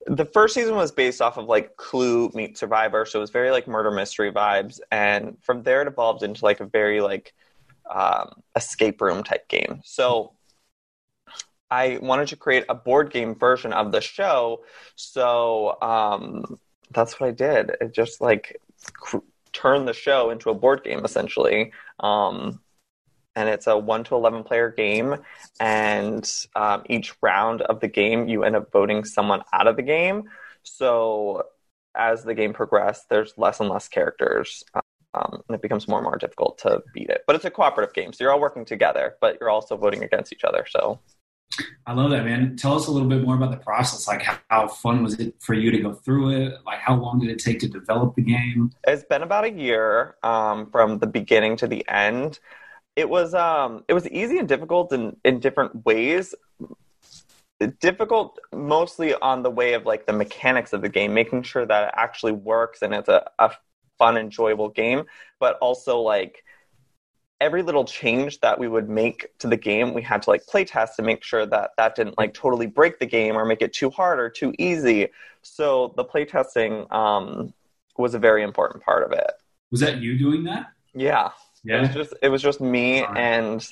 the 0.06 0.24
first 0.24 0.54
season 0.54 0.76
was 0.76 0.92
based 0.92 1.20
off 1.20 1.36
of 1.36 1.46
like 1.46 1.76
Clue 1.76 2.30
meet 2.34 2.58
Survivor, 2.58 3.04
so 3.06 3.18
it 3.18 3.20
was 3.20 3.30
very 3.30 3.50
like 3.50 3.66
murder 3.66 3.90
mystery 3.90 4.32
vibes, 4.32 4.80
and 4.90 5.36
from 5.42 5.62
there 5.62 5.82
it 5.82 5.88
evolved 5.88 6.22
into 6.22 6.44
like 6.44 6.60
a 6.60 6.66
very 6.66 7.00
like 7.00 7.34
um, 7.90 8.42
escape 8.56 9.00
room 9.00 9.22
type 9.22 9.48
game. 9.48 9.80
So 9.84 10.32
I 11.70 11.98
wanted 12.02 12.28
to 12.28 12.36
create 12.36 12.64
a 12.68 12.74
board 12.74 13.10
game 13.10 13.34
version 13.34 13.72
of 13.72 13.92
the 13.92 14.00
show, 14.00 14.64
so 14.96 15.80
um, 15.82 16.58
that's 16.90 17.18
what 17.18 17.28
I 17.28 17.32
did. 17.32 17.72
It 17.80 17.92
just 17.94 18.20
like 18.20 18.60
cr- 18.92 19.18
turned 19.52 19.88
the 19.88 19.94
show 19.94 20.30
into 20.30 20.50
a 20.50 20.54
board 20.54 20.84
game 20.84 21.04
essentially. 21.04 21.72
Um, 22.00 22.60
and 23.36 23.48
it's 23.48 23.66
a 23.66 23.76
one 23.76 24.04
to 24.04 24.14
eleven 24.14 24.44
player 24.44 24.70
game, 24.70 25.16
and 25.60 26.30
um, 26.54 26.82
each 26.88 27.14
round 27.22 27.62
of 27.62 27.80
the 27.80 27.88
game 27.88 28.28
you 28.28 28.44
end 28.44 28.56
up 28.56 28.70
voting 28.72 29.04
someone 29.04 29.42
out 29.52 29.66
of 29.66 29.76
the 29.76 29.82
game. 29.82 30.24
So 30.62 31.46
as 31.94 32.24
the 32.24 32.34
game 32.34 32.52
progresses, 32.52 33.04
there's 33.08 33.34
less 33.36 33.60
and 33.60 33.68
less 33.68 33.88
characters. 33.88 34.64
Um, 35.16 35.44
and 35.48 35.54
it 35.54 35.62
becomes 35.62 35.86
more 35.86 35.98
and 35.98 36.04
more 36.04 36.18
difficult 36.18 36.58
to 36.58 36.82
beat 36.92 37.08
it. 37.08 37.22
But 37.24 37.36
it's 37.36 37.44
a 37.44 37.50
cooperative 37.50 37.94
game, 37.94 38.12
so 38.12 38.24
you're 38.24 38.32
all 38.32 38.40
working 38.40 38.64
together, 38.64 39.14
but 39.20 39.38
you're 39.40 39.48
also 39.48 39.76
voting 39.76 40.02
against 40.02 40.32
each 40.32 40.42
other. 40.42 40.66
So 40.68 40.98
I 41.86 41.92
love 41.92 42.10
that, 42.10 42.24
man. 42.24 42.56
Tell 42.56 42.74
us 42.74 42.88
a 42.88 42.90
little 42.90 43.08
bit 43.08 43.22
more 43.22 43.36
about 43.36 43.52
the 43.52 43.58
process. 43.58 44.08
Like, 44.08 44.22
how, 44.22 44.38
how 44.50 44.66
fun 44.66 45.04
was 45.04 45.20
it 45.20 45.36
for 45.38 45.54
you 45.54 45.70
to 45.70 45.78
go 45.78 45.92
through 45.92 46.30
it? 46.30 46.54
Like, 46.66 46.80
how 46.80 46.96
long 46.96 47.20
did 47.20 47.30
it 47.30 47.38
take 47.38 47.60
to 47.60 47.68
develop 47.68 48.16
the 48.16 48.22
game? 48.22 48.72
It's 48.88 49.04
been 49.04 49.22
about 49.22 49.44
a 49.44 49.52
year 49.52 50.16
um, 50.24 50.68
from 50.72 50.98
the 50.98 51.06
beginning 51.06 51.56
to 51.58 51.68
the 51.68 51.88
end. 51.88 52.40
It 52.96 53.08
was 53.08 53.34
um, 53.34 53.84
it 53.88 53.94
was 53.94 54.08
easy 54.08 54.38
and 54.38 54.48
difficult 54.48 54.92
in, 54.92 55.16
in 55.24 55.40
different 55.40 55.84
ways. 55.84 56.34
Difficult 57.80 58.38
mostly 58.52 59.14
on 59.14 59.42
the 59.42 59.50
way 59.50 59.74
of 59.74 59.86
like 59.86 60.06
the 60.06 60.12
mechanics 60.12 60.72
of 60.72 60.82
the 60.82 60.88
game, 60.88 61.14
making 61.14 61.42
sure 61.42 61.66
that 61.66 61.88
it 61.88 61.94
actually 61.96 62.32
works 62.32 62.82
and 62.82 62.94
it's 62.94 63.08
a, 63.08 63.28
a 63.38 63.50
fun, 63.98 64.16
enjoyable 64.16 64.68
game. 64.68 65.04
But 65.40 65.56
also 65.58 66.00
like 66.00 66.44
every 67.40 67.62
little 67.62 67.84
change 67.84 68.40
that 68.40 68.58
we 68.58 68.68
would 68.68 68.88
make 68.88 69.36
to 69.38 69.46
the 69.46 69.56
game, 69.56 69.92
we 69.92 70.02
had 70.02 70.22
to 70.22 70.30
like 70.30 70.46
play 70.46 70.64
test 70.64 70.96
to 70.96 71.02
make 71.02 71.22
sure 71.22 71.46
that 71.46 71.72
that 71.76 71.94
didn't 71.94 72.16
like 72.16 72.32
totally 72.32 72.66
break 72.66 72.98
the 72.98 73.06
game 73.06 73.36
or 73.36 73.44
make 73.44 73.62
it 73.62 73.72
too 73.72 73.90
hard 73.90 74.18
or 74.18 74.30
too 74.30 74.54
easy. 74.58 75.08
So 75.42 75.92
the 75.96 76.04
play 76.04 76.24
testing 76.24 76.86
um, 76.90 77.52
was 77.98 78.14
a 78.14 78.18
very 78.18 78.42
important 78.42 78.82
part 78.84 79.04
of 79.04 79.12
it. 79.12 79.32
Was 79.70 79.80
that 79.80 79.98
you 79.98 80.18
doing 80.18 80.44
that? 80.44 80.66
Yeah. 80.94 81.30
Yeah. 81.64 81.78
It 81.78 81.80
was 81.80 81.90
just 81.90 82.14
it 82.22 82.28
was 82.28 82.42
just 82.42 82.60
me 82.60 83.04
and 83.16 83.66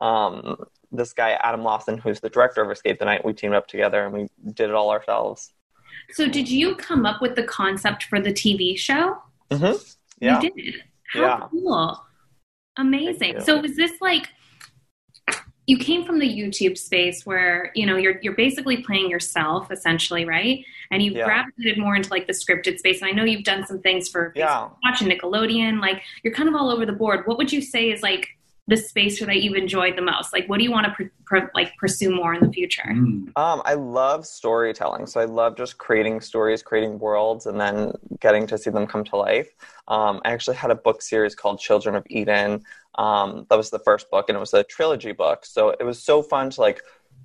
um 0.00 0.56
this 0.92 1.12
guy 1.12 1.32
Adam 1.32 1.62
Lawson, 1.62 1.98
who's 1.98 2.20
the 2.20 2.30
director 2.30 2.62
of 2.62 2.70
Escape 2.70 2.98
the 2.98 3.04
Night. 3.04 3.24
We 3.24 3.32
teamed 3.32 3.54
up 3.54 3.66
together 3.66 4.04
and 4.04 4.12
we 4.12 4.28
did 4.52 4.70
it 4.70 4.74
all 4.74 4.90
ourselves. 4.90 5.52
So 6.10 6.28
did 6.28 6.48
you 6.48 6.74
come 6.76 7.06
up 7.06 7.20
with 7.22 7.34
the 7.34 7.44
concept 7.44 8.04
for 8.04 8.20
the 8.20 8.32
TV 8.32 8.76
show? 8.78 9.18
hmm 9.50 9.72
Yeah. 10.20 10.40
You 10.40 10.50
did. 10.50 10.82
How 11.12 11.20
Yeah. 11.20 11.48
cool. 11.50 12.04
Amazing. 12.76 13.40
So 13.40 13.60
was 13.60 13.76
this 13.76 13.92
like 14.00 14.28
you 15.66 15.78
came 15.78 16.04
from 16.04 16.18
the 16.18 16.28
YouTube 16.28 16.76
space 16.76 17.24
where, 17.24 17.72
you 17.74 17.86
know, 17.86 17.96
you're 17.96 18.20
you're 18.20 18.34
basically 18.34 18.82
playing 18.82 19.08
yourself 19.08 19.70
essentially, 19.70 20.24
right? 20.24 20.64
And 20.90 21.02
you 21.02 21.12
Yeah. 21.12 21.24
gravitated 21.24 21.78
more 21.78 21.96
into 21.96 22.10
like 22.10 22.26
the 22.26 22.32
scripted 22.32 22.78
space. 22.78 23.00
And 23.00 23.10
I 23.10 23.12
know 23.12 23.24
you've 23.24 23.44
done 23.44 23.66
some 23.66 23.80
things 23.80 24.08
for 24.08 24.32
Yeah. 24.36 24.46
Facebook 24.46 24.76
Watch 24.84 25.00
and 25.02 25.10
Nickelodeon. 25.10 25.80
Like 25.80 26.02
you're 26.22 26.34
kind 26.34 26.48
of 26.48 26.54
all 26.54 26.70
over 26.70 26.84
the 26.86 26.92
board. 26.92 27.26
What 27.26 27.38
would 27.38 27.52
you 27.52 27.60
say 27.60 27.90
is 27.90 28.02
like 28.02 28.28
the 28.66 28.76
space 28.78 29.20
that 29.20 29.42
you've 29.42 29.56
enjoyed 29.56 29.94
the 29.94 30.02
most? 30.02 30.32
Like 30.32 30.46
what 30.48 30.56
do 30.58 30.64
you 30.64 30.70
want 30.70 30.86
to 30.86 30.92
pr- 30.92 31.02
pr- 31.26 31.50
like 31.54 31.76
pursue 31.76 32.10
more 32.14 32.32
in 32.34 32.42
the 32.44 32.50
future? 32.50 32.82
Mm. 32.88 33.28
Um, 33.36 33.60
I 33.64 33.74
love 33.74 34.24
storytelling. 34.26 35.06
So 35.06 35.20
I 35.20 35.26
love 35.26 35.56
just 35.56 35.76
creating 35.76 36.20
stories, 36.22 36.62
creating 36.62 36.98
worlds, 36.98 37.44
and 37.46 37.60
then 37.60 37.92
getting 38.20 38.46
to 38.46 38.56
see 38.56 38.70
them 38.70 38.86
come 38.86 39.04
to 39.04 39.16
life. 39.16 39.50
Um, 39.88 40.22
I 40.24 40.32
actually 40.32 40.56
had 40.56 40.70
a 40.70 40.74
book 40.74 41.02
series 41.02 41.34
called 41.34 41.60
Children 41.60 41.94
of 41.94 42.06
Eden. 42.08 42.64
Um, 42.96 43.44
that 43.50 43.56
was 43.56 43.68
the 43.70 43.80
first 43.80 44.08
book, 44.10 44.28
and 44.28 44.36
it 44.36 44.40
was 44.40 44.54
a 44.54 44.62
trilogy 44.64 45.12
book. 45.12 45.44
So 45.44 45.70
it 45.70 45.82
was 45.84 46.02
so 46.02 46.22
fun 46.22 46.48
to 46.50 46.60
like 46.60 46.80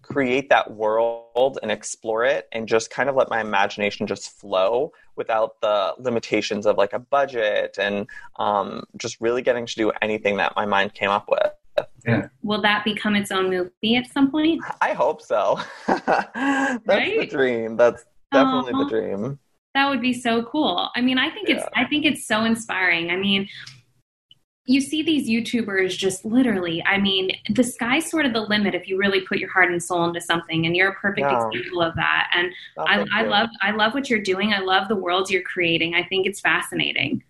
create 0.09 0.49
that 0.49 0.71
world 0.71 1.59
and 1.61 1.71
explore 1.71 2.25
it 2.25 2.47
and 2.51 2.67
just 2.67 2.89
kind 2.89 3.09
of 3.09 3.15
let 3.15 3.29
my 3.29 3.39
imagination 3.39 4.07
just 4.07 4.31
flow 4.39 4.91
without 5.15 5.61
the 5.61 5.93
limitations 5.99 6.65
of 6.65 6.77
like 6.77 6.93
a 6.93 6.99
budget 6.99 7.77
and 7.79 8.07
um, 8.37 8.83
just 8.97 9.21
really 9.21 9.41
getting 9.41 9.65
to 9.65 9.75
do 9.75 9.91
anything 10.01 10.37
that 10.37 10.55
my 10.55 10.65
mind 10.65 10.93
came 10.93 11.09
up 11.09 11.29
with. 11.29 11.51
Will 12.41 12.61
that 12.61 12.83
become 12.83 13.15
its 13.15 13.31
own 13.31 13.49
movie 13.49 13.95
at 13.95 14.11
some 14.11 14.31
point? 14.31 14.61
I 14.81 14.93
hope 14.93 15.21
so. 15.21 15.59
That's 15.87 16.83
the 16.85 17.27
dream. 17.29 17.77
That's 17.77 18.03
definitely 18.33 18.73
Aw. 18.73 18.83
the 18.83 18.89
dream. 18.89 19.39
That 19.75 19.87
would 19.89 20.01
be 20.01 20.13
so 20.13 20.43
cool. 20.43 20.89
I 20.95 21.01
mean, 21.01 21.19
I 21.19 21.29
think 21.29 21.49
it's 21.49 21.63
I 21.75 21.85
think 21.85 22.05
it's 22.05 22.25
so 22.25 22.43
inspiring. 22.43 23.11
I 23.11 23.15
mean, 23.15 23.47
you 24.69 24.81
see 24.81 25.01
these 25.01 25.27
YouTubers 25.27 25.97
just 25.97 26.23
literally, 26.25 26.83
I 26.85 26.99
mean, 26.99 27.31
the 27.49 27.63
sky's 27.63 28.09
sort 28.09 28.27
of 28.27 28.33
the 28.33 28.41
limit 28.41 28.75
if 28.75 28.87
you 28.87 28.97
really 28.97 29.21
put 29.21 29.39
your 29.39 29.49
heart 29.49 29.71
and 29.71 29.81
soul 29.81 30.05
into 30.05 30.21
something 30.21 30.67
and 30.67 30.75
you're 30.77 30.89
a 30.89 30.95
perfect 30.95 31.31
Yeah. 31.31 31.47
example 31.47 31.81
of 31.81 31.95
that. 31.95 32.29
And 32.35 32.53
Oh, 32.77 32.83
I, 32.87 33.03
I 33.11 33.23
love 33.23 33.49
I 33.61 33.71
love 33.71 33.95
what 33.95 34.09
you're 34.11 34.21
doing. 34.21 34.53
I 34.53 34.59
love 34.59 34.87
the 34.87 34.95
world 34.95 35.31
you're 35.31 35.41
creating. 35.41 35.95
I 35.95 36.03
think 36.03 36.27
it's 36.27 36.39
fascinating. 36.39 37.23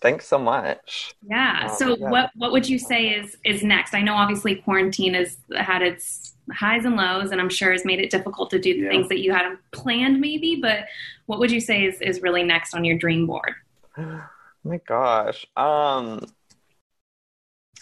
Thanks 0.00 0.26
so 0.26 0.38
much. 0.38 1.14
Yeah. 1.26 1.68
Oh, 1.70 1.76
so 1.76 1.96
yeah. 1.98 2.10
what 2.10 2.30
what 2.36 2.52
would 2.52 2.68
you 2.68 2.78
say 2.78 3.10
is 3.10 3.36
is 3.44 3.62
next? 3.62 3.94
I 3.94 4.02
know 4.02 4.14
obviously 4.14 4.56
quarantine 4.56 5.14
has 5.14 5.38
had 5.56 5.82
its 5.82 6.34
highs 6.52 6.84
and 6.84 6.96
lows 6.96 7.30
and 7.30 7.40
I'm 7.40 7.48
sure 7.48 7.72
has 7.72 7.84
made 7.84 8.00
it 8.00 8.10
difficult 8.10 8.50
to 8.50 8.58
do 8.58 8.74
the 8.74 8.82
Yeah. 8.82 8.90
things 8.90 9.08
that 9.08 9.20
you 9.20 9.32
had 9.32 9.56
planned 9.72 10.20
maybe, 10.20 10.58
but 10.60 10.86
what 11.26 11.38
would 11.38 11.50
you 11.50 11.60
say 11.60 11.84
is, 11.84 12.00
is 12.02 12.20
really 12.22 12.42
next 12.42 12.74
on 12.74 12.84
your 12.84 12.98
dream 12.98 13.26
board? 13.26 13.54
My 14.64 14.78
gosh. 14.78 15.46
Um 15.56 16.26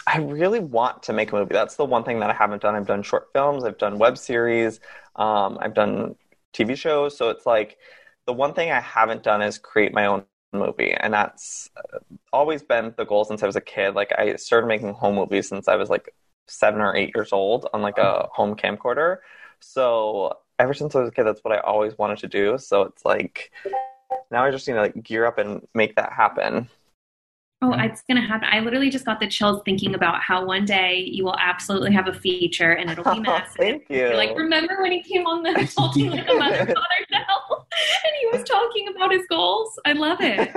I 0.06 0.18
really 0.18 0.58
want 0.58 1.04
to 1.04 1.12
make 1.12 1.32
a 1.32 1.36
movie. 1.36 1.52
That's 1.52 1.76
the 1.76 1.84
one 1.84 2.02
thing 2.04 2.20
that 2.20 2.30
I 2.30 2.32
haven't 2.32 2.62
done. 2.62 2.74
I've 2.74 2.86
done 2.86 3.02
short 3.02 3.28
films, 3.32 3.64
I've 3.64 3.78
done 3.78 3.98
web 3.98 4.18
series, 4.18 4.80
um, 5.16 5.58
I've 5.60 5.74
done 5.74 6.16
TV 6.52 6.76
shows. 6.76 7.16
So 7.16 7.30
it's 7.30 7.46
like 7.46 7.78
the 8.26 8.32
one 8.32 8.52
thing 8.54 8.70
I 8.72 8.80
haven't 8.80 9.22
done 9.22 9.42
is 9.42 9.58
create 9.58 9.94
my 9.94 10.06
own 10.06 10.24
movie. 10.52 10.92
And 10.92 11.14
that's 11.14 11.70
always 12.32 12.62
been 12.62 12.94
the 12.96 13.04
goal 13.04 13.24
since 13.24 13.42
I 13.42 13.46
was 13.46 13.56
a 13.56 13.60
kid. 13.60 13.94
Like 13.94 14.12
I 14.18 14.36
started 14.36 14.66
making 14.66 14.94
home 14.94 15.14
movies 15.14 15.48
since 15.48 15.68
I 15.68 15.76
was 15.76 15.88
like 15.88 16.14
seven 16.48 16.80
or 16.80 16.96
eight 16.96 17.12
years 17.14 17.32
old 17.32 17.68
on 17.72 17.82
like 17.82 17.98
a 17.98 18.28
home 18.32 18.56
camcorder. 18.56 19.18
So 19.60 20.38
ever 20.58 20.74
since 20.74 20.94
I 20.96 21.00
was 21.00 21.08
a 21.10 21.12
kid, 21.12 21.24
that's 21.24 21.44
what 21.44 21.54
I 21.54 21.60
always 21.60 21.96
wanted 21.96 22.18
to 22.18 22.28
do. 22.28 22.58
So 22.58 22.82
it's 22.82 23.04
like 23.04 23.52
now 24.30 24.44
I 24.44 24.50
just 24.50 24.66
need 24.66 24.74
to 24.74 24.80
like 24.80 25.02
gear 25.02 25.26
up 25.26 25.38
and 25.38 25.66
make 25.74 25.96
that 25.96 26.12
happen. 26.12 26.68
Oh, 27.64 27.72
it's 27.78 28.02
going 28.02 28.20
to 28.20 28.26
happen. 28.26 28.48
I 28.50 28.58
literally 28.58 28.90
just 28.90 29.04
got 29.04 29.20
the 29.20 29.28
chills 29.28 29.62
thinking 29.64 29.94
about 29.94 30.20
how 30.20 30.44
one 30.44 30.64
day 30.64 31.08
you 31.08 31.22
will 31.22 31.36
absolutely 31.38 31.92
have 31.92 32.08
a 32.08 32.12
feature 32.12 32.72
and 32.72 32.90
it'll 32.90 33.14
be 33.14 33.20
massive. 33.26 33.56
Thank 33.56 33.84
you. 33.88 33.98
You're 33.98 34.16
like, 34.16 34.36
remember 34.36 34.82
when 34.82 34.90
he 34.90 35.00
came 35.00 35.26
on 35.28 35.44
the 35.44 35.50
Adulting 35.50 36.10
Like 36.10 36.28
a 36.28 36.34
Mother 36.34 36.56
Father 36.56 36.74
show 37.08 37.56
and 38.04 38.12
he 38.20 38.36
was 38.36 38.42
talking 38.48 38.88
about 38.88 39.12
his 39.12 39.22
goals? 39.28 39.78
I 39.84 39.92
love 39.92 40.18
it. 40.20 40.50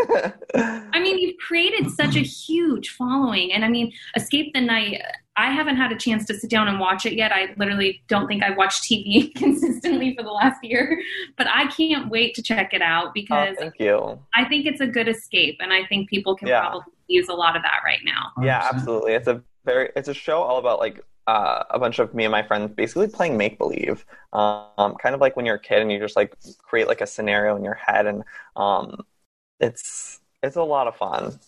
I 0.56 1.00
mean, 1.00 1.20
you've 1.20 1.38
created 1.38 1.92
such 1.92 2.16
a 2.16 2.22
huge 2.22 2.90
following. 2.90 3.54
And 3.54 3.64
I 3.64 3.70
mean, 3.70 3.94
Escape 4.16 4.56
the 4.56 4.62
Night, 4.62 5.00
I 5.38 5.52
haven't 5.52 5.76
had 5.76 5.92
a 5.92 5.98
chance 5.98 6.26
to 6.28 6.34
sit 6.34 6.50
down 6.50 6.68
and 6.68 6.80
watch 6.80 7.06
it 7.06 7.14
yet. 7.14 7.32
I 7.32 7.54
literally 7.58 8.02
don't 8.08 8.28
think 8.28 8.42
I've 8.44 8.58
watched 8.58 8.84
TV 8.84 9.34
consistently 9.36 10.16
for 10.16 10.24
the 10.24 10.32
last 10.32 10.64
year, 10.64 11.02
but 11.38 11.48
I 11.48 11.68
can't 11.68 12.10
wait 12.10 12.36
to 12.36 12.42
check 12.42 12.74
it 12.74 12.82
out 12.82 13.14
because 13.14 13.56
oh, 13.58 13.62
thank 13.62 13.80
you. 13.80 14.20
I 14.34 14.46
think 14.46 14.66
it's 14.66 14.82
a 14.82 14.88
good 14.88 15.08
escape 15.08 15.58
and 15.60 15.74
I 15.74 15.86
think 15.86 16.10
people 16.10 16.36
can 16.36 16.48
Yeah. 16.48 16.62
probably 16.62 16.84
use 17.08 17.28
a 17.30 17.34
lot 17.34 17.56
of 17.56 17.64
that 17.64 17.82
right 17.84 18.00
now. 18.06 18.32
Yeah, 18.42 18.68
absolutely. 18.74 19.14
It's 19.14 19.28
a 19.28 19.44
very 19.66 19.90
it's 19.96 20.08
a 20.08 20.14
show 20.14 20.42
all 20.42 20.58
about 20.58 20.80
like 20.80 21.04
uh, 21.28 21.64
a 21.70 21.80
bunch 21.80 22.00
of 22.00 22.14
me 22.14 22.24
and 22.24 22.32
my 22.32 22.44
friends 22.44 22.72
basically 22.76 23.08
playing 23.08 23.36
make 23.36 23.58
believe. 23.58 24.06
Um, 24.32 24.96
kind 25.02 25.16
of 25.16 25.22
like 25.22 25.36
when 25.36 25.46
you're 25.46 25.56
a 25.56 25.60
kid 25.60 25.82
and 25.82 25.92
you 25.92 26.00
just 26.00 26.16
like 26.16 26.36
create 26.60 26.88
like 26.88 27.02
a 27.02 27.08
scenario 27.08 27.56
in 27.56 27.64
your 27.64 27.74
head, 27.74 28.06
and 28.06 28.24
um, 28.56 29.02
it's 29.60 30.20
it's 30.44 30.56
a 30.56 30.64
lot 30.64 30.88
of 30.88 30.96
fun. 30.96 31.40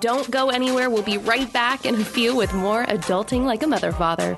Don't 0.00 0.28
go 0.30 0.50
anywhere. 0.50 0.90
We'll 0.90 1.02
be 1.02 1.18
right 1.18 1.52
back 1.52 1.86
in 1.86 1.94
a 1.94 2.04
few 2.04 2.34
with 2.34 2.52
more 2.52 2.84
Adulting 2.86 3.44
Like 3.44 3.62
a 3.62 3.66
Mother 3.66 3.92
Father. 3.92 4.36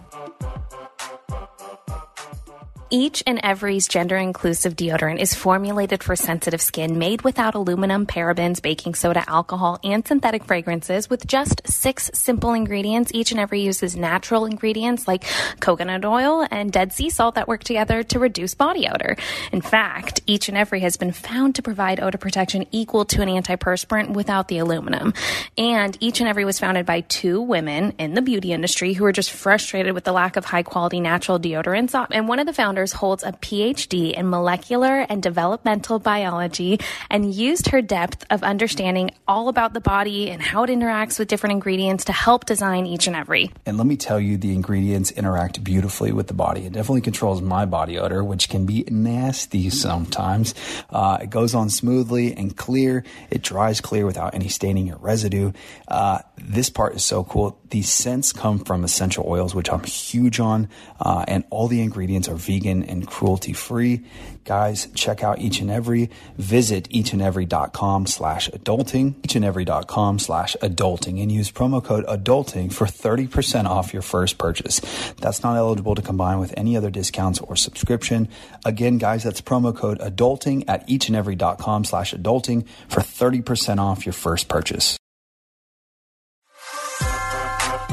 Each 2.91 3.23
and 3.27 3.39
every's 3.43 3.87
gender 3.87 4.17
inclusive 4.17 4.75
deodorant 4.75 5.19
is 5.19 5.35
formulated 5.35 6.03
for 6.03 6.17
sensitive 6.17 6.63
skin, 6.63 6.97
made 6.97 7.21
without 7.21 7.55
aluminum, 7.55 8.07
parabens, 8.07 8.63
baking 8.63 8.95
soda, 8.95 9.29
alcohol, 9.29 9.79
and 9.85 10.09
synthetic 10.09 10.45
fragrances 10.45 11.11
with 11.11 11.27
just 11.27 11.69
six 11.69 12.11
simple 12.15 12.55
ingredients. 12.55 13.11
Each 13.13 13.31
and 13.31 13.39
every 13.39 13.61
uses 13.61 13.95
natural 13.95 14.47
ingredients 14.47 15.07
like 15.07 15.27
coconut 15.61 16.07
oil 16.07 16.47
and 16.51 16.73
dead 16.73 16.95
sea 16.95 17.11
salt 17.11 17.35
that 17.35 17.47
work 17.47 17.63
together 17.63 18.03
to 18.05 18.19
reduce 18.19 18.55
body 18.55 18.89
odor. 18.89 19.17
In 19.53 19.61
fact, 19.61 20.23
each 20.27 20.49
and 20.49 20.57
every 20.57 20.81
has 20.81 20.97
been 20.97 21.13
found 21.13 21.57
to 21.57 21.63
provide 21.63 22.01
odor 22.01 22.17
protection 22.17 22.65
equal 22.73 23.05
to 23.05 23.21
an 23.21 23.29
antiperspirant 23.29 24.15
without 24.15 24.49
the 24.49 24.59
aluminum. 24.59 25.13
And 25.59 25.95
each 26.01 26.21
and 26.21 26.29
every 26.29 26.47
was 26.47 26.59
founded 26.59 26.87
by 26.87 27.03
two 27.03 27.43
women 27.43 27.93
in 27.99 28.15
the 28.15 28.23
beauty 28.23 28.55
industry 28.55 28.95
who 28.95 29.05
were 29.05 29.13
just 29.13 29.31
frustrated 29.31 29.93
with 29.93 30.05
the 30.05 30.13
lack 30.13 30.39
of 30.39 30.47
high 30.47 30.63
quality 30.63 31.01
natural 31.01 31.39
deodorants. 31.39 31.95
And 32.13 32.29
one 32.29 32.39
of 32.39 32.47
the 32.47 32.55
founders 32.55 32.78
holds 32.87 33.23
a 33.23 33.33
PhD 33.33 34.13
in 34.13 34.29
molecular 34.29 35.07
and 35.09 35.23
developmental 35.23 35.99
biology 35.99 36.79
and 37.11 37.35
used 37.35 37.69
her 37.69 37.83
depth 37.83 38.25
of 38.31 38.43
understanding 38.43 39.11
all 39.27 39.49
about 39.49 39.75
the 39.75 39.81
body 39.81 40.31
and 40.31 40.41
how 40.41 40.65
it 40.65 40.71
interacts 40.71 41.19
with 41.19 41.29
different 41.29 41.53
ingredients 41.53 42.05
to 42.05 42.13
help 42.13 42.45
design 42.45 42.87
each 42.87 43.07
and 43.07 43.17
every. 43.17 43.51
And 43.67 43.77
let 43.77 43.87
me 43.87 43.97
tell 43.97 44.21
you, 44.21 44.37
the 44.37 44.55
ingredients 44.55 45.11
interact 45.11 45.63
beautifully 45.65 46.13
with 46.13 46.27
the 46.27 46.35
body. 46.35 46.67
It 46.67 46.73
definitely 46.73 47.01
controls 47.01 47.43
my 47.43 47.65
body 47.65 47.99
odor, 47.99 48.23
which 48.23 48.49
can 48.49 48.67
be 48.67 48.85
nasty 48.89 49.71
sometimes. 49.71 50.55
Uh, 50.91 51.19
it 51.23 51.31
goes 51.31 51.55
on 51.55 51.71
smoothly 51.71 52.35
and 52.35 52.57
clear. 52.57 53.05
It 53.31 53.43
dries 53.43 53.81
clear 53.81 54.07
without 54.07 54.35
any 54.35 54.49
staining 54.49 54.93
or 54.93 54.97
residue. 54.97 55.53
Uh, 55.87 56.21
this 56.43 56.71
part 56.71 56.95
is 56.95 57.05
so 57.05 57.25
cool. 57.25 57.59
These 57.71 57.91
scents 57.91 58.33
come 58.33 58.59
from 58.59 58.85
essential 58.85 59.25
oils, 59.27 59.55
which 59.55 59.71
I'm 59.71 59.85
huge 59.85 60.41
on, 60.41 60.69
uh, 61.01 61.25
and 61.29 61.45
all 61.51 61.69
the 61.69 61.83
ingredients 61.83 62.29
are 62.29 62.35
vegan 62.35 62.83
and 62.83 63.07
cruelty 63.07 63.53
free. 63.53 64.05
Guys, 64.45 64.89
check 64.95 65.23
out 65.23 65.41
each 65.41 65.61
and 65.61 65.71
every. 65.71 66.11
Visit 66.37 66.89
eachandevery.com 66.89 68.07
slash 68.07 68.49
adulting, 68.51 69.15
eachandevery.com 69.21 70.19
slash 70.19 70.57
adulting, 70.63 71.21
and 71.23 71.31
use 71.31 71.51
promo 71.51 71.85
code 71.85 72.07
adulting 72.07 72.73
for 72.73 72.87
30% 72.87 73.67
off 73.67 73.93
your 73.93 74.03
first 74.03 74.39
purchase. 74.39 74.81
That's 75.21 75.43
not 75.43 75.57
eligible 75.57 75.95
to 75.95 76.03
combine 76.03 76.39
with 76.39 76.55
any 76.57 76.77
other 76.77 76.91
discounts 76.91 77.41
or 77.41 77.57
subscription. 77.57 78.29
Again, 78.65 78.99
guys, 78.99 79.25
that's 79.25 79.41
promo 79.41 79.77
code 79.77 79.99
adulting 79.99 80.65
at 80.69 80.89
eachandevery.com 80.89 81.85
slash 81.85 82.15
adulting 82.15 82.67
for 82.89 83.01
30% 83.01 83.79
off 83.79 84.07
your 84.07 84.15
first 84.15 84.49
purchase. 84.49 84.99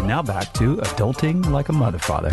And 0.05 0.11
now 0.11 0.21
back 0.21 0.53
to 0.53 0.75
adulting 0.75 1.49
like 1.49 1.69
a 1.69 1.73
mother 1.73 1.97
father. 1.97 2.29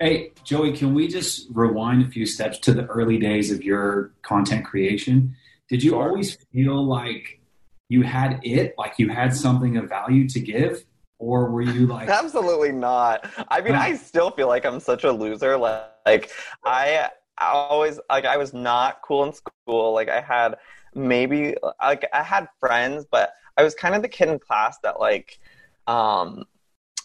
Hey, 0.00 0.30
Joey, 0.44 0.72
can 0.76 0.94
we 0.94 1.08
just 1.08 1.48
rewind 1.52 2.04
a 2.04 2.08
few 2.08 2.24
steps 2.24 2.58
to 2.58 2.72
the 2.72 2.86
early 2.86 3.18
days 3.18 3.50
of 3.50 3.64
your 3.64 4.12
content 4.22 4.64
creation? 4.64 5.34
Did 5.68 5.82
you 5.82 5.98
always 5.98 6.36
feel 6.52 6.80
like 6.80 7.40
you 7.88 8.02
had 8.02 8.38
it, 8.44 8.76
like 8.78 9.00
you 9.00 9.08
had 9.08 9.34
something 9.34 9.76
of 9.76 9.88
value 9.88 10.28
to 10.28 10.38
give? 10.38 10.84
Or 11.18 11.50
were 11.50 11.62
you 11.62 11.86
like, 11.88 12.08
Absolutely 12.08 12.70
not. 12.70 13.28
I 13.48 13.60
mean, 13.60 13.74
I 13.74 13.96
still 13.96 14.30
feel 14.30 14.46
like 14.46 14.64
I'm 14.64 14.78
such 14.78 15.02
a 15.02 15.10
loser. 15.10 15.56
Like, 15.56 15.90
like 16.06 16.30
I, 16.64 17.10
I 17.36 17.48
always 17.48 17.98
like 18.08 18.26
I 18.26 18.36
was 18.36 18.54
not 18.54 19.02
cool 19.02 19.24
in 19.24 19.32
school. 19.32 19.92
Like 19.92 20.08
I 20.08 20.20
had 20.20 20.54
maybe 20.94 21.56
like 21.82 22.06
I 22.12 22.22
had 22.22 22.48
friends, 22.60 23.04
but 23.10 23.32
I 23.58 23.64
was 23.64 23.74
kind 23.74 23.94
of 23.94 24.02
the 24.02 24.08
kid 24.08 24.28
in 24.28 24.38
class 24.38 24.78
that 24.78 25.00
like 25.00 25.38
um 25.86 26.44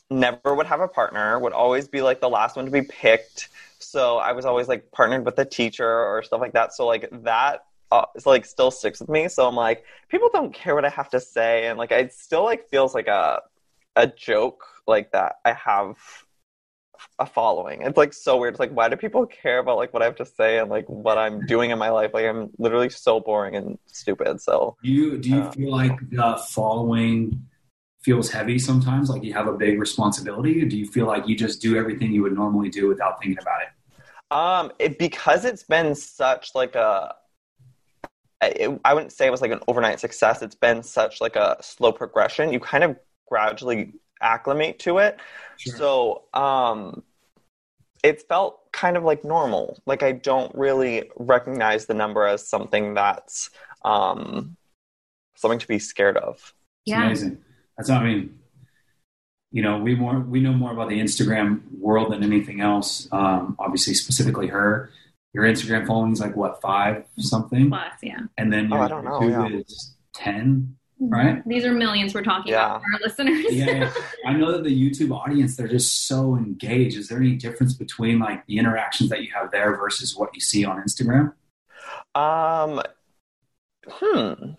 never 0.09 0.53
would 0.55 0.67
have 0.67 0.79
a 0.79 0.87
partner, 0.87 1.39
would 1.39 1.53
always 1.53 1.87
be 1.87 2.01
like 2.01 2.21
the 2.21 2.29
last 2.29 2.55
one 2.55 2.65
to 2.65 2.71
be 2.71 2.83
picked. 2.83 3.49
So 3.79 4.17
I 4.17 4.31
was 4.31 4.45
always 4.45 4.67
like 4.67 4.91
partnered 4.91 5.25
with 5.25 5.37
a 5.39 5.45
teacher 5.45 5.89
or 5.89 6.23
stuff 6.23 6.39
like 6.39 6.53
that. 6.53 6.73
So 6.73 6.85
like 6.85 7.09
that 7.23 7.65
uh, 7.91 8.05
is 8.15 8.25
like 8.25 8.45
still 8.45 8.71
sticks 8.71 8.99
with 8.99 9.09
me. 9.09 9.27
So 9.27 9.47
I'm 9.47 9.55
like, 9.55 9.83
people 10.09 10.29
don't 10.31 10.53
care 10.53 10.75
what 10.75 10.85
I 10.85 10.89
have 10.89 11.09
to 11.09 11.19
say, 11.19 11.67
and 11.67 11.77
like 11.77 11.91
it 11.91 12.13
still 12.13 12.43
like 12.43 12.69
feels 12.69 12.93
like 12.93 13.07
a 13.07 13.41
a 13.95 14.07
joke 14.07 14.65
like 14.87 15.11
that. 15.11 15.35
I 15.45 15.53
have 15.53 15.97
a 17.19 17.25
following. 17.25 17.81
It's 17.83 17.97
like 17.97 18.13
so 18.13 18.37
weird. 18.37 18.53
It's 18.53 18.59
like 18.59 18.71
why 18.71 18.89
do 18.89 18.95
people 18.95 19.25
care 19.25 19.59
about 19.59 19.77
like 19.77 19.93
what 19.93 20.01
I 20.01 20.05
have 20.05 20.15
to 20.15 20.25
say 20.25 20.59
and 20.59 20.69
like 20.69 20.85
what 20.87 21.17
I'm 21.17 21.45
doing 21.45 21.71
in 21.71 21.77
my 21.79 21.89
life? 21.89 22.11
Like 22.13 22.25
I'm 22.25 22.49
literally 22.57 22.89
so 22.89 23.19
boring 23.19 23.55
and 23.55 23.77
stupid. 23.87 24.41
So 24.41 24.77
do 24.83 24.89
you 24.89 25.17
do 25.17 25.29
you 25.29 25.41
Uh, 25.41 25.51
feel 25.51 25.71
like 25.71 25.97
the 26.09 26.41
following 26.49 27.45
feels 28.01 28.29
heavy 28.29 28.59
sometimes? 28.59 29.09
Like 29.09 29.23
you 29.23 29.33
have 29.33 29.47
a 29.47 29.53
big 29.53 29.79
responsibility? 29.79 30.61
Or 30.61 30.65
do 30.65 30.77
you 30.77 30.87
feel 30.87 31.05
like 31.05 31.27
you 31.27 31.35
just 31.35 31.61
do 31.61 31.77
everything 31.77 32.11
you 32.11 32.21
would 32.23 32.33
normally 32.33 32.69
do 32.69 32.87
without 32.87 33.21
thinking 33.21 33.39
about 33.41 33.61
it? 33.61 33.69
Um, 34.31 34.71
it, 34.79 34.97
because 34.97 35.45
it's 35.45 35.63
been 35.63 35.93
such 35.95 36.55
like 36.55 36.75
a, 36.75 37.13
it, 38.41 38.79
I 38.83 38.93
wouldn't 38.93 39.11
say 39.13 39.27
it 39.27 39.29
was 39.31 39.41
like 39.41 39.51
an 39.51 39.61
overnight 39.67 39.99
success. 39.99 40.41
It's 40.41 40.55
been 40.55 40.83
such 40.83 41.21
like 41.21 41.35
a 41.35 41.57
slow 41.61 41.91
progression. 41.91 42.51
You 42.51 42.59
kind 42.59 42.83
of 42.83 42.97
gradually 43.29 43.93
acclimate 44.23 44.79
to 44.79 44.97
it. 44.97 45.19
So, 45.57 46.23
um, 46.33 47.03
it 48.03 48.27
felt 48.27 48.71
kind 48.71 48.97
of 48.97 49.03
like 49.03 49.23
normal. 49.23 49.81
Like 49.85 50.03
I 50.03 50.11
don't 50.11 50.53
really 50.55 51.09
recognize 51.15 51.85
the 51.85 51.93
number 51.93 52.25
as 52.25 52.47
something 52.47 52.95
that's, 52.95 53.49
um, 53.85 54.57
something 55.35 55.59
to 55.59 55.67
be 55.67 55.79
scared 55.79 56.17
of. 56.17 56.53
It's 56.85 56.95
amazing. 57.05 57.37
That's 57.77 57.89
I 57.89 58.03
mean, 58.03 58.39
you 59.51 59.61
know, 59.61 59.77
we 59.77 59.95
more 59.95 60.19
we 60.19 60.41
know 60.41 60.51
more 60.51 60.71
about 60.71 60.89
the 60.89 60.99
Instagram 60.99 61.61
world 61.79 62.11
than 62.11 62.23
anything 62.23 62.59
else. 62.59 63.07
Um, 63.11 63.55
obviously, 63.59 63.93
specifically 63.93 64.47
her. 64.47 64.89
Your 65.33 65.45
Instagram 65.45 65.87
following 65.87 66.11
is 66.11 66.19
like 66.19 66.35
what 66.35 66.61
five 66.61 67.05
something, 67.17 67.69
Plus, 67.69 67.91
yeah. 68.01 68.19
and 68.37 68.51
then 68.51 68.71
Oh, 68.71 68.75
your 68.75 68.85
I 68.85 68.87
don't 68.87 69.05
know, 69.05 69.19
YouTube 69.19 69.51
yeah. 69.51 69.57
is 69.59 69.95
ten, 70.13 70.75
right? 71.09 71.47
These 71.47 71.65
are 71.65 71.71
millions 71.71 72.13
we're 72.13 72.23
talking 72.23 72.53
about 72.53 72.81
for 72.81 72.87
our 72.93 72.99
listeners. 73.01 73.45
yeah, 73.49 73.71
yeah. 73.71 73.93
I 74.25 74.33
know 74.33 74.51
that 74.51 74.63
the 74.63 74.69
YouTube 74.69 75.15
audience 75.15 75.55
they're 75.55 75.67
just 75.67 76.07
so 76.07 76.35
engaged. 76.35 76.97
Is 76.97 77.07
there 77.07 77.17
any 77.17 77.35
difference 77.35 77.73
between 77.73 78.19
like 78.19 78.45
the 78.47 78.57
interactions 78.57 79.09
that 79.09 79.23
you 79.23 79.29
have 79.33 79.51
there 79.51 79.75
versus 79.77 80.15
what 80.15 80.33
you 80.33 80.41
see 80.41 80.65
on 80.65 80.81
Instagram? 80.81 81.33
Um, 82.15 82.81
hmm. 83.87 84.51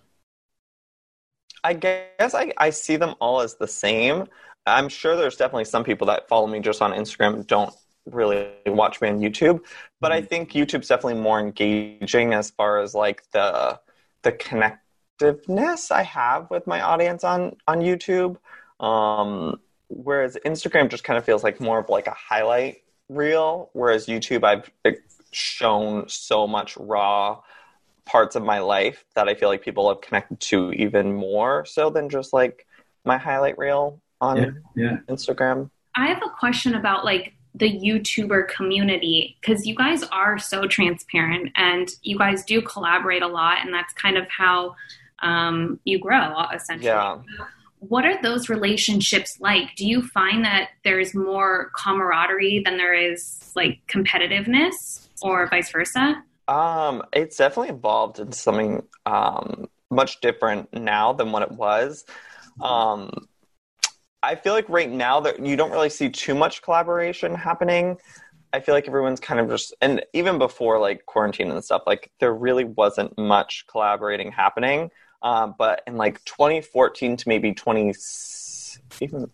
I 1.63 1.73
guess 1.73 2.35
I, 2.35 2.53
I 2.59 2.71
see 2.71 2.97
them 2.97 3.15
all 3.21 3.41
as 3.41 3.55
the 3.57 3.69
same. 3.69 4.27
I'm 4.67 4.89
sure 4.89 5.17
there's 5.17 5.37
definitely 5.37 5.65
some 5.65 5.85
people 5.85 6.07
that 6.09 6.29
follow 6.29 6.47
me 6.47 6.61
just 6.61 6.83
on 6.83 6.93
Instagram 6.93 7.47
don't 7.47 7.75
really 8.07 8.51
watch 8.67 9.01
me 9.01 9.09
on 9.09 9.21
YouTube, 9.21 9.61
but 10.01 10.13
I 10.13 10.21
think 10.21 10.53
YouTube's 10.53 10.89
definitely 10.89 11.21
more 11.21 11.41
engaging 11.41 12.35
as 12.35 12.51
far 12.51 12.81
as 12.81 12.95
like 12.95 13.23
the 13.31 13.81
the 14.23 14.33
connectiveness 15.19 15.91
I 15.91 16.03
have 16.03 16.51
with 16.51 16.67
my 16.67 16.81
audience 16.81 17.25
on 17.25 17.57
on 17.67 17.81
YouTube. 17.81 18.37
Um, 18.81 19.61
whereas 19.89 20.37
Instagram 20.45 20.89
just 20.89 21.05
kind 21.05 21.19
of 21.19 21.25
feels 21.25 21.45
like 21.45 21.61
more 21.61 21.79
of 21.79 21.89
like 21.89 22.07
a 22.07 22.15
highlight 22.15 22.83
reel, 23.09 23.71
whereas 23.73 24.07
YouTube 24.07 24.45
I've 24.45 24.71
shown 25.31 26.09
so 26.09 26.47
much 26.47 26.77
raw 26.77 27.41
parts 28.05 28.37
of 28.37 28.43
my 28.43 28.59
life 28.59 29.05
that 29.15 29.29
I 29.29 29.35
feel 29.35 29.49
like 29.49 29.63
people 29.63 29.89
have 29.89 30.01
connected 30.01 30.39
to 30.41 30.73
even 30.73 31.15
more 31.15 31.65
so 31.65 31.89
than 31.91 32.09
just 32.09 32.33
like 32.33 32.67
my 33.05 33.17
highlight 33.17 33.57
reel 33.59 34.01
on 34.21 34.63
Yeah. 34.77 34.99
Instagram. 35.09 35.71
I 35.97 36.09
have 36.09 36.23
a 36.25 36.29
question 36.31 36.75
about 36.75 37.05
like 37.05 37.35
the 37.55 37.71
YouTuber 37.71 38.49
community 38.49 39.37
because 39.41 39.65
you 39.67 39.75
guys 39.75 40.03
are 40.05 40.39
so 40.39 40.67
transparent 40.67 41.53
and 41.57 41.89
you 42.03 42.19
guys 42.19 42.45
do 42.45 42.61
collaborate 42.61 43.23
a 43.23 43.29
lot, 43.29 43.59
and 43.63 43.73
that's 43.73 43.93
kind 43.95 44.17
of 44.19 44.27
how 44.29 44.75
um, 45.25 45.81
you 45.85 45.99
grow 45.99 46.47
essentially. 46.55 46.87
Yeah. 46.87 47.19
What 47.81 48.07
are 48.07 48.23
those 48.23 48.49
relationships 48.49 49.39
like? 49.41 49.75
Do 49.77 49.87
you 49.87 50.01
find 50.01 50.45
that 50.45 50.71
there's 50.85 51.15
more 51.15 51.71
camaraderie 51.77 52.63
than 52.65 52.79
there 52.79 52.95
is 52.95 53.53
like 53.55 53.81
competitiveness, 53.89 55.09
or 55.21 55.47
vice 55.49 55.71
versa? 55.71 56.23
Um, 56.49 57.03
it's 57.13 57.37
definitely 57.37 57.75
evolved 57.75 58.21
into 58.21 58.37
something 58.37 58.83
um, 59.05 59.67
much 59.91 60.21
different 60.21 60.73
now 60.73 61.13
than 61.13 61.33
what 61.33 61.43
it 61.43 61.53
was. 61.53 62.05
Um, 62.63 63.11
I 64.23 64.35
feel 64.35 64.55
like 64.55 64.69
right 64.71 64.91
now 64.91 65.21
that 65.21 65.45
you 65.45 65.57
don't 65.57 65.71
really 65.71 65.91
see 65.91 66.09
too 66.09 66.35
much 66.35 66.63
collaboration 66.63 67.35
happening. 67.35 67.99
I 68.55 68.61
feel 68.61 68.75
like 68.75 68.89
everyone's 68.89 69.21
kind 69.21 69.41
of 69.41 69.49
just, 69.51 69.75
and 69.83 70.03
even 70.15 70.39
before 70.39 70.79
like 70.79 71.05
quarantine 71.05 71.51
and 71.51 71.63
stuff, 71.63 71.83
like 71.87 72.11
there 72.21 72.33
really 72.33 72.65
wasn't 72.65 73.19
much 73.19 73.65
collaborating 73.69 74.33
happening. 74.33 74.91
Um, 75.25 75.55
but 75.59 75.83
in 75.87 75.97
like 75.97 76.23
2014 76.27 77.17
to 77.17 77.29
maybe 77.29 77.53
20, 77.55 77.95
even 79.01 79.31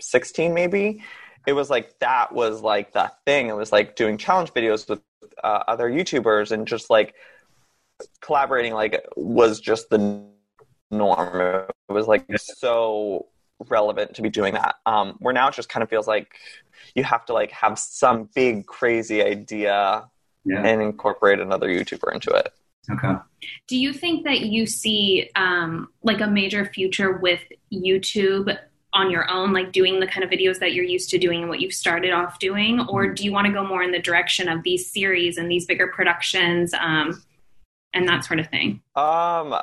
16 0.00 0.52
maybe, 0.52 1.02
it 1.46 1.52
was 1.54 1.70
like 1.70 1.98
that 2.00 2.32
was 2.34 2.60
like 2.60 2.92
the 2.92 3.10
thing. 3.24 3.48
It 3.48 3.56
was 3.56 3.72
like 3.72 3.96
doing 3.96 4.18
challenge 4.18 4.52
videos 4.52 4.88
with 4.88 5.00
uh, 5.42 5.62
other 5.68 5.88
YouTubers 5.88 6.50
and 6.50 6.66
just 6.66 6.90
like 6.90 7.14
collaborating 8.20 8.74
like 8.74 9.02
was 9.16 9.60
just 9.60 9.88
the 9.88 10.24
norm. 10.90 11.64
It 11.88 11.92
was 11.92 12.06
like 12.06 12.26
so 12.38 13.26
relevant 13.68 14.14
to 14.14 14.22
be 14.22 14.30
doing 14.30 14.54
that. 14.54 14.76
Um, 14.84 15.14
where 15.20 15.32
now 15.32 15.48
it 15.48 15.54
just 15.54 15.68
kind 15.68 15.82
of 15.82 15.88
feels 15.88 16.06
like 16.08 16.32
you 16.94 17.04
have 17.04 17.24
to 17.26 17.32
like 17.32 17.52
have 17.52 17.78
some 17.78 18.28
big 18.34 18.66
crazy 18.66 19.22
idea 19.22 20.08
Yeah. 20.44 20.62
and 20.64 20.82
incorporate 20.82 21.40
another 21.40 21.68
YouTuber 21.68 22.12
into 22.12 22.30
it. 22.30 22.52
Okay. 22.90 23.14
Do 23.66 23.76
you 23.76 23.92
think 23.92 24.24
that 24.24 24.40
you 24.40 24.66
see 24.66 25.30
um, 25.36 25.88
like 26.02 26.20
a 26.20 26.26
major 26.26 26.64
future 26.64 27.18
with 27.18 27.40
YouTube 27.72 28.56
on 28.94 29.10
your 29.10 29.30
own, 29.30 29.52
like 29.52 29.72
doing 29.72 30.00
the 30.00 30.06
kind 30.06 30.24
of 30.24 30.30
videos 30.30 30.58
that 30.58 30.72
you're 30.72 30.84
used 30.84 31.10
to 31.10 31.18
doing 31.18 31.40
and 31.40 31.48
what 31.48 31.60
you've 31.60 31.74
started 31.74 32.12
off 32.12 32.38
doing, 32.38 32.80
or 32.88 33.06
do 33.08 33.24
you 33.24 33.32
want 33.32 33.46
to 33.46 33.52
go 33.52 33.66
more 33.66 33.82
in 33.82 33.92
the 33.92 33.98
direction 33.98 34.48
of 34.48 34.62
these 34.62 34.90
series 34.90 35.36
and 35.36 35.50
these 35.50 35.66
bigger 35.66 35.88
productions 35.88 36.72
um, 36.74 37.22
and 37.92 38.08
that 38.08 38.24
sort 38.24 38.40
of 38.40 38.48
thing? 38.48 38.80
Um, 38.96 39.54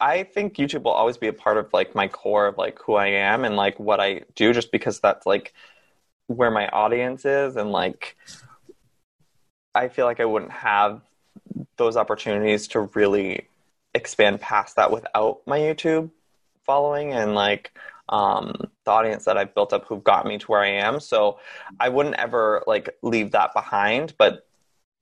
I 0.00 0.22
think 0.22 0.54
YouTube 0.54 0.84
will 0.84 0.92
always 0.92 1.18
be 1.18 1.28
a 1.28 1.32
part 1.32 1.58
of 1.58 1.70
like 1.72 1.94
my 1.94 2.08
core 2.08 2.46
of 2.46 2.56
like 2.56 2.78
who 2.80 2.94
I 2.94 3.08
am 3.08 3.44
and 3.44 3.56
like 3.56 3.78
what 3.78 4.00
I 4.00 4.22
do, 4.34 4.54
just 4.54 4.72
because 4.72 5.00
that's 5.00 5.26
like 5.26 5.52
where 6.26 6.50
my 6.50 6.68
audience 6.68 7.26
is, 7.26 7.56
and 7.56 7.70
like 7.70 8.16
I 9.74 9.88
feel 9.88 10.06
like 10.06 10.20
I 10.20 10.24
wouldn't 10.24 10.52
have 10.52 11.02
those 11.76 11.96
opportunities 11.96 12.68
to 12.68 12.80
really 12.94 13.48
expand 13.94 14.40
past 14.40 14.76
that 14.76 14.90
without 14.90 15.40
my 15.46 15.58
YouTube 15.58 16.10
following 16.64 17.12
and 17.12 17.34
like 17.34 17.76
um, 18.08 18.54
the 18.84 18.90
audience 18.90 19.24
that 19.24 19.36
I've 19.36 19.54
built 19.54 19.72
up 19.72 19.84
who've 19.86 20.02
got 20.04 20.26
me 20.26 20.38
to 20.38 20.46
where 20.46 20.60
I 20.60 20.68
am. 20.68 21.00
So 21.00 21.38
I 21.80 21.88
wouldn't 21.88 22.16
ever 22.16 22.62
like 22.66 22.96
leave 23.02 23.32
that 23.32 23.52
behind, 23.54 24.14
but 24.18 24.46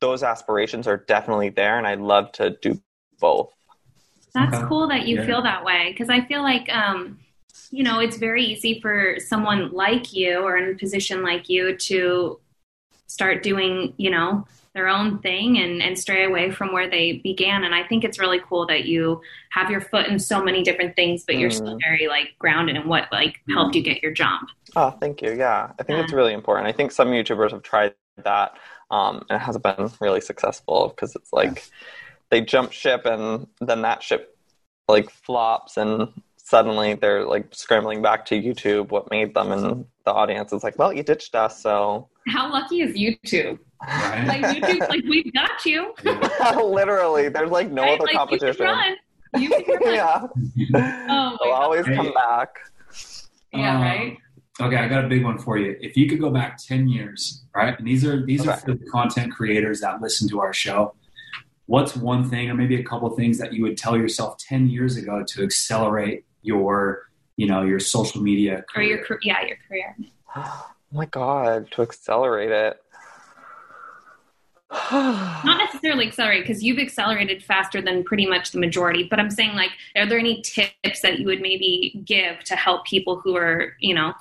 those 0.00 0.22
aspirations 0.22 0.86
are 0.86 0.98
definitely 0.98 1.50
there, 1.50 1.78
and 1.78 1.86
I'd 1.86 2.00
love 2.00 2.32
to 2.32 2.50
do 2.60 2.80
both. 3.20 3.52
That's 4.34 4.56
Okay. 4.56 4.66
cool 4.66 4.88
that 4.88 5.06
you 5.06 5.16
Yeah. 5.16 5.26
feel 5.26 5.42
that 5.42 5.64
way 5.64 5.92
because 5.92 6.10
I 6.10 6.20
feel 6.22 6.42
like, 6.42 6.68
um, 6.74 7.18
you 7.70 7.84
know, 7.84 8.00
it's 8.00 8.16
very 8.16 8.44
easy 8.44 8.80
for 8.80 9.16
someone 9.18 9.70
like 9.72 10.12
you 10.12 10.40
or 10.40 10.56
in 10.56 10.74
a 10.74 10.78
position 10.78 11.22
like 11.22 11.48
you 11.48 11.76
to 11.76 12.40
start 13.06 13.42
doing, 13.42 13.94
you 13.96 14.10
know, 14.10 14.46
their 14.74 14.88
own 14.88 15.18
thing 15.20 15.58
and, 15.58 15.80
and 15.80 15.96
stray 15.96 16.24
away 16.24 16.50
from 16.50 16.72
where 16.72 16.90
they 16.90 17.18
began. 17.18 17.62
And 17.64 17.74
I 17.74 17.84
think 17.84 18.02
it's 18.02 18.18
really 18.18 18.40
cool 18.40 18.66
that 18.66 18.84
you 18.86 19.20
have 19.50 19.70
your 19.70 19.80
foot 19.80 20.08
in 20.08 20.18
so 20.18 20.42
many 20.42 20.62
different 20.64 20.96
things, 20.96 21.24
but 21.24 21.36
you're 21.36 21.50
still 21.50 21.76
Mhm. 21.76 21.80
very 21.88 22.08
like 22.08 22.34
grounded 22.40 22.74
in 22.76 22.88
what 22.88 23.06
like 23.12 23.40
helped 23.50 23.76
you 23.76 23.82
get 23.82 24.02
your 24.02 24.12
jump. 24.12 24.50
Oh, 24.74 24.90
thank 24.90 25.22
you. 25.22 25.32
Yeah, 25.32 25.70
I 25.78 25.82
think 25.84 26.00
it's 26.00 26.12
really 26.12 26.32
important. 26.32 26.66
I 26.66 26.72
think 26.72 26.90
some 26.90 27.08
YouTubers 27.08 27.52
have 27.52 27.62
tried 27.62 27.94
that, 28.24 28.56
um, 28.90 29.24
and 29.30 29.40
it 29.40 29.44
hasn't 29.44 29.62
been 29.62 29.90
really 30.00 30.20
successful 30.20 30.88
because 30.88 31.14
it's 31.14 31.32
like 31.32 31.62
they 32.30 32.40
jump 32.40 32.72
ship 32.72 33.06
and 33.06 33.46
then 33.60 33.82
that 33.82 34.02
ship 34.02 34.36
like 34.88 35.08
flops, 35.08 35.76
and 35.76 36.08
suddenly 36.36 36.94
they're 36.94 37.24
like 37.24 37.46
scrambling 37.52 38.02
back 38.02 38.24
to 38.26 38.34
YouTube. 38.42 38.88
What 38.90 39.08
made 39.10 39.34
them? 39.34 39.52
And 39.52 39.86
the 40.04 40.12
audience 40.12 40.52
is 40.52 40.64
like, 40.64 40.76
"Well, 40.78 40.92
you 40.92 41.04
ditched 41.04 41.34
us, 41.36 41.62
so." 41.62 42.08
How 42.28 42.50
lucky 42.52 42.80
is 42.80 42.96
YouTube? 42.96 43.58
Right. 43.86 44.24
Like 44.26 44.40
YouTube's 44.56 44.88
like, 44.88 45.04
we've 45.04 45.32
got 45.32 45.64
you. 45.64 45.94
Literally, 46.64 47.28
there's 47.28 47.50
like 47.50 47.70
no 47.70 47.82
right? 47.82 47.92
other 48.00 48.04
like, 48.04 48.12
You 48.12 48.18
competition. 48.18 48.66
can 48.66 48.66
run. 48.66 48.96
You 49.42 49.48
can 49.50 49.64
run. 49.84 49.94
yeah, 49.94 50.26
Oh, 51.10 51.36
they'll 51.42 51.52
always 51.52 51.86
Hey. 51.86 51.96
come 51.96 52.12
back. 52.14 52.48
Yeah, 53.52 53.76
Um, 53.76 53.82
right? 53.82 54.16
Okay, 54.60 54.76
I 54.76 54.88
got 54.88 55.04
a 55.04 55.08
big 55.08 55.24
one 55.24 55.38
for 55.38 55.58
you. 55.58 55.76
If 55.80 55.96
you 55.96 56.08
could 56.08 56.20
go 56.20 56.30
back 56.30 56.58
ten 56.58 56.88
years, 56.88 57.44
right? 57.54 57.76
And 57.76 57.86
these 57.86 58.04
are 58.06 58.24
these 58.24 58.46
are 58.46 58.56
for 58.56 58.74
the 58.74 58.86
content 58.86 59.32
creators 59.34 59.80
that 59.80 60.00
listen 60.00 60.28
to 60.28 60.40
our 60.40 60.52
show. 60.52 60.94
What's 61.66 61.96
one 61.96 62.28
thing, 62.30 62.50
or 62.50 62.54
maybe 62.54 62.76
a 62.80 62.84
couple 62.84 63.10
things 63.10 63.36
that 63.38 63.52
you 63.52 63.62
would 63.62 63.76
tell 63.76 63.96
yourself 63.96 64.38
ten 64.38 64.68
years 64.68 64.96
ago 64.96 65.24
to 65.26 65.42
accelerate 65.42 66.24
your, 66.42 67.10
you 67.36 67.46
know, 67.48 67.62
your 67.62 67.80
social 67.80 68.22
media 68.22 68.64
or 68.76 68.82
your 68.82 69.04
car- 69.04 69.18
yeah, 69.22 69.44
your 69.46 69.56
career. 69.68 69.96
Oh 70.36 70.70
my 70.98 71.06
god, 71.06 71.68
to 71.72 71.82
accelerate 71.82 72.52
it. 72.52 72.76
not 74.92 75.58
necessarily 75.58 76.06
accelerate 76.06 76.42
because 76.42 76.62
you've 76.62 76.78
accelerated 76.78 77.42
faster 77.42 77.80
than 77.80 78.02
pretty 78.02 78.26
much 78.26 78.50
the 78.50 78.58
majority 78.58 79.06
but 79.08 79.20
i'm 79.20 79.30
saying 79.30 79.54
like 79.54 79.70
are 79.94 80.06
there 80.06 80.18
any 80.18 80.40
tips 80.42 81.00
that 81.00 81.18
you 81.18 81.26
would 81.26 81.40
maybe 81.40 82.02
give 82.04 82.42
to 82.44 82.56
help 82.56 82.84
people 82.84 83.20
who 83.20 83.36
are 83.36 83.74
you 83.78 83.94
know 83.94 84.12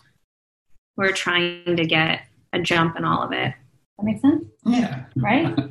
who 0.95 1.03
are 1.03 1.11
trying 1.11 1.75
to 1.75 1.85
get 1.85 2.27
a 2.53 2.59
jump 2.59 2.97
in 2.97 3.05
all 3.05 3.21
of 3.23 3.31
it? 3.31 3.53
That 3.97 4.03
makes 4.03 4.21
sense? 4.21 4.45
Yeah, 4.65 5.05
right? 5.15 5.55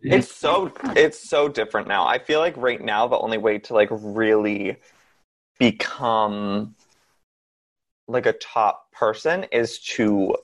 It's 0.00 0.32
so 0.32 0.70
it's 0.94 1.28
so 1.28 1.48
different 1.48 1.88
now. 1.88 2.06
I 2.06 2.20
feel 2.20 2.38
like 2.38 2.56
right 2.56 2.80
now 2.80 3.08
the 3.08 3.18
only 3.18 3.36
way 3.36 3.58
to 3.58 3.74
like 3.74 3.88
really 3.90 4.76
become 5.58 6.76
like 8.06 8.24
a 8.24 8.32
top 8.34 8.92
person 8.92 9.44
is 9.50 9.80
to 9.80 10.36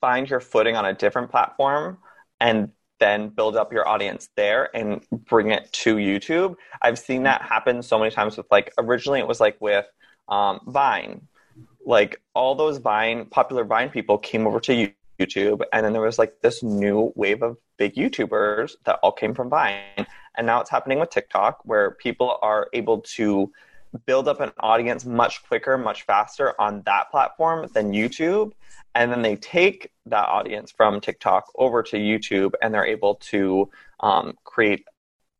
find 0.00 0.28
your 0.28 0.40
footing 0.40 0.74
on 0.74 0.84
a 0.84 0.92
different 0.92 1.30
platform 1.30 1.98
and 2.40 2.70
then 3.00 3.28
build 3.28 3.56
up 3.56 3.72
your 3.72 3.86
audience 3.86 4.28
there 4.36 4.74
and 4.74 5.04
bring 5.10 5.50
it 5.50 5.72
to 5.72 5.96
youtube. 5.96 6.56
I've 6.82 6.98
seen 6.98 7.22
that 7.24 7.42
happen 7.42 7.82
so 7.82 7.98
many 7.98 8.10
times 8.10 8.36
with 8.36 8.46
like 8.50 8.72
originally 8.78 9.20
it 9.20 9.28
was 9.28 9.40
like 9.40 9.56
with 9.60 9.86
um, 10.28 10.60
vine. 10.66 11.26
Like 11.84 12.20
all 12.34 12.54
those 12.54 12.78
vine 12.78 13.26
popular 13.26 13.64
vine 13.64 13.90
people 13.90 14.18
came 14.18 14.46
over 14.46 14.60
to 14.60 14.92
YouTube, 15.18 15.62
and 15.72 15.84
then 15.84 15.92
there 15.92 16.02
was 16.02 16.18
like 16.18 16.40
this 16.42 16.62
new 16.62 17.12
wave 17.16 17.42
of 17.42 17.56
big 17.76 17.94
YouTubers 17.94 18.72
that 18.84 18.98
all 19.02 19.12
came 19.12 19.34
from 19.34 19.48
Vine, 19.48 20.06
and 20.36 20.46
now 20.46 20.60
it's 20.60 20.70
happening 20.70 20.98
with 20.98 21.10
TikTok, 21.10 21.60
where 21.64 21.92
people 21.92 22.38
are 22.42 22.68
able 22.72 23.00
to 23.00 23.50
build 24.06 24.28
up 24.28 24.40
an 24.40 24.52
audience 24.60 25.06
much 25.06 25.42
quicker, 25.46 25.78
much 25.78 26.02
faster 26.02 26.54
on 26.60 26.82
that 26.84 27.10
platform 27.10 27.68
than 27.74 27.92
YouTube, 27.92 28.52
and 28.98 29.12
then 29.12 29.22
they 29.22 29.36
take 29.36 29.90
that 30.06 30.28
audience 30.28 30.72
from 30.76 31.00
TikTok 31.00 31.44
over 31.56 31.82
to 31.84 31.96
YouTube, 31.96 32.52
and 32.60 32.74
they're 32.74 32.84
able 32.86 33.14
to 33.32 33.70
um, 34.00 34.34
create 34.44 34.84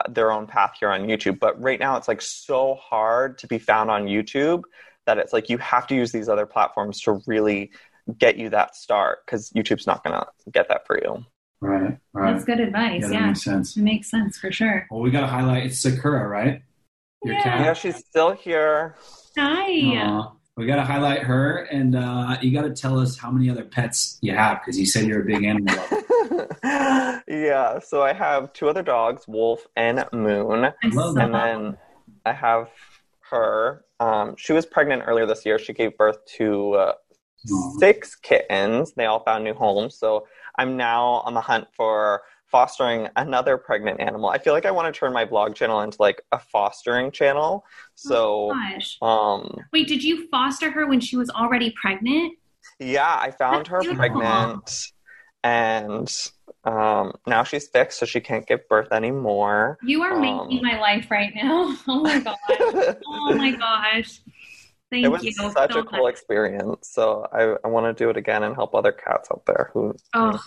their 0.09 0.30
own 0.30 0.46
path 0.46 0.74
here 0.78 0.90
on 0.90 1.02
YouTube. 1.09 1.40
But 1.40 1.61
right 1.61 1.80
now, 1.80 1.96
it's 1.96 2.06
like 2.06 2.22
so 2.22 2.76
hard 2.76 3.36
to 3.38 3.46
be 3.48 3.59
found 3.59 3.90
on 3.90 4.06
YouTube 4.06 4.62
that 5.06 5.18
it's 5.18 5.32
like 5.32 5.48
you 5.50 5.59
have 5.59 5.86
to 5.88 5.94
use 5.96 6.12
these 6.12 6.28
other 6.28 6.46
platforms 6.46 7.00
to 7.02 7.20
really 7.26 7.72
get 8.16 8.36
you 8.36 8.48
that 8.50 8.76
start 8.76 9.18
because 9.26 9.50
YouTube's 9.50 9.86
not 9.86 10.04
going 10.04 10.14
to 10.18 10.26
get 10.52 10.68
that 10.68 10.86
for 10.86 10.98
you. 11.02 11.24
Right, 11.61 11.98
right. 12.12 12.32
that's 12.32 12.44
good 12.44 12.61
advice 12.61 13.02
Yeah, 13.02 13.11
yeah, 13.11 13.26
makes 13.26 13.42
sense. 13.42 13.76
it 13.76 13.82
makes 13.82 14.09
sense 14.09 14.38
for 14.38 14.52
sure 14.52 14.86
Well, 14.92 15.00
we 15.00 15.11
got 15.11 15.22
to 15.22 15.26
highlight 15.26 15.66
it's 15.66 15.80
Sakura, 15.80 16.28
right? 16.28 16.62
Your 17.24 17.34
Yeah. 17.34 17.42
cat. 17.42 17.61
Yeah, 17.66 17.72
she's 17.74 17.96
still 17.96 18.32
here. 18.32 18.94
hi 19.36 19.66
Aw. 19.96 20.32
We 20.59 20.66
got 20.66 20.76
to 20.76 20.84
highlight 20.84 21.22
her, 21.22 21.68
and 21.70 21.94
uh, 21.94 22.36
you 22.42 22.52
got 22.52 22.62
to 22.62 22.74
tell 22.74 22.98
us 22.98 23.16
how 23.16 23.30
many 23.30 23.48
other 23.48 23.62
pets 23.62 24.18
you 24.20 24.34
have 24.34 24.61
because 24.61 24.76
you 24.76 24.86
said 24.86 25.06
you're 25.06 25.22
a 25.22 25.24
big 25.24 25.44
animal 25.44 25.72
lover. 25.72 27.22
yeah, 27.28 27.78
so 27.78 28.02
I 28.02 28.12
have 28.12 28.52
two 28.52 28.68
other 28.68 28.82
dogs, 28.82 29.28
Wolf 29.28 29.68
and 29.76 30.04
Moon. 30.12 30.64
I 30.64 30.72
And 30.82 31.32
then 31.32 31.78
I 32.26 32.32
have 32.32 32.70
her. 33.30 33.84
Um, 34.00 34.34
she 34.36 34.52
was 34.52 34.66
pregnant 34.66 35.04
earlier 35.06 35.26
this 35.26 35.46
year. 35.46 35.61
She 35.61 35.72
gave 35.72 35.96
birth 35.96 36.18
to 36.38 36.72
uh, 36.72 36.92
six 37.78 38.16
kittens. 38.16 38.94
They 38.94 39.06
all 39.06 39.20
found 39.20 39.44
new 39.44 39.54
homes. 39.54 39.96
So 39.96 40.26
I'm 40.59 40.76
now 40.76 41.22
on 41.24 41.34
the 41.34 41.40
hunt 41.40 41.68
for 41.72 42.22
fostering 42.51 43.09
another 43.16 43.57
pregnant 43.59 44.01
animal. 44.01 44.28
I 44.30 44.38
feel 44.38 44.53
like 44.55 44.66
I 44.66 44.70
want 44.70 44.92
to 44.92 44.99
turn 44.99 45.12
my 45.12 45.24
blog 45.24 45.55
channel 45.55 45.80
into 45.82 45.96
like 46.01 46.22
a 46.32 46.38
fostering 46.38 47.11
channel. 47.11 47.64
So, 47.94 48.53
Gosh. 48.53 48.96
um, 49.03 49.55
wait 49.72 49.86
did 49.88 50.03
you 50.03 50.28
foster 50.28 50.70
her 50.70 50.86
when 50.86 51.01
she 51.01 51.16
was 51.16 51.30
already 51.30 51.74
pregnant 51.80 52.34
Yeah, 52.78 53.16
I 53.20 53.30
found 53.32 53.66
her 53.68 53.80
Beautiful. 53.80 53.96
pregnant, 53.99 54.92
and 55.44 56.09
um, 56.64 57.12
now 57.26 57.44
she's 57.44 57.68
fixed, 57.68 57.99
so 57.99 58.07
she 58.07 58.20
can't 58.20 58.46
give 58.46 58.66
birth 58.68 58.92
anymore. 58.92 59.78
You 59.82 60.03
are 60.03 60.12
Um, 60.14 60.20
making 60.20 60.62
my 60.62 60.78
life 60.80 61.11
right 61.11 61.32
now. 61.34 61.76
Oh 61.88 62.01
my 62.03 62.20
gosh. 62.20 62.36
Oh 63.07 63.34
my 63.36 63.51
gosh. 63.57 64.20
Thank 64.90 65.05
it 65.05 65.09
was 65.09 65.22
you. 65.22 65.32
such 65.32 65.72
so 65.72 65.80
a 65.80 65.84
cool 65.84 66.05
much. 66.05 66.12
experience. 66.14 66.88
So 66.90 67.26
I, 67.32 67.57
I 67.62 67.68
want 67.68 67.84
to 67.86 67.92
do 68.05 68.09
it 68.11 68.16
again 68.16 68.42
and 68.42 68.55
help 68.55 68.74
other 68.74 68.92
cats 68.92 69.28
out 69.30 69.44
there 69.46 69.70
who. 69.74 69.94
Oh. 70.14 70.38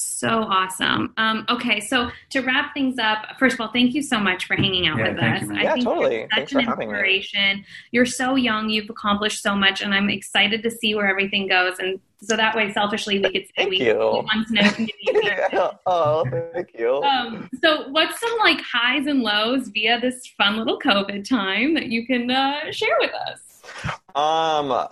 So 0.00 0.28
awesome. 0.28 1.12
Um, 1.16 1.44
okay, 1.48 1.80
so 1.80 2.10
to 2.30 2.40
wrap 2.42 2.72
things 2.72 2.98
up, 2.98 3.36
first 3.38 3.54
of 3.54 3.60
all, 3.60 3.72
thank 3.72 3.94
you 3.94 4.02
so 4.02 4.18
much 4.20 4.46
for 4.46 4.54
hanging 4.54 4.86
out 4.86 4.98
Yeah, 4.98 5.08
with 5.08 5.18
thank 5.18 5.42
us. 5.42 5.48
you. 5.48 5.56
I 5.56 5.62
Yeah, 5.62 5.72
think 5.74 5.84
totally. 5.86 6.14
you're 6.18 6.28
Thanks 6.34 6.52
such 6.52 6.52
for 6.52 6.58
an 6.60 6.64
having 6.66 6.88
me. 6.88 6.94
inspiration. 6.94 7.64
You're 7.90 8.06
so 8.06 8.36
young, 8.36 8.68
you've 8.68 8.88
accomplished 8.90 9.42
so 9.42 9.56
much, 9.56 9.80
and 9.82 9.92
I'm 9.92 10.08
excited 10.08 10.62
to 10.62 10.70
see 10.70 10.94
where 10.94 11.08
everything 11.08 11.48
goes. 11.48 11.80
And 11.80 11.98
so 12.22 12.36
that 12.36 12.54
way, 12.54 12.72
selfishly, 12.72 13.18
we 13.18 13.24
could 13.30 13.42
say 13.46 13.52
Thank 13.56 13.70
we 13.70 13.80
you. 13.86 13.96
want 13.98 14.46
to 14.48 14.54
know 14.54 14.62
continue. 14.70 15.30
oh, 15.86 16.24
thank 16.54 16.70
you. 16.78 17.02
Um, 17.02 17.48
so, 17.62 17.88
what's 17.90 18.20
some 18.20 18.38
like 18.38 18.60
highs 18.60 19.06
and 19.06 19.22
lows 19.22 19.68
via 19.68 20.00
this 20.00 20.26
fun 20.38 20.56
little 20.58 20.78
COVID 20.78 21.28
time 21.28 21.74
that 21.74 21.86
you 21.86 22.06
can 22.06 22.30
uh, 22.30 22.70
share 22.70 22.96
with 23.00 23.10
us? 23.14 23.94
Um, 24.14 24.86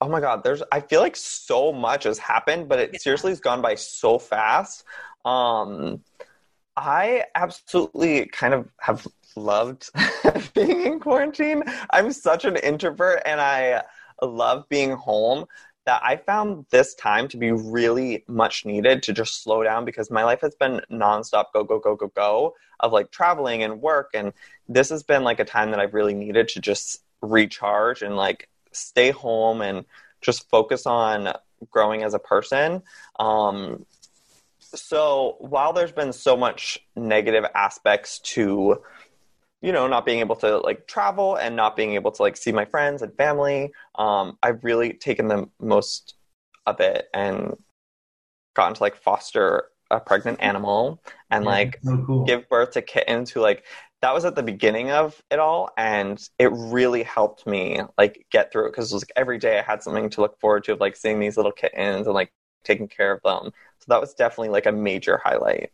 oh 0.00 0.08
my 0.08 0.20
God, 0.20 0.42
there's. 0.42 0.62
I 0.72 0.80
feel 0.80 1.00
like 1.00 1.16
so 1.16 1.72
much 1.72 2.04
has 2.04 2.18
happened, 2.18 2.68
but 2.68 2.78
it 2.78 3.00
seriously 3.00 3.30
has 3.30 3.40
gone 3.40 3.62
by 3.62 3.74
so 3.74 4.18
fast. 4.18 4.84
Um, 5.24 6.00
I 6.76 7.24
absolutely 7.34 8.26
kind 8.26 8.54
of 8.54 8.68
have 8.80 9.06
loved 9.36 9.90
being 10.54 10.82
in 10.82 11.00
quarantine. 11.00 11.62
I'm 11.90 12.12
such 12.12 12.44
an 12.44 12.56
introvert, 12.56 13.22
and 13.24 13.40
I 13.40 13.82
love 14.22 14.68
being 14.68 14.92
home. 14.92 15.46
That 15.86 16.00
I 16.02 16.16
found 16.16 16.64
this 16.70 16.94
time 16.94 17.28
to 17.28 17.36
be 17.36 17.52
really 17.52 18.24
much 18.26 18.64
needed 18.64 19.02
to 19.02 19.12
just 19.12 19.42
slow 19.42 19.62
down 19.62 19.84
because 19.84 20.10
my 20.10 20.24
life 20.24 20.40
has 20.40 20.54
been 20.54 20.80
nonstop 20.90 21.46
go, 21.52 21.62
go, 21.62 21.78
go, 21.78 21.94
go, 21.94 22.06
go 22.06 22.54
of 22.80 22.92
like 22.92 23.10
traveling 23.10 23.62
and 23.62 23.82
work. 23.82 24.10
And 24.14 24.32
this 24.66 24.88
has 24.88 25.02
been 25.02 25.24
like 25.24 25.40
a 25.40 25.44
time 25.44 25.70
that 25.72 25.80
I've 25.80 25.92
really 25.92 26.14
needed 26.14 26.48
to 26.48 26.60
just 26.60 27.02
recharge 27.20 28.00
and 28.00 28.16
like 28.16 28.48
stay 28.74 29.10
home 29.10 29.62
and 29.62 29.84
just 30.20 30.48
focus 30.48 30.86
on 30.86 31.32
growing 31.70 32.02
as 32.02 32.14
a 32.14 32.18
person. 32.18 32.82
Um, 33.18 33.86
so 34.60 35.36
while 35.40 35.72
there's 35.72 35.92
been 35.92 36.12
so 36.12 36.36
much 36.36 36.78
negative 36.96 37.44
aspects 37.54 38.18
to 38.20 38.82
you 39.60 39.72
know 39.72 39.86
not 39.86 40.04
being 40.04 40.20
able 40.20 40.36
to 40.36 40.58
like 40.58 40.86
travel 40.86 41.36
and 41.36 41.56
not 41.56 41.76
being 41.76 41.94
able 41.94 42.10
to 42.12 42.22
like 42.22 42.36
see 42.36 42.52
my 42.52 42.64
friends 42.64 43.02
and 43.02 43.16
family 43.16 43.72
um, 43.96 44.36
i've 44.42 44.62
really 44.64 44.92
taken 44.92 45.28
the 45.28 45.48
most 45.60 46.14
of 46.66 46.80
it 46.80 47.06
and 47.14 47.56
gotten 48.54 48.74
to 48.74 48.82
like 48.82 48.96
foster 48.96 49.66
a 49.90 50.00
pregnant 50.00 50.40
animal 50.40 51.02
and 51.30 51.44
like 51.44 51.78
so 51.82 52.02
cool. 52.06 52.24
give 52.24 52.48
birth 52.48 52.72
to 52.72 52.82
kittens 52.82 53.30
who 53.30 53.40
like 53.40 53.64
that 54.04 54.12
was 54.12 54.26
at 54.26 54.34
the 54.34 54.42
beginning 54.42 54.90
of 54.90 55.22
it 55.30 55.38
all 55.38 55.70
and 55.78 56.28
it 56.38 56.52
really 56.52 57.02
helped 57.02 57.46
me 57.46 57.80
like 57.96 58.26
get 58.30 58.52
through 58.52 58.66
it 58.66 58.70
because 58.70 58.92
it 58.92 58.94
was 58.94 59.02
like 59.02 59.12
every 59.16 59.38
day 59.38 59.58
i 59.58 59.62
had 59.62 59.82
something 59.82 60.10
to 60.10 60.20
look 60.20 60.38
forward 60.38 60.62
to 60.62 60.74
of 60.74 60.80
like 60.80 60.94
seeing 60.94 61.18
these 61.18 61.38
little 61.38 61.50
kittens 61.50 62.06
and 62.06 62.14
like 62.14 62.30
taking 62.64 62.86
care 62.86 63.12
of 63.12 63.22
them 63.22 63.50
so 63.78 63.86
that 63.88 63.98
was 63.98 64.12
definitely 64.12 64.50
like 64.50 64.66
a 64.66 64.72
major 64.72 65.20
highlight 65.24 65.70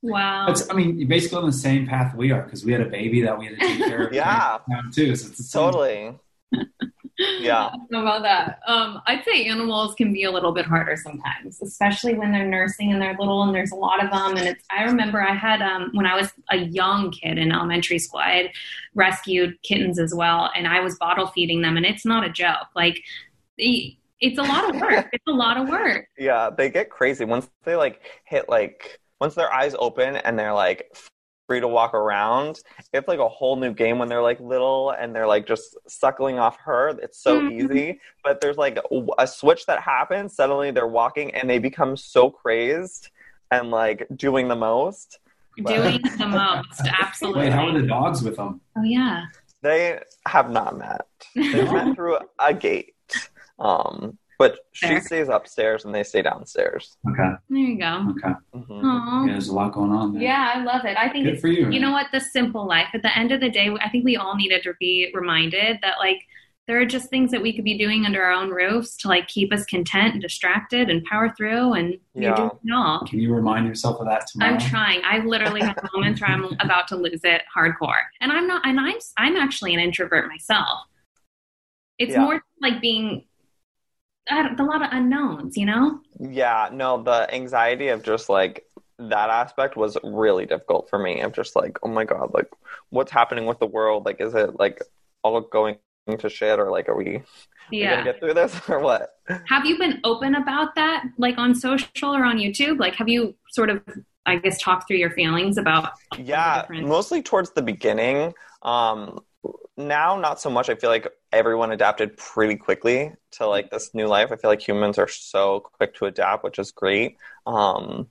Wow. 0.00 0.46
That's, 0.46 0.70
I 0.70 0.74
mean, 0.74 0.96
you're 0.96 1.08
basically 1.08 1.38
on 1.38 1.46
the 1.46 1.52
same 1.52 1.84
path 1.84 2.14
we 2.14 2.30
are 2.30 2.42
because 2.42 2.64
we 2.64 2.70
had 2.70 2.80
a 2.80 2.88
baby 2.88 3.20
that 3.22 3.36
we 3.36 3.46
had 3.46 3.58
to 3.58 3.66
take 3.66 3.84
care 3.84 4.06
of. 4.06 4.12
Yeah. 4.14 4.58
too. 4.92 5.16
So 5.16 5.26
it's 5.26 5.50
totally 5.50 6.14
yeah 7.18 7.66
I 7.72 7.76
don't 7.76 7.90
know 7.90 8.02
about 8.02 8.22
that. 8.22 8.60
Um, 8.66 9.00
I'd 9.06 9.24
say 9.24 9.46
animals 9.46 9.94
can 9.94 10.12
be 10.12 10.24
a 10.24 10.30
little 10.30 10.52
bit 10.52 10.66
harder 10.66 10.96
sometimes, 10.96 11.60
especially 11.62 12.14
when 12.14 12.32
they're 12.32 12.46
nursing 12.46 12.92
and 12.92 13.00
they're 13.02 13.16
little 13.18 13.42
and 13.42 13.54
there's 13.54 13.72
a 13.72 13.76
lot 13.76 14.02
of 14.04 14.10
them. 14.10 14.36
And 14.36 14.46
it's, 14.48 14.64
I 14.70 14.84
remember 14.84 15.20
I 15.20 15.34
had, 15.34 15.60
um, 15.62 15.90
when 15.94 16.06
I 16.06 16.14
was 16.14 16.32
a 16.50 16.56
young 16.56 17.10
kid 17.10 17.38
in 17.38 17.50
elementary 17.52 17.98
school, 17.98 18.20
I 18.20 18.30
had 18.32 18.50
rescued 18.94 19.60
kittens 19.62 19.98
as 19.98 20.14
well, 20.14 20.50
and 20.54 20.66
I 20.68 20.80
was 20.80 20.96
bottle 20.98 21.26
feeding 21.28 21.62
them, 21.62 21.76
and 21.76 21.84
it's 21.86 22.04
not 22.04 22.24
a 22.24 22.30
joke. 22.30 22.68
Like, 22.74 23.02
it's 23.56 24.38
a 24.38 24.42
lot 24.42 24.74
of 24.74 24.80
work. 24.80 25.08
It's 25.12 25.24
a 25.26 25.32
lot 25.32 25.56
of 25.56 25.68
work. 25.68 26.06
yeah 26.18 26.50
they 26.56 26.70
get 26.70 26.90
crazy 26.90 27.24
once 27.24 27.48
they 27.64 27.76
like 27.76 28.00
hit 28.24 28.48
like 28.48 29.00
once 29.20 29.34
their 29.34 29.52
eyes 29.52 29.74
open 29.78 30.16
and 30.16 30.38
they're 30.38 30.52
like 30.52 30.96
free 31.48 31.60
to 31.60 31.66
walk 31.66 31.94
around. 31.94 32.60
It's 32.92 33.08
like 33.08 33.18
a 33.18 33.28
whole 33.28 33.56
new 33.56 33.72
game 33.72 33.98
when 33.98 34.08
they're 34.08 34.22
like 34.22 34.38
little 34.38 34.90
and 34.90 35.16
they're 35.16 35.26
like 35.26 35.46
just 35.46 35.76
suckling 35.88 36.38
off 36.38 36.58
her. 36.58 36.90
It's 37.02 37.18
so 37.18 37.40
Mhm. 37.40 37.52
easy. 37.52 38.00
But 38.22 38.40
there's 38.42 38.58
like 38.58 38.78
a 39.18 39.26
switch 39.26 39.64
that 39.66 39.80
happens. 39.80 40.36
Suddenly 40.36 40.70
they're 40.70 40.86
walking 40.86 41.34
and 41.34 41.48
they 41.48 41.58
become 41.58 41.96
so 41.96 42.28
crazed 42.30 43.08
and 43.50 43.70
like 43.70 44.06
doing 44.14 44.46
the 44.48 44.56
most. 44.56 45.18
But- 45.60 45.74
Doing 45.74 46.00
the 46.18 46.28
most, 46.28 46.82
absolutely. 47.00 47.44
Wait, 47.44 47.52
how 47.52 47.66
are 47.66 47.80
the 47.80 47.86
dogs 47.86 48.22
with 48.22 48.36
them? 48.36 48.60
oh 48.76 48.82
yeah. 48.84 49.24
they 49.62 49.98
have 50.26 50.50
not 50.50 50.78
met. 50.78 51.00
They've 51.34 51.72
met 51.72 51.96
through 51.96 52.18
a 52.38 52.54
gate. 52.54 52.94
Um 53.58 54.18
but 54.38 54.58
she 54.72 54.86
Fair. 54.86 55.00
stays 55.00 55.28
upstairs 55.28 55.84
and 55.84 55.94
they 55.94 56.02
stay 56.04 56.22
downstairs 56.22 56.96
Okay. 57.10 57.30
There 57.50 57.58
you 57.58 57.78
go. 57.78 58.06
Okay. 58.10 58.34
Mhm. 58.54 59.26
Yeah, 59.26 59.32
there's 59.32 59.48
a 59.48 59.54
lot 59.54 59.72
going 59.72 59.90
on 59.90 60.14
there. 60.14 60.22
Yeah, 60.22 60.52
I 60.54 60.62
love 60.62 60.84
it. 60.84 60.96
I 60.96 61.08
think 61.08 61.24
Good 61.26 61.40
for 61.40 61.48
you. 61.48 61.70
you 61.70 61.80
know 61.80 61.90
what 61.92 62.06
the 62.12 62.20
simple 62.20 62.66
life 62.66 62.88
at 62.94 63.02
the 63.02 63.16
end 63.18 63.32
of 63.32 63.40
the 63.40 63.50
day 63.50 63.68
i 63.80 63.88
think 63.88 64.04
we 64.04 64.16
all 64.16 64.36
needed 64.36 64.62
to 64.62 64.74
be 64.78 65.10
reminded 65.14 65.78
that 65.82 65.98
like 65.98 66.20
there 66.66 66.78
are 66.78 66.84
just 66.84 67.08
things 67.08 67.30
that 67.30 67.40
we 67.40 67.54
could 67.54 67.64
be 67.64 67.78
doing 67.78 68.04
under 68.04 68.22
our 68.22 68.30
own 68.32 68.50
roofs 68.50 68.94
to 68.98 69.08
like 69.08 69.26
keep 69.26 69.52
us 69.54 69.64
content 69.64 70.12
and 70.12 70.20
distracted 70.22 70.90
and 70.90 71.02
power 71.04 71.32
through 71.36 71.72
and 71.72 71.94
you're 72.14 72.24
Yeah. 72.30 72.34
doing 72.36 72.50
it 72.64 72.72
all 72.74 73.06
Can 73.06 73.18
you 73.20 73.34
remind 73.34 73.66
yourself 73.66 73.98
of 74.00 74.06
that 74.06 74.26
tomorrow? 74.26 74.52
i'm 74.52 74.58
trying 74.60 75.00
i 75.04 75.18
literally 75.24 75.62
have 75.62 75.76
moments 75.94 76.20
where 76.20 76.30
i'm 76.30 76.44
about 76.60 76.86
to 76.88 76.96
lose 76.96 77.20
it 77.24 77.42
hardcore 77.56 78.02
and 78.20 78.30
i'm 78.30 78.46
not 78.46 78.66
and 78.66 78.78
i'm 78.78 78.96
i'm 79.16 79.36
actually 79.36 79.72
an 79.74 79.80
introvert 79.80 80.28
myself 80.28 80.78
it's 81.98 82.12
Yeah. 82.12 82.20
more 82.24 82.44
like 82.60 82.80
being 82.80 83.06
I 83.06 83.10
don't, 83.10 83.24
a 84.30 84.62
lot 84.62 84.82
of 84.82 84.88
unknowns 84.92 85.56
you 85.56 85.66
know 85.66 86.00
Yeah, 86.18 86.68
no, 86.72 87.02
the 87.02 87.32
anxiety 87.34 87.88
of 87.88 88.02
just 88.02 88.28
like 88.28 88.64
that 88.98 89.30
aspect 89.30 89.76
was 89.76 89.96
really 90.02 90.44
difficult 90.44 90.90
for 90.90 90.98
me. 90.98 91.20
I'm 91.20 91.32
just 91.32 91.54
like, 91.54 91.78
oh 91.82 91.88
my 91.88 92.04
god, 92.04 92.34
like 92.34 92.48
what's 92.90 93.12
happening 93.12 93.46
with 93.46 93.58
the 93.60 93.66
world? 93.66 94.04
Like, 94.04 94.20
is 94.20 94.34
it 94.34 94.58
like 94.58 94.82
all 95.22 95.40
going 95.40 95.76
to 96.18 96.28
shit, 96.28 96.58
or 96.58 96.70
like, 96.70 96.88
are 96.88 96.96
we, 96.96 97.22
we 97.70 97.82
gonna 97.82 98.02
get 98.04 98.18
through 98.18 98.34
this, 98.34 98.58
or 98.68 98.80
what? 98.80 99.10
Have 99.48 99.64
you 99.64 99.78
been 99.78 100.00
open 100.04 100.34
about 100.34 100.74
that, 100.74 101.04
like 101.16 101.38
on 101.38 101.54
social 101.54 102.14
or 102.14 102.24
on 102.24 102.38
YouTube? 102.38 102.78
Like, 102.80 102.94
have 102.96 103.08
you 103.08 103.36
sort 103.50 103.70
of, 103.70 103.82
I 104.26 104.36
guess, 104.36 104.60
talked 104.60 104.88
through 104.88 104.96
your 104.96 105.10
feelings 105.10 105.58
about? 105.58 105.92
Yeah, 106.18 106.62
different- 106.62 106.88
mostly 106.88 107.22
towards 107.22 107.50
the 107.52 107.62
beginning. 107.62 108.34
Um, 108.62 109.20
now, 109.76 110.18
not 110.18 110.40
so 110.40 110.50
much. 110.50 110.68
I 110.68 110.74
feel 110.74 110.90
like 110.90 111.08
everyone 111.32 111.70
adapted 111.70 112.16
pretty 112.16 112.56
quickly 112.56 113.12
to 113.32 113.46
like 113.46 113.70
this 113.70 113.94
new 113.94 114.06
life. 114.06 114.32
I 114.32 114.36
feel 114.36 114.50
like 114.50 114.66
humans 114.66 114.98
are 114.98 115.08
so 115.08 115.60
quick 115.60 115.94
to 115.96 116.06
adapt, 116.06 116.44
which 116.44 116.58
is 116.58 116.72
great. 116.72 117.16
Um, 117.46 118.08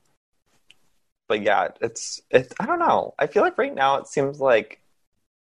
but 1.28 1.42
yeah, 1.42 1.70
it's 1.82 2.22
it's. 2.32 2.54
I 2.60 2.66
don't 2.66 2.80
know. 2.80 3.14
I 3.20 3.28
feel 3.28 3.44
like 3.44 3.58
right 3.58 3.76
now 3.76 3.98
it 3.98 4.08
seems 4.08 4.40
like, 4.40 4.82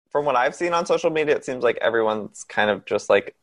from 0.10 0.26
what 0.26 0.36
I've 0.36 0.56
seen 0.56 0.74
on 0.74 0.86
social 0.86 1.12
media, 1.12 1.36
it 1.36 1.46
seems 1.46 1.64
like 1.64 1.78
everyone's 1.78 2.44
kind 2.44 2.72
of 2.72 2.86
just 2.86 3.10
like 3.10 3.36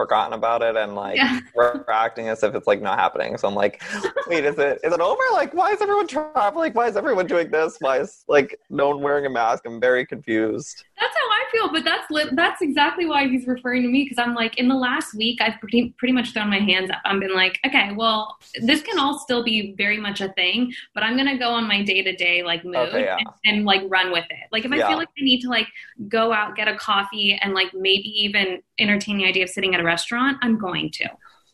forgotten 0.00 0.32
about 0.32 0.62
it 0.62 0.76
and 0.76 0.94
like 0.94 1.16
Yeah. 1.16 1.40
we're 1.54 1.84
acting 1.92 2.28
as 2.28 2.42
if 2.42 2.54
it's 2.54 2.66
like 2.66 2.80
not 2.80 2.98
happening. 2.98 3.36
So 3.36 3.46
I'm 3.48 3.54
like, 3.54 3.82
wait, 4.28 4.44
is 4.44 4.58
it 4.58 4.80
is 4.82 4.92
it 4.92 5.00
over? 5.00 5.22
Like, 5.32 5.52
why 5.52 5.70
is 5.72 5.82
everyone 5.82 6.06
traveling? 6.06 6.72
Why 6.72 6.86
is 6.88 6.96
everyone 6.96 7.26
doing 7.26 7.50
this? 7.50 7.76
Why 7.80 7.98
is 7.98 8.24
like 8.28 8.58
no 8.70 8.88
one 8.88 9.00
wearing 9.02 9.26
a 9.26 9.30
mask? 9.30 9.64
I'm 9.66 9.80
very 9.80 10.06
confused. 10.06 10.84
That's 10.98 11.14
how 11.14 11.28
I 11.30 11.44
feel, 11.52 11.72
but 11.72 11.84
that's 11.84 12.10
li- 12.10 12.30
that's 12.32 12.62
exactly 12.62 13.06
why 13.06 13.26
he's 13.28 13.46
referring 13.46 13.82
to 13.82 13.88
me 13.88 14.04
because 14.04 14.18
I'm 14.18 14.34
like, 14.34 14.58
in 14.58 14.68
the 14.68 14.74
last 14.74 15.14
week, 15.14 15.40
I've 15.40 15.58
pretty 15.60 15.94
pretty 15.98 16.12
much 16.12 16.32
thrown 16.32 16.48
my 16.50 16.58
hands 16.60 16.90
up. 16.90 16.98
I've 17.04 17.20
been 17.20 17.34
like, 17.34 17.58
okay, 17.66 17.92
well, 17.94 18.36
this 18.62 18.82
can 18.82 18.98
all 18.98 19.18
still 19.18 19.42
be 19.42 19.74
very 19.76 19.98
much 19.98 20.20
a 20.20 20.28
thing, 20.32 20.72
but 20.94 21.02
I'm 21.02 21.16
gonna 21.16 21.38
go 21.38 21.50
on 21.50 21.66
my 21.68 21.82
day 21.82 22.02
to 22.02 22.14
day 22.16 22.42
like 22.42 22.64
mood 22.64 22.76
Okay, 22.76 23.04
yeah. 23.04 23.16
and, 23.18 23.28
and 23.56 23.64
like 23.64 23.82
run 23.88 24.12
with 24.12 24.24
it. 24.30 24.46
Like 24.52 24.64
if 24.64 24.72
I 24.72 24.76
Yeah. 24.76 24.88
feel 24.88 24.98
like 24.98 25.08
I 25.18 25.22
need 25.24 25.40
to 25.42 25.48
like 25.48 25.68
go 26.08 26.32
out 26.32 26.56
get 26.56 26.68
a 26.68 26.76
coffee 26.76 27.38
and 27.42 27.52
like 27.54 27.68
maybe 27.74 28.08
even 28.24 28.62
entertain 28.78 29.18
the 29.18 29.24
idea 29.26 29.44
of 29.44 29.50
sitting 29.50 29.74
at 29.74 29.80
a 29.80 29.84
restaurant, 29.94 30.38
I'm 30.42 30.56
going 30.66 30.90
to. 30.98 31.06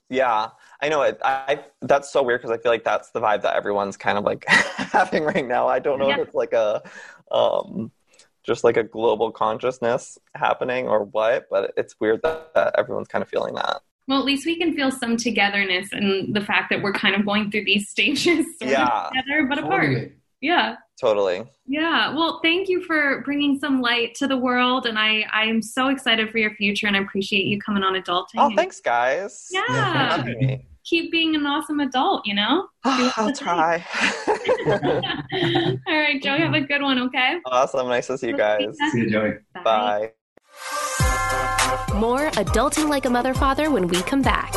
Yeah, 0.08 0.50
I 0.80 0.88
know 0.88 1.02
it. 1.02 1.18
I 1.24 1.64
that's 1.90 2.08
so 2.12 2.22
weird 2.22 2.40
because 2.40 2.56
I 2.56 2.60
feel 2.62 2.70
like 2.76 2.84
that's 2.84 3.10
the 3.10 3.20
vibe 3.20 3.42
that 3.42 3.56
everyone's 3.56 3.96
kind 3.96 4.16
of 4.18 4.24
like 4.24 4.44
having 4.98 5.24
right 5.24 5.46
now. 5.56 5.66
I 5.76 5.78
don't 5.86 5.98
know 5.98 6.08
Yeah. 6.08 6.20
if 6.20 6.26
it's 6.28 6.34
like 6.44 6.52
a 6.52 6.82
um 7.32 7.90
just 8.44 8.62
like 8.62 8.76
a 8.76 8.84
global 8.84 9.32
consciousness 9.32 10.18
happening 10.36 10.86
or 10.86 11.00
what, 11.16 11.46
but 11.50 11.72
it's 11.76 11.96
weird 11.98 12.20
that, 12.22 12.54
that 12.54 12.68
everyone's 12.78 13.08
kind 13.08 13.22
of 13.24 13.28
feeling 13.28 13.54
that. 13.56 13.80
Well, 14.08 14.20
at 14.20 14.24
least 14.24 14.46
we 14.46 14.56
can 14.56 14.72
feel 14.78 14.92
some 14.92 15.16
togetherness 15.16 15.88
and 15.92 16.32
the 16.38 16.40
fact 16.50 16.70
that 16.70 16.80
we're 16.80 16.92
kind 16.92 17.16
of 17.16 17.26
going 17.26 17.50
through 17.50 17.64
these 17.64 17.88
stages 17.94 18.46
Yeah. 18.60 19.08
together 19.12 19.46
but 19.48 19.58
apart. 19.58 19.86
Totally. 19.86 20.12
Yeah. 20.46 20.76
Totally. 21.00 21.42
Yeah. 21.66 22.14
Well, 22.14 22.38
thank 22.40 22.68
you 22.68 22.80
for 22.84 23.20
bringing 23.22 23.58
some 23.58 23.80
light 23.80 24.14
to 24.14 24.28
the 24.28 24.36
world, 24.36 24.86
and 24.86 24.96
I 24.96 25.26
I 25.32 25.44
am 25.44 25.60
so 25.60 25.88
excited 25.88 26.30
for 26.30 26.38
your 26.38 26.54
future, 26.54 26.86
and 26.86 26.96
I 26.96 27.00
appreciate 27.00 27.46
you 27.46 27.60
coming 27.60 27.82
on 27.82 28.00
adulting. 28.00 28.36
Oh, 28.38 28.52
thanks, 28.54 28.80
guys. 28.80 29.48
Yeah. 29.50 29.66
For 29.66 29.72
having. 29.72 30.66
Keep 30.84 31.10
being 31.10 31.34
an 31.34 31.44
awesome 31.46 31.80
adult, 31.80 32.24
you 32.24 32.34
know. 32.36 32.68
I'll 32.84 33.34
try. 33.34 33.84
All 35.88 35.98
right, 35.98 36.22
Joey, 36.22 36.38
have 36.38 36.54
a 36.54 36.60
good 36.60 36.80
one. 36.80 37.00
Okay. 37.00 37.38
Awesome. 37.46 37.88
Nice 37.88 38.06
to 38.06 38.16
see 38.16 38.28
you 38.28 38.36
guys. 38.36 38.76
See 38.92 39.00
you, 39.00 39.10
Joey. 39.10 39.32
Bye. 39.64 40.12
More 41.96 42.30
Adulting 42.42 42.88
Like 42.88 43.04
a 43.04 43.10
Mother 43.10 43.34
Father 43.34 43.72
when 43.72 43.88
we 43.88 44.00
come 44.02 44.22
back. 44.22 44.54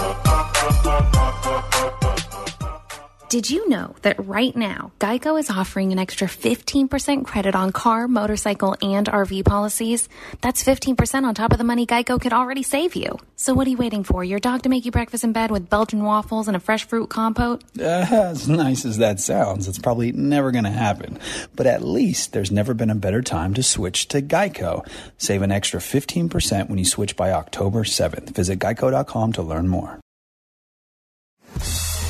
Did 3.30 3.51
you 3.51 3.69
know 3.69 3.95
that 4.01 4.25
right 4.25 4.55
now, 4.55 4.91
Geico 4.99 5.39
is 5.39 5.51
offering 5.51 5.91
an 5.91 5.99
extra 5.99 6.27
15% 6.27 7.25
credit 7.25 7.53
on 7.53 7.71
car, 7.71 8.07
motorcycle, 8.07 8.75
and 8.82 9.05
RV 9.05 9.45
policies? 9.45 10.09
That's 10.41 10.63
15% 10.63 11.25
on 11.25 11.36
top 11.36 11.51
of 11.51 11.59
the 11.59 11.63
money 11.63 11.86
Geico 11.86 12.19
could 12.19 12.34
already 12.34 12.63
save 12.63 12.95
you. 12.95 13.19
So 13.36 13.53
what 13.53 13.67
are 13.67 13.69
you 13.69 13.77
waiting 13.77 14.03
for? 14.03 14.23
Your 14.23 14.39
dog 14.39 14.63
to 14.63 14.69
make 14.69 14.84
you 14.84 14.89
breakfast 14.89 15.23
in 15.23 15.32
bed 15.32 15.51
with 15.51 15.69
Belgian 15.69 16.03
waffles 16.03 16.47
and 16.47 16.57
a 16.57 16.59
fresh 16.59 16.86
fruit 16.86 17.11
compote? 17.11 17.63
Uh, 17.80 17.84
as 18.09 18.49
nice 18.49 18.84
as 18.84 18.97
that 18.97 19.19
sounds, 19.19 19.67
it's 19.67 19.77
probably 19.77 20.11
never 20.11 20.49
going 20.49 20.63
to 20.63 20.71
happen. 20.71 21.19
But 21.55 21.67
at 21.67 21.84
least 21.84 22.34
there's 22.34 22.49
never 22.49 22.73
been 22.73 22.89
a 22.89 22.95
better 22.95 23.21
time 23.21 23.53
to 23.53 23.61
switch 23.61 24.07
to 24.07 24.23
Geico. 24.23 24.84
Save 25.19 25.43
an 25.43 25.51
extra 25.51 25.80
15% 25.80 26.67
when 26.67 26.80
you 26.80 26.86
switch 26.86 27.15
by 27.15 27.32
October 27.32 27.84
7th. 27.84 28.32
Visit 28.32 28.57
geico.com 28.57 29.34
to 29.34 29.43
learn 29.43 29.67
more. 29.67 29.99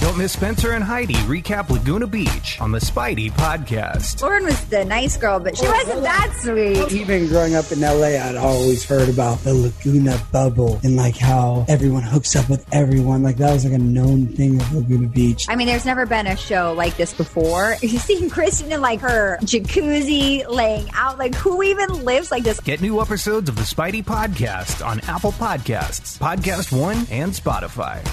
Don't 0.09 0.17
miss 0.17 0.33
Spencer 0.33 0.71
and 0.71 0.83
Heidi 0.83 1.13
recap 1.13 1.69
Laguna 1.69 2.07
Beach 2.07 2.59
on 2.59 2.71
the 2.71 2.79
Speidi 2.79 3.31
podcast. 3.31 4.19
Lauren 4.23 4.43
was 4.43 4.59
the 4.65 4.83
nice 4.83 5.15
girl, 5.17 5.39
but 5.39 5.55
she 5.55 5.67
wasn't 5.67 6.01
that 6.01 6.35
sweet. 6.41 6.91
Even 6.91 7.27
growing 7.27 7.53
up 7.53 7.71
in 7.71 7.79
LA, 7.79 8.17
I'd 8.17 8.35
always 8.35 8.83
heard 8.83 9.07
about 9.07 9.37
the 9.43 9.53
Laguna 9.53 10.19
bubble 10.31 10.79
and 10.83 10.95
like 10.95 11.15
how 11.15 11.63
everyone 11.69 12.01
hooks 12.01 12.35
up 12.35 12.49
with 12.49 12.65
everyone. 12.73 13.21
Like 13.21 13.37
that 13.37 13.53
was 13.53 13.65
like 13.65 13.75
a 13.75 13.77
known 13.77 14.25
thing 14.29 14.59
of 14.59 14.73
Laguna 14.73 15.09
Beach. 15.09 15.45
I 15.47 15.55
mean, 15.55 15.67
there's 15.67 15.85
never 15.85 16.07
been 16.07 16.25
a 16.25 16.35
show 16.35 16.73
like 16.73 16.97
this 16.97 17.13
before. 17.13 17.75
You 17.89 17.99
see 17.99 18.29
Kristen 18.29 18.71
in 18.71 18.81
like 18.81 19.01
her 19.01 19.37
jacuzzi 19.41 20.47
laying 20.49 20.89
out. 20.93 21.19
Like 21.19 21.35
who 21.35 21.61
even 21.61 22.03
lives 22.03 22.31
like 22.31 22.43
this? 22.43 22.59
Get 22.61 22.81
new 22.81 22.99
episodes 22.99 23.47
of 23.47 23.55
the 23.57 23.61
Speidi 23.61 24.03
podcast 24.03 24.83
on 24.83 25.01
Apple 25.01 25.33
Podcasts, 25.33 26.17
Podcast 26.17 26.75
One, 26.75 27.05
and 27.11 27.31
Spotify. 27.31 28.03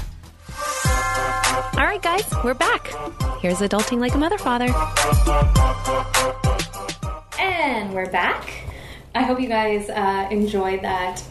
All 1.74 1.84
right, 1.84 2.00
guys, 2.02 2.24
we're 2.42 2.54
back. 2.54 2.88
Here's 3.40 3.58
Adulting 3.58 3.98
Like 3.98 4.14
a 4.14 4.18
Mother 4.18 4.38
Father. 4.38 4.66
And 7.38 7.92
we're 7.92 8.10
back. 8.10 8.50
I 9.14 9.22
hope 9.22 9.40
you 9.40 9.48
guys 9.48 9.88
uh, 9.90 10.28
enjoyed 10.30 10.82
that 10.82 11.22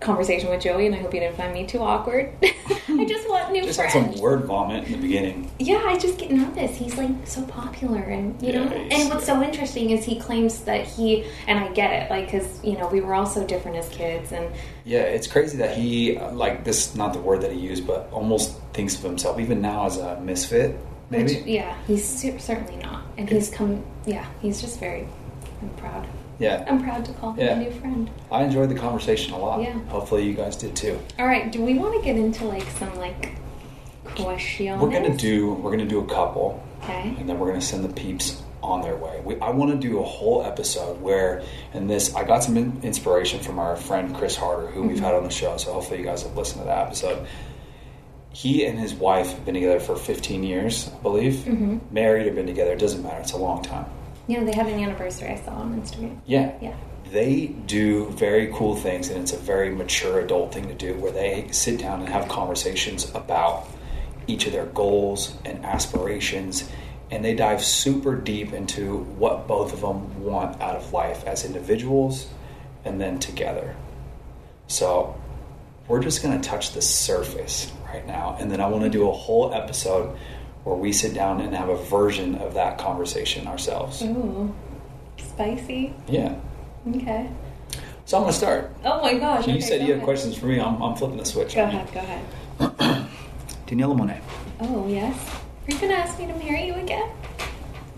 conversation 0.00 0.50
with 0.50 0.60
Joey, 0.62 0.86
and 0.86 0.94
I 0.94 0.98
hope 0.98 1.14
you 1.14 1.20
didn't 1.20 1.36
find 1.36 1.52
me 1.54 1.66
too 1.66 1.80
awkward. 1.80 2.32
I 2.42 3.04
just 3.08 3.28
want 3.28 3.52
new 3.52 3.62
Just 3.62 3.80
had 3.80 3.90
friends. 3.92 4.14
some 4.16 4.22
word 4.22 4.44
vomit 4.44 4.84
in 4.84 4.92
the 4.92 4.98
beginning. 4.98 5.50
Yeah, 5.58 5.82
I 5.86 5.96
just 5.98 6.18
get 6.18 6.30
nervous. 6.30 6.76
He's 6.76 6.96
like 6.96 7.10
so 7.24 7.42
popular, 7.46 8.00
and 8.02 8.40
you 8.42 8.52
know. 8.52 8.64
Yeah, 8.64 8.78
he's- 8.78 9.00
And 9.00 9.10
what's 9.10 9.26
so 9.26 9.42
interesting 9.42 9.90
is 9.90 10.04
he 10.04 10.18
claims 10.18 10.60
that 10.64 10.86
he 10.86 11.24
and 11.46 11.58
I 11.58 11.68
get 11.72 11.90
it, 11.92 12.10
like 12.10 12.26
because 12.26 12.62
you 12.64 12.76
know 12.76 12.88
we 12.88 13.00
were 13.00 13.14
all 13.14 13.26
so 13.26 13.44
different 13.46 13.76
as 13.78 13.88
kids, 13.88 14.32
and 14.32 14.52
Yeah, 14.84 15.00
it's 15.00 15.26
crazy 15.26 15.56
that 15.58 15.76
he 15.76 16.16
uh, 16.18 16.32
like 16.32 16.64
this. 16.64 16.90
is 16.90 16.96
Not 16.96 17.12
the 17.12 17.20
word 17.20 17.40
that 17.42 17.52
he 17.52 17.58
used, 17.60 17.86
but 17.86 18.08
almost 18.12 18.58
thinks 18.72 18.94
of 18.96 19.02
himself 19.02 19.38
even 19.40 19.60
now 19.62 19.86
as 19.86 19.96
a 19.98 20.20
misfit. 20.20 20.76
Maybe. 21.10 21.34
which, 21.36 21.44
yeah, 21.46 21.76
he's 21.86 22.04
cer- 22.04 22.38
certainly 22.38 22.76
not. 22.82 23.02
And 23.18 23.28
he's 23.28 23.50
come. 23.50 23.84
Yeah, 24.06 24.26
he's 24.40 24.60
just 24.60 24.80
very. 24.80 25.06
I'm 25.62 25.68
proud. 25.76 26.06
Yeah. 26.38 26.64
I'm 26.68 26.82
proud 26.82 27.04
to 27.04 27.12
call 27.12 27.32
him 27.32 27.46
Yeah. 27.46 27.54
a 27.54 27.58
new 27.58 27.70
friend. 27.70 28.10
I 28.32 28.42
enjoyed 28.44 28.68
the 28.68 28.74
conversation 28.74 29.34
a 29.34 29.38
lot. 29.38 29.60
Yeah. 29.62 29.72
Hopefully, 29.88 30.24
you 30.26 30.34
guys 30.34 30.56
did 30.56 30.74
too. 30.74 30.98
All 31.18 31.26
right, 31.26 31.50
do 31.52 31.62
we 31.62 31.74
want 31.78 31.94
to 31.94 32.02
get 32.02 32.16
into 32.16 32.44
like 32.44 32.66
some 32.78 32.94
like 32.96 33.32
questions? 34.16 34.80
We're 34.80 34.90
gonna 34.90 35.16
do 35.16 35.52
we're 35.54 35.70
gonna 35.70 35.84
do 35.86 36.00
a 36.00 36.06
couple, 36.06 36.62
Okay. 36.82 37.14
and 37.18 37.28
then 37.28 37.38
we're 37.38 37.48
gonna 37.48 37.60
send 37.60 37.84
the 37.84 37.92
peeps 37.92 38.42
on 38.62 38.80
their 38.80 38.96
way. 38.96 39.20
We, 39.22 39.38
I 39.40 39.50
want 39.50 39.72
to 39.72 39.76
do 39.76 40.00
a 40.00 40.02
whole 40.04 40.42
episode 40.42 41.00
where, 41.02 41.42
and 41.74 41.88
this 41.88 42.14
I 42.14 42.24
got 42.24 42.42
some 42.42 42.56
in, 42.56 42.80
inspiration 42.82 43.38
from 43.40 43.58
our 43.58 43.76
friend 43.76 44.14
Chris 44.14 44.36
Harder, 44.36 44.68
who 44.68 44.82
we've 44.84 44.96
Mhm. 44.98 45.04
had 45.04 45.14
on 45.14 45.22
the 45.24 45.30
show. 45.30 45.56
So 45.58 45.72
hopefully 45.74 45.98
you 46.00 46.04
guys 46.06 46.22
have 46.22 46.34
listened 46.36 46.62
to 46.62 46.66
that 46.66 46.86
episode. 46.86 47.26
He 48.30 48.64
and 48.64 48.78
his 48.78 48.94
wife 48.94 49.30
have 49.32 49.44
been 49.44 49.54
together 49.54 49.78
for 49.80 49.94
15 49.96 50.42
years, 50.42 50.90
I 50.98 51.02
believe. 51.02 51.34
Mhm. 51.46 51.80
Married 51.92 52.26
or 52.26 52.32
been 52.32 52.46
together, 52.46 52.72
it 52.72 52.78
doesn't 52.78 53.02
matter. 53.02 53.20
It's 53.20 53.32
a 53.32 53.36
long 53.36 53.62
time. 53.62 53.84
You 54.26 54.38
know, 54.38 54.46
they 54.46 54.52
had 54.52 54.66
an 54.66 54.80
anniversary 54.80 55.28
I 55.28 55.36
saw 55.36 55.52
on 55.52 55.80
Instagram. 55.80 56.18
Yeah. 56.26 56.54
Yeah. 56.60 56.74
They 57.10 57.46
do 57.46 58.06
very 58.10 58.50
cool 58.52 58.74
things, 58.74 59.10
and 59.10 59.20
it's 59.20 59.32
a 59.32 59.38
very 59.38 59.70
mature 59.70 60.20
adult 60.20 60.54
thing 60.54 60.68
to 60.68 60.74
do 60.74 60.94
where 60.94 61.12
they 61.12 61.48
sit 61.50 61.78
down 61.78 62.00
and 62.00 62.08
have 62.08 62.28
conversations 62.28 63.10
about 63.14 63.68
each 64.26 64.46
of 64.46 64.52
their 64.52 64.66
goals 64.66 65.36
and 65.44 65.64
aspirations, 65.64 66.68
and 67.10 67.24
they 67.24 67.34
dive 67.34 67.62
super 67.62 68.16
deep 68.16 68.52
into 68.52 68.98
what 69.18 69.46
both 69.46 69.72
of 69.74 69.82
them 69.82 70.24
want 70.24 70.60
out 70.62 70.76
of 70.76 70.92
life 70.92 71.24
as 71.26 71.44
individuals 71.44 72.26
and 72.84 73.00
then 73.00 73.18
together. 73.18 73.76
So, 74.66 75.14
we're 75.86 76.02
just 76.02 76.22
going 76.22 76.40
to 76.40 76.48
touch 76.48 76.72
the 76.72 76.80
surface 76.80 77.70
right 77.86 78.06
now, 78.06 78.36
and 78.40 78.50
then 78.50 78.60
I 78.60 78.66
want 78.68 78.84
to 78.84 78.90
do 78.90 79.08
a 79.08 79.12
whole 79.12 79.52
episode 79.52 80.16
where 80.64 80.76
we 80.76 80.92
sit 80.92 81.14
down 81.14 81.40
and 81.40 81.54
have 81.54 81.68
a 81.68 81.76
version 81.76 82.34
of 82.36 82.54
that 82.54 82.78
conversation 82.78 83.46
ourselves. 83.46 84.02
Ooh, 84.02 84.54
spicy. 85.18 85.94
Yeah. 86.08 86.34
Okay. 86.88 87.30
So 88.06 88.18
I'm 88.18 88.24
going 88.24 88.32
to 88.32 88.38
start. 88.38 88.74
Oh 88.84 89.00
my 89.00 89.14
gosh. 89.14 89.46
you 89.46 89.54
okay, 89.54 89.60
said 89.60 89.78
go 89.80 89.86
you 89.86 89.92
had 89.92 89.96
ahead. 89.96 90.04
questions 90.04 90.36
for 90.36 90.46
me. 90.46 90.60
I'm, 90.60 90.82
I'm 90.82 90.94
flipping 90.96 91.16
the 91.18 91.24
switch. 91.24 91.54
Go 91.54 91.64
on 91.64 91.72
you. 91.72 91.78
ahead. 91.78 91.94
Go 91.94 92.00
ahead. 92.00 93.08
Daniela 93.66 93.96
Monet. 93.96 94.20
Oh 94.60 94.86
yes. 94.88 95.16
Are 95.66 95.72
you 95.72 95.78
gonna 95.80 95.94
ask 95.94 96.18
me 96.18 96.26
to 96.26 96.34
marry 96.34 96.66
you 96.66 96.74
again? 96.74 97.08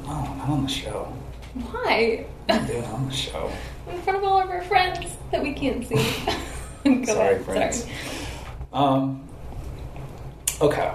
No, 0.03 0.07
not 0.37 0.49
on 0.49 0.63
the 0.63 0.69
show. 0.69 1.13
Why? 1.55 2.27
Do 2.49 2.83
on 2.93 3.09
the 3.09 3.15
show. 3.15 3.51
In 3.91 4.01
front 4.03 4.19
of 4.19 4.25
all 4.25 4.41
of 4.41 4.49
our 4.51 4.63
friends 4.63 5.17
that 5.33 5.43
we 5.43 5.53
can't 5.53 5.87
see. 5.87 5.97
Sorry, 7.05 7.35
ahead. 7.35 7.45
friends. 7.45 7.83
Sorry. 7.83 7.93
Um, 8.73 9.29
okay. 10.61 10.93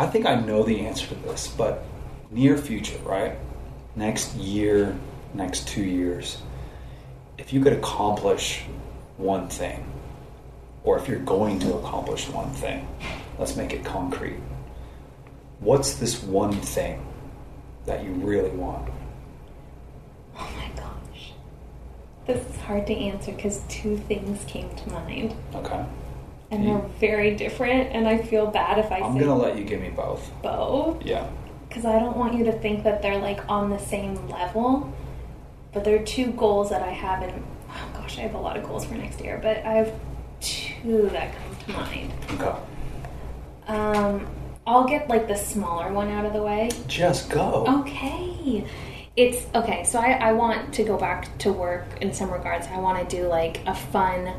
I 0.00 0.06
think 0.06 0.24
I 0.24 0.34
know 0.34 0.62
the 0.62 0.80
answer 0.80 1.06
to 1.08 1.14
this, 1.14 1.46
but 1.46 1.84
near 2.30 2.56
future, 2.56 2.96
right? 3.04 3.36
Next 3.94 4.34
year, 4.34 4.98
next 5.34 5.68
two 5.68 5.84
years, 5.84 6.38
if 7.36 7.52
you 7.52 7.62
could 7.62 7.74
accomplish 7.74 8.62
one 9.18 9.50
thing, 9.50 9.84
or 10.84 10.98
if 10.98 11.06
you're 11.06 11.18
going 11.18 11.58
to 11.58 11.74
accomplish 11.74 12.30
one 12.30 12.48
thing, 12.48 12.88
let's 13.38 13.56
make 13.56 13.74
it 13.74 13.84
concrete. 13.84 14.40
What's 15.58 15.96
this 15.96 16.22
one 16.22 16.54
thing 16.54 17.06
that 17.84 18.02
you 18.02 18.12
really 18.12 18.52
want? 18.52 18.90
Oh 20.34 20.50
my 20.56 20.80
gosh. 20.80 21.32
This 22.26 22.42
is 22.48 22.56
hard 22.62 22.86
to 22.86 22.94
answer 22.94 23.32
because 23.32 23.60
two 23.68 23.98
things 23.98 24.42
came 24.46 24.74
to 24.76 24.88
mind. 24.88 25.34
Okay. 25.54 25.84
And 26.50 26.66
they're 26.66 26.88
very 26.98 27.36
different, 27.36 27.92
and 27.92 28.08
I 28.08 28.18
feel 28.18 28.46
bad 28.48 28.78
if 28.78 28.90
I 28.90 28.98
I'm 28.98 29.14
say 29.14 29.20
gonna 29.20 29.36
let 29.36 29.56
you 29.56 29.64
give 29.64 29.80
me 29.80 29.90
both. 29.90 30.30
both. 30.42 31.02
Yeah. 31.04 31.28
Because 31.68 31.84
I 31.84 31.98
don't 32.00 32.16
want 32.16 32.34
you 32.34 32.44
to 32.46 32.52
think 32.52 32.82
that 32.82 33.02
they're 33.02 33.18
like 33.18 33.48
on 33.48 33.70
the 33.70 33.78
same 33.78 34.28
level. 34.28 34.92
But 35.72 35.84
there 35.84 35.94
are 36.00 36.04
two 36.04 36.32
goals 36.32 36.70
that 36.70 36.82
I 36.82 36.90
have, 36.90 37.22
and 37.22 37.44
oh 37.68 37.90
gosh, 37.94 38.18
I 38.18 38.22
have 38.22 38.34
a 38.34 38.40
lot 38.40 38.56
of 38.56 38.64
goals 38.64 38.84
for 38.84 38.94
next 38.94 39.20
year, 39.20 39.38
but 39.40 39.58
I 39.58 39.74
have 39.74 39.94
two 40.40 41.08
that 41.12 41.32
come 41.36 41.56
to 41.56 41.72
mind. 41.72 42.12
Okay. 42.32 42.58
Um, 43.68 44.26
I'll 44.66 44.88
get 44.88 45.08
like 45.08 45.28
the 45.28 45.36
smaller 45.36 45.92
one 45.92 46.08
out 46.10 46.24
of 46.24 46.32
the 46.32 46.42
way. 46.42 46.70
Just 46.88 47.30
go. 47.30 47.64
Okay. 47.80 48.66
It's 49.16 49.46
okay. 49.54 49.84
So 49.84 49.98
I, 49.98 50.12
I 50.12 50.32
want 50.32 50.72
to 50.74 50.84
go 50.84 50.96
back 50.96 51.36
to 51.38 51.52
work 51.52 51.84
in 52.00 52.12
some 52.12 52.30
regards. 52.32 52.66
I 52.66 52.78
want 52.78 53.08
to 53.08 53.16
do 53.16 53.26
like 53.28 53.60
a 53.66 53.74
fun, 53.74 54.32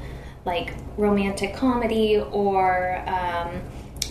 like 0.45 0.73
romantic 0.97 1.53
comedy 1.55 2.19
or 2.19 3.03
um, 3.07 3.61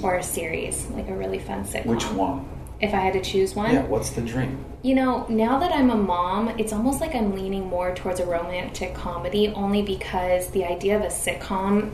or 0.03 0.16
a 0.16 0.22
series, 0.22 0.87
like 0.91 1.09
a 1.09 1.14
really 1.14 1.39
fun 1.39 1.64
sitcom. 1.64 1.87
Which 1.87 2.05
one? 2.11 2.49
If 2.81 2.95
I 2.95 2.99
had 3.01 3.12
to 3.12 3.20
choose 3.20 3.55
one, 3.55 3.74
Yeah, 3.74 3.83
what's 3.83 4.11
the 4.11 4.22
dream? 4.22 4.64
you 4.83 4.95
know, 4.95 5.26
now 5.28 5.59
that 5.59 5.70
I'm 5.72 5.91
a 5.91 5.97
mom, 5.97 6.49
it's 6.59 6.72
almost 6.72 7.03
like 7.03 7.14
I'm 7.14 7.35
leaning 7.35 7.66
more 7.66 7.95
towards 7.95 8.20
a 8.20 8.24
romantic 8.26 8.95
comedy 8.95 9.49
only 9.49 9.83
because 9.83 10.49
the 10.53 10.64
idea 10.64 10.97
of 10.97 11.03
a 11.03 11.09
sitcom 11.09 11.93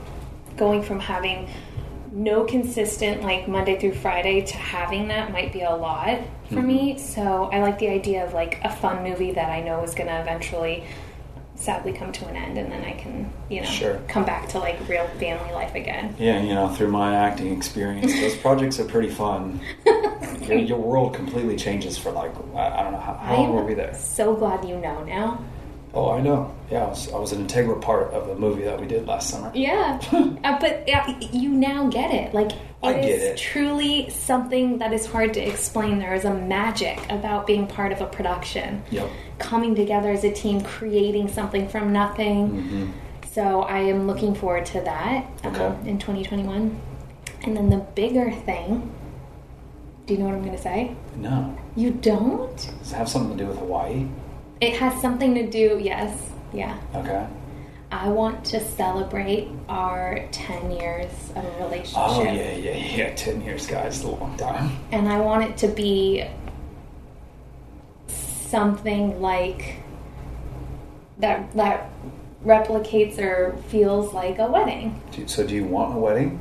going 0.56 0.82
from 0.82 1.00
having 1.00 1.48
no 2.12 2.44
consistent 2.44 3.22
like 3.22 3.48
Monday 3.48 3.78
through 3.80 3.94
Friday 3.94 4.40
to 4.42 4.56
having 4.56 5.08
that 5.08 5.32
might 5.32 5.52
be 5.52 5.62
a 5.62 5.74
lot 5.74 6.20
for 6.52 6.62
me. 6.62 6.96
So 6.96 7.50
I 7.52 7.60
like 7.60 7.78
the 7.80 7.88
idea 7.88 8.24
of 8.24 8.32
like 8.32 8.60
a 8.64 8.70
fun 8.70 9.02
movie 9.02 9.32
that 9.32 9.50
I 9.50 9.60
know 9.60 9.82
is 9.82 9.94
going 9.94 10.06
to 10.08 10.20
eventually 10.20 10.84
sadly 11.56 11.92
come 11.92 12.12
to 12.12 12.26
an 12.28 12.36
end 12.36 12.58
and 12.58 12.70
then 12.70 12.84
I 12.84 12.92
can, 12.92 13.30
you 13.48 13.60
know, 13.62 13.66
Sure. 13.66 14.00
come 14.08 14.24
back 14.24 14.48
to 14.50 14.58
like 14.58 14.76
real 14.88 15.06
family 15.18 15.52
life 15.52 15.74
again. 15.74 16.14
Yeah, 16.18 16.40
you 16.42 16.54
know, 16.54 16.68
through 16.68 16.90
my 16.90 17.14
acting 17.16 17.52
experience, 17.56 18.12
those 18.12 18.36
projects 18.42 18.78
are 18.78 18.84
pretty 18.84 19.08
fun. 19.10 19.60
your, 20.42 20.58
your 20.58 20.78
world 20.78 21.14
completely 21.14 21.56
changes 21.56 21.96
for 21.98 22.12
like 22.12 22.30
I, 22.54 22.82
don't 22.82 22.92
know 22.92 23.00
how, 23.00 23.14
how 23.14 23.36
long 23.36 23.54
were 23.54 23.64
we 23.64 23.74
there? 23.74 23.94
So 23.94 24.34
glad 24.34 24.64
you 24.68 24.76
know 24.76 25.02
now. 25.04 25.42
Oh, 25.96 26.10
I 26.10 26.20
know. 26.20 26.54
Yeah, 26.70 26.84
I 26.84 26.88
was, 26.88 27.10
I 27.12 27.18
was 27.18 27.32
an 27.32 27.40
integral 27.40 27.80
part 27.80 28.12
of 28.12 28.26
the 28.26 28.34
movie 28.34 28.64
that 28.64 28.78
we 28.78 28.86
did 28.86 29.06
last 29.06 29.30
summer. 29.30 29.50
Yeah, 29.54 29.98
uh, 30.44 30.58
but 30.60 30.86
uh, 30.90 31.14
you 31.32 31.48
now 31.48 31.88
get 31.88 32.12
it. 32.12 32.34
Like 32.34 32.52
it 32.52 32.58
I 32.82 32.92
is 32.98 33.06
get 33.06 33.22
it. 33.22 33.36
truly 33.38 34.10
something 34.10 34.76
that 34.78 34.92
is 34.92 35.06
hard 35.06 35.32
to 35.34 35.40
explain. 35.40 35.98
There 35.98 36.12
is 36.12 36.26
a 36.26 36.34
magic 36.34 36.98
about 37.10 37.46
being 37.46 37.66
part 37.66 37.92
of 37.92 38.02
a 38.02 38.06
production, 38.06 38.82
Yep. 38.90 39.08
coming 39.38 39.74
together 39.74 40.10
as 40.10 40.22
a 40.24 40.30
team, 40.32 40.60
creating 40.60 41.28
something 41.28 41.66
from 41.66 41.92
nothing. 41.94 42.48
hmm 42.48 42.90
So 43.32 43.62
I 43.62 43.78
am 43.78 44.06
looking 44.06 44.34
forward 44.34 44.66
to 44.66 44.80
that 44.82 45.26
um, 45.44 45.86
in 45.86 45.98
2021. 45.98 46.78
And 47.44 47.56
then 47.56 47.70
the 47.70 47.78
bigger 47.94 48.30
thing. 48.32 48.92
Do 50.06 50.12
you 50.14 50.20
know 50.20 50.26
what 50.26 50.34
I'm 50.34 50.42
going 50.44 50.54
to 50.56 50.62
say? 50.62 50.94
No. 51.16 51.56
You 51.74 51.90
don't? 51.90 52.54
Does 52.56 52.92
it 52.92 52.96
have 52.96 53.08
something 53.08 53.36
to 53.38 53.44
do 53.44 53.48
with 53.48 53.58
Hawaii? 53.58 54.06
It 54.60 54.74
has 54.74 55.00
something 55.00 55.34
to 55.34 55.46
do. 55.46 55.78
Yes. 55.82 56.30
Yeah. 56.52 56.78
Okay. 56.94 57.26
I 57.90 58.08
want 58.08 58.44
to 58.46 58.60
celebrate 58.60 59.48
our 59.68 60.26
10 60.32 60.72
years 60.72 61.12
of 61.36 61.44
a 61.44 61.58
oh, 61.58 61.64
relationship. 61.64 61.96
Oh, 61.96 62.22
yeah, 62.22 62.56
yeah, 62.56 62.96
yeah. 62.96 63.14
10 63.14 63.42
years, 63.42 63.66
guys. 63.66 63.96
It's 63.96 64.04
a 64.04 64.08
long 64.08 64.36
time. 64.36 64.76
And 64.90 65.08
I 65.08 65.20
want 65.20 65.44
it 65.44 65.56
to 65.58 65.68
be 65.68 66.24
something 68.08 69.20
like 69.20 69.76
that 71.18 71.52
that 71.54 71.90
replicates 72.44 73.18
or 73.18 73.56
feels 73.68 74.12
like 74.12 74.38
a 74.38 74.46
wedding. 74.46 75.00
So, 75.26 75.46
do 75.46 75.54
you 75.54 75.64
want 75.64 75.94
a 75.94 75.98
wedding? 75.98 76.40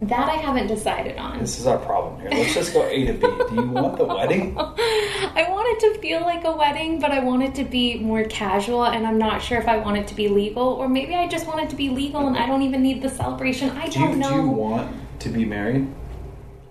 That 0.00 0.28
I 0.28 0.36
haven't 0.36 0.68
decided 0.68 1.18
on. 1.18 1.40
This 1.40 1.58
is 1.58 1.66
our 1.66 1.78
problem 1.78 2.20
here. 2.20 2.30
Let's 2.30 2.54
just 2.54 2.72
go 2.72 2.86
A 2.86 3.06
to 3.06 3.12
B. 3.14 3.20
Do 3.20 3.54
you 3.56 3.68
want 3.68 3.98
the 3.98 4.04
wedding? 4.04 4.56
I 4.58 5.46
want 5.48 5.66
it 5.70 5.92
to 5.92 6.00
feel 6.00 6.20
like 6.20 6.44
a 6.44 6.56
wedding, 6.56 7.00
but 7.00 7.10
I 7.10 7.18
want 7.18 7.42
it 7.42 7.52
to 7.56 7.64
be 7.64 7.98
more 7.98 8.22
casual, 8.24 8.84
and 8.84 9.04
I'm 9.04 9.18
not 9.18 9.42
sure 9.42 9.58
if 9.58 9.66
I 9.66 9.76
want 9.78 9.96
it 9.96 10.06
to 10.08 10.14
be 10.14 10.28
legal, 10.28 10.62
or 10.62 10.88
maybe 10.88 11.16
I 11.16 11.26
just 11.26 11.48
want 11.48 11.60
it 11.60 11.70
to 11.70 11.76
be 11.76 11.88
legal 11.88 12.28
and 12.28 12.36
I 12.36 12.46
don't 12.46 12.62
even 12.62 12.80
need 12.80 13.02
the 13.02 13.08
celebration. 13.08 13.70
I 13.70 13.88
do 13.88 13.98
don't 13.98 14.18
know. 14.20 14.30
do 14.30 14.36
you 14.36 14.48
want 14.48 14.96
to 15.20 15.28
be 15.30 15.44
married? 15.44 15.92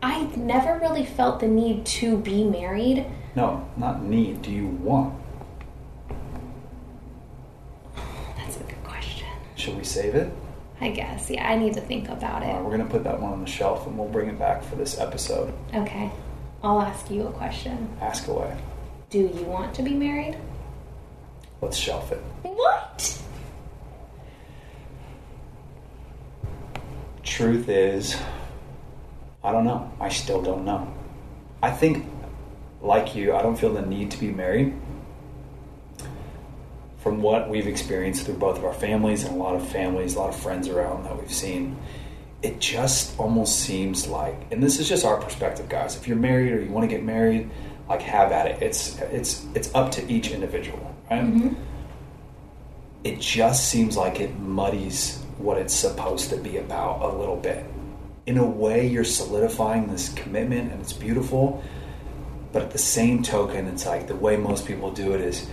I've 0.01 0.38
never 0.38 0.80
really 0.80 1.05
felt 1.05 1.41
the 1.41 1.47
need 1.47 1.86
to 1.86 2.17
be 2.19 2.45
married. 2.45 3.05
No, 3.36 3.67
not 3.75 4.03
need. 4.03 4.41
Do 4.41 4.51
you 4.51 4.67
want? 4.67 5.13
That's 8.38 8.55
a 8.55 8.63
good 8.63 8.84
question. 8.86 9.28
Should 9.55 9.75
we 9.78 9.84
save 9.84 10.15
it? 10.15 10.32
I 10.80 10.89
guess. 10.89 11.30
Yeah, 11.30 11.49
I 11.49 11.57
need 11.57 11.73
to 11.73 11.82
think 11.82 12.07
about 12.09 12.41
right, 12.41 12.55
it. 12.55 12.63
we're 12.63 12.75
going 12.75 12.86
to 12.86 12.91
put 12.91 13.03
that 13.03 13.19
one 13.19 13.34
on 13.34 13.41
the 13.41 13.49
shelf 13.49 13.88
and 13.88 13.97
we'll 13.97 14.09
bring 14.09 14.30
it 14.30 14.38
back 14.38 14.63
for 14.63 14.75
this 14.75 14.99
episode. 14.99 15.53
Okay. 15.73 16.11
I'll 16.63 16.82
ask 16.82 17.09
you 17.09 17.28
a 17.28 17.32
question. 17.32 17.89
Ask 18.01 18.28
away. 18.28 18.55
Do 19.09 19.19
you 19.19 19.43
want 19.45 19.73
to 19.75 19.84
be 19.84 19.93
married? 19.93 20.38
Let's 21.61 21.78
shelf 21.78 22.11
it. 22.11 22.21
What? 22.43 23.21
Truth 27.23 27.69
is, 27.69 28.15
I 29.43 29.51
don't 29.51 29.65
know. 29.65 29.91
I 29.99 30.09
still 30.09 30.41
don't 30.41 30.65
know. 30.65 30.93
I 31.61 31.71
think, 31.71 32.05
like 32.82 33.15
you, 33.15 33.34
I 33.34 33.41
don't 33.41 33.55
feel 33.55 33.73
the 33.73 33.82
need 33.82 34.11
to 34.11 34.19
be 34.19 34.32
married. 34.32 34.73
From 37.08 37.22
what 37.22 37.49
we've 37.49 37.68
experienced 37.68 38.26
through 38.26 38.36
both 38.36 38.58
of 38.58 38.66
our 38.66 38.74
families 38.74 39.24
and 39.24 39.34
a 39.34 39.38
lot 39.38 39.55
of 39.55 39.66
families, 39.70 40.16
a 40.16 40.20
lot 40.20 40.28
of 40.28 40.36
friends 40.36 40.68
around 40.68 41.05
that 41.05 41.18
we've 41.18 41.32
seen, 41.32 41.78
it 42.41 42.60
just 42.60 43.18
almost 43.18 43.62
seems 43.62 44.08
like, 44.08 44.36
and 44.51 44.62
this 44.62 44.78
is 44.78 44.89
just 44.89 45.05
our 45.05 45.16
perspective, 45.16 45.70
guys. 45.70 45.95
If 45.95 46.05
you're 46.05 46.18
married 46.18 46.51
or 46.51 46.62
you 46.62 46.70
want 46.70 46.84
to 46.84 46.93
get 46.93 47.05
married, 47.05 47.49
like 47.88 48.01
have 48.01 48.34
at 48.34 48.47
it. 48.47 48.62
It's 48.62 48.99
it's 48.99 49.45
it's 49.55 49.74
up 49.74 49.91
to 49.91 50.12
each 50.12 50.32
individual, 50.32 50.93
right? 51.10 51.24
Mm-hmm. 51.24 51.53
it 53.05 53.22
just 53.22 53.70
seems 53.70 53.95
like 53.95 54.20
it 54.20 54.38
muddies 54.38 55.24
what 55.38 55.58
it's 55.58 55.74
supposed 55.74 56.30
to 56.32 56.36
be 56.36 56.58
about 56.58 57.03
a 57.03 57.18
little 57.18 57.38
bit. 57.38 57.64
In 58.26 58.38
a 58.38 58.45
way, 58.45 58.86
you're 58.86 59.05
solidifying 59.05 59.88
this 59.88 60.10
commitment 60.10 60.74
and 60.74 60.82
it's 60.82 60.91
beautiful, 60.91 61.64
but 62.51 62.64
at 62.64 62.72
the 62.72 62.78
same 62.78 63.24
token, 63.24 63.66
it's 63.68 63.86
like 63.86 64.08
the 64.08 64.16
way 64.18 64.36
most 64.36 64.66
people 64.66 64.91
do 64.91 65.14
it 65.14 65.22
is 65.22 65.49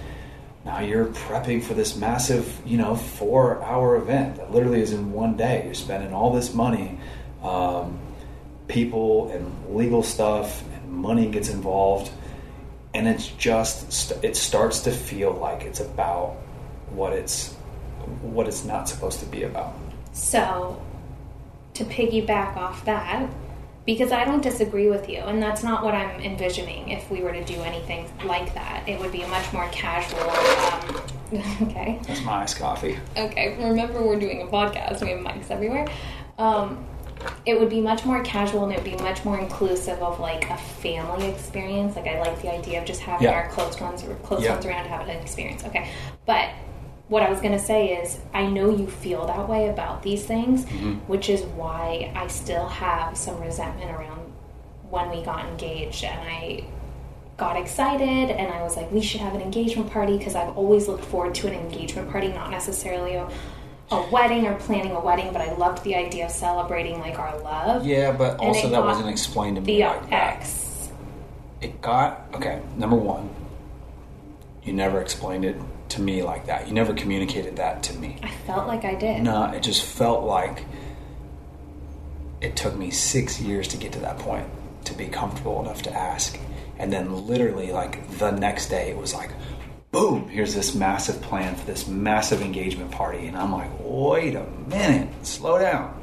now 0.64 0.80
you're 0.80 1.06
prepping 1.06 1.62
for 1.62 1.74
this 1.74 1.94
massive, 1.96 2.60
you 2.64 2.78
know, 2.78 2.96
four 2.96 3.62
hour 3.62 3.96
event 3.96 4.36
that 4.36 4.50
literally 4.50 4.80
is 4.80 4.92
in 4.92 5.12
one 5.12 5.36
day. 5.36 5.64
You're 5.64 5.74
spending 5.74 6.14
all 6.14 6.32
this 6.32 6.54
money, 6.54 6.98
um, 7.42 7.98
people 8.66 9.30
and 9.30 9.76
legal 9.76 10.02
stuff, 10.02 10.62
and 10.72 10.90
money 10.90 11.30
gets 11.30 11.50
involved. 11.50 12.10
And 12.94 13.06
it's 13.06 13.26
just, 13.28 14.12
it 14.24 14.36
starts 14.36 14.80
to 14.80 14.92
feel 14.92 15.32
like 15.32 15.62
it's 15.62 15.80
about 15.80 16.36
what 16.90 17.12
it's 17.12 17.52
what 18.22 18.46
it's 18.46 18.64
not 18.64 18.88
supposed 18.88 19.20
to 19.20 19.26
be 19.26 19.42
about. 19.42 19.74
So, 20.12 20.80
to 21.74 21.84
piggyback 21.84 22.56
off 22.56 22.84
that, 22.84 23.28
because 23.86 24.12
I 24.12 24.24
don't 24.24 24.42
disagree 24.42 24.88
with 24.88 25.08
you, 25.08 25.18
and 25.18 25.42
that's 25.42 25.62
not 25.62 25.84
what 25.84 25.94
I'm 25.94 26.20
envisioning 26.20 26.88
if 26.88 27.10
we 27.10 27.20
were 27.22 27.32
to 27.32 27.44
do 27.44 27.60
anything 27.62 28.10
like 28.24 28.54
that. 28.54 28.88
It 28.88 28.98
would 29.00 29.12
be 29.12 29.22
a 29.22 29.28
much 29.28 29.52
more 29.52 29.68
casual. 29.70 30.20
Um, 31.32 31.62
okay. 31.68 32.00
That's 32.06 32.22
my 32.22 32.42
iced 32.42 32.58
coffee. 32.58 32.98
Okay, 33.16 33.56
remember 33.62 34.02
we're 34.02 34.18
doing 34.18 34.42
a 34.42 34.46
podcast, 34.46 35.02
we 35.02 35.10
have 35.10 35.20
mics 35.20 35.50
everywhere. 35.50 35.86
Um, 36.38 36.86
it 37.46 37.58
would 37.58 37.70
be 37.70 37.80
much 37.80 38.04
more 38.04 38.22
casual 38.22 38.64
and 38.64 38.72
it 38.72 38.76
would 38.76 38.98
be 38.98 39.02
much 39.02 39.24
more 39.24 39.38
inclusive 39.38 39.98
of 40.02 40.20
like 40.20 40.50
a 40.50 40.56
family 40.56 41.26
experience. 41.28 41.96
Like 41.96 42.06
I 42.06 42.20
like 42.20 42.40
the 42.42 42.52
idea 42.52 42.80
of 42.80 42.84
just 42.86 43.00
having 43.00 43.24
Yeah. 43.28 43.32
our 43.34 43.48
close 43.48 43.80
ones 43.80 44.02
or 44.04 44.14
close 44.16 44.42
Yeah. 44.44 44.52
ones 44.54 44.66
around 44.66 44.84
to 44.84 44.90
have 44.90 45.08
an 45.08 45.16
experience. 45.16 45.64
Okay. 45.64 45.88
But 46.26 46.50
what 47.14 47.22
I 47.22 47.30
was 47.30 47.40
gonna 47.40 47.60
say 47.60 47.94
is 48.02 48.18
I 48.34 48.44
know 48.46 48.70
you 48.70 48.88
feel 48.88 49.24
that 49.28 49.48
way 49.48 49.68
about 49.68 50.02
these 50.02 50.24
things, 50.24 50.64
Mhm. 50.66 50.98
which 51.06 51.28
is 51.30 51.42
why 51.60 52.10
I 52.16 52.26
still 52.26 52.66
have 52.66 53.16
some 53.16 53.40
resentment 53.40 53.92
around 53.92 54.20
when 54.90 55.10
we 55.10 55.22
got 55.22 55.46
engaged 55.46 56.02
and 56.02 56.18
I 56.28 56.64
got 57.36 57.56
excited 57.56 58.30
and 58.30 58.52
I 58.52 58.64
was 58.64 58.76
like, 58.76 58.90
we 58.90 59.00
should 59.00 59.20
have 59.20 59.32
an 59.36 59.42
engagement 59.42 59.92
party 59.92 60.18
because 60.18 60.34
I've 60.34 60.56
always 60.58 60.88
looked 60.88 61.04
forward 61.04 61.36
to 61.36 61.46
an 61.46 61.54
engagement 61.54 62.10
party, 62.10 62.28
not 62.32 62.50
necessarily 62.50 63.14
a, 63.14 63.28
a 63.92 64.02
wedding 64.10 64.44
or 64.48 64.54
planning 64.54 64.90
a 64.90 65.00
wedding, 65.00 65.28
but 65.32 65.40
I 65.40 65.52
loved 65.54 65.84
the 65.84 65.94
idea 65.94 66.24
of 66.26 66.32
celebrating 66.32 66.98
like 66.98 67.16
our 67.20 67.38
love. 67.42 67.86
Yeah, 67.86 68.10
but 68.10 68.38
also 68.40 68.68
that 68.70 68.82
wasn't 68.82 69.08
explained 69.08 69.54
to 69.56 69.62
me 69.62 69.76
The 69.76 69.84
like 69.86 70.10
that. 70.10 70.36
ex. 70.38 70.88
It 71.60 71.80
got 71.80 72.26
okay. 72.34 72.58
Number 72.76 72.96
one, 72.96 73.30
you 74.64 74.72
never 74.72 75.00
explained 75.00 75.44
it 75.44 75.56
to 75.90 76.00
me 76.00 76.22
like 76.22 76.46
that. 76.46 76.66
You 76.66 76.74
never 76.74 76.94
communicated 76.94 77.56
that 77.56 77.82
to 77.84 77.94
me. 77.94 78.18
I 78.22 78.30
felt 78.46 78.66
like 78.66 78.84
I 78.84 78.94
did. 78.94 79.22
No, 79.22 79.44
it 79.52 79.62
just 79.62 79.84
felt 79.84 80.24
like 80.24 80.64
it 82.40 82.56
took 82.56 82.76
me 82.76 82.90
six 82.90 83.40
years 83.40 83.68
to 83.68 83.76
get 83.76 83.92
to 83.92 84.00
that 84.00 84.18
point 84.18 84.46
to 84.84 84.94
be 84.94 85.06
comfortable 85.06 85.60
enough 85.62 85.82
to 85.82 85.92
ask. 85.92 86.38
And 86.78 86.92
then, 86.92 87.26
literally, 87.26 87.72
like 87.72 88.18
the 88.18 88.30
next 88.32 88.68
day, 88.68 88.90
it 88.90 88.96
was 88.96 89.14
like, 89.14 89.30
boom, 89.92 90.28
here's 90.28 90.54
this 90.54 90.74
massive 90.74 91.22
plan 91.22 91.54
for 91.54 91.64
this 91.64 91.86
massive 91.86 92.42
engagement 92.42 92.90
party. 92.90 93.26
And 93.26 93.36
I'm 93.36 93.52
like, 93.52 93.70
wait 93.78 94.34
a 94.34 94.44
minute, 94.66 95.08
slow 95.24 95.58
down. 95.58 96.00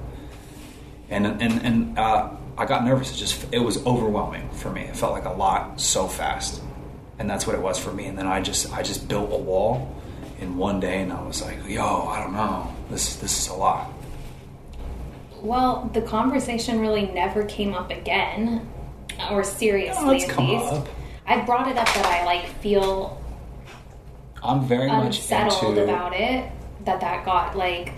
And, 1.09 1.25
and, 1.25 1.41
and 1.41 1.99
uh, 1.99 2.29
I 2.57 2.65
got 2.65 2.85
nervous. 2.85 3.13
It 3.13 3.17
just, 3.17 3.45
it 3.51 3.59
was 3.59 3.85
overwhelming 3.85 4.49
for 4.51 4.71
me. 4.71 4.81
It 4.83 4.95
felt 4.95 5.11
like 5.11 5.25
a 5.25 5.31
lot 5.33 5.81
so 5.81 6.07
fast. 6.07 6.61
And 7.21 7.29
that's 7.29 7.45
what 7.45 7.55
it 7.55 7.61
was 7.61 7.77
for 7.77 7.93
me. 7.93 8.07
And 8.07 8.17
then 8.17 8.25
I 8.25 8.41
just, 8.41 8.73
I 8.73 8.81
just 8.81 9.07
built 9.07 9.31
a 9.31 9.37
wall 9.37 9.95
in 10.39 10.57
one 10.57 10.79
day 10.79 11.03
and 11.03 11.13
I 11.13 11.21
was 11.21 11.39
like, 11.43 11.59
yo, 11.67 12.07
I 12.07 12.19
don't 12.23 12.33
know. 12.33 12.73
This, 12.89 13.17
this 13.17 13.37
is 13.37 13.47
a 13.47 13.53
lot. 13.53 13.93
Well, 15.39 15.87
the 15.93 16.01
conversation 16.01 16.79
really 16.79 17.05
never 17.05 17.45
came 17.45 17.75
up 17.75 17.91
again, 17.91 18.67
or 19.29 19.43
seriously 19.43 20.17
it's 20.17 20.29
at 20.29 20.31
come 20.31 20.47
least. 20.49 20.73
up. 20.73 20.87
I 21.27 21.41
brought 21.41 21.67
it 21.67 21.77
up 21.77 21.85
that 21.85 22.05
I 22.07 22.25
like 22.25 22.47
feel 22.59 23.21
I'm 24.41 24.67
very 24.67 24.87
much 24.87 25.17
unsettled 25.17 25.77
about 25.77 26.13
it 26.13 26.51
that 26.85 27.01
that 27.01 27.23
got 27.23 27.55
like 27.55 27.93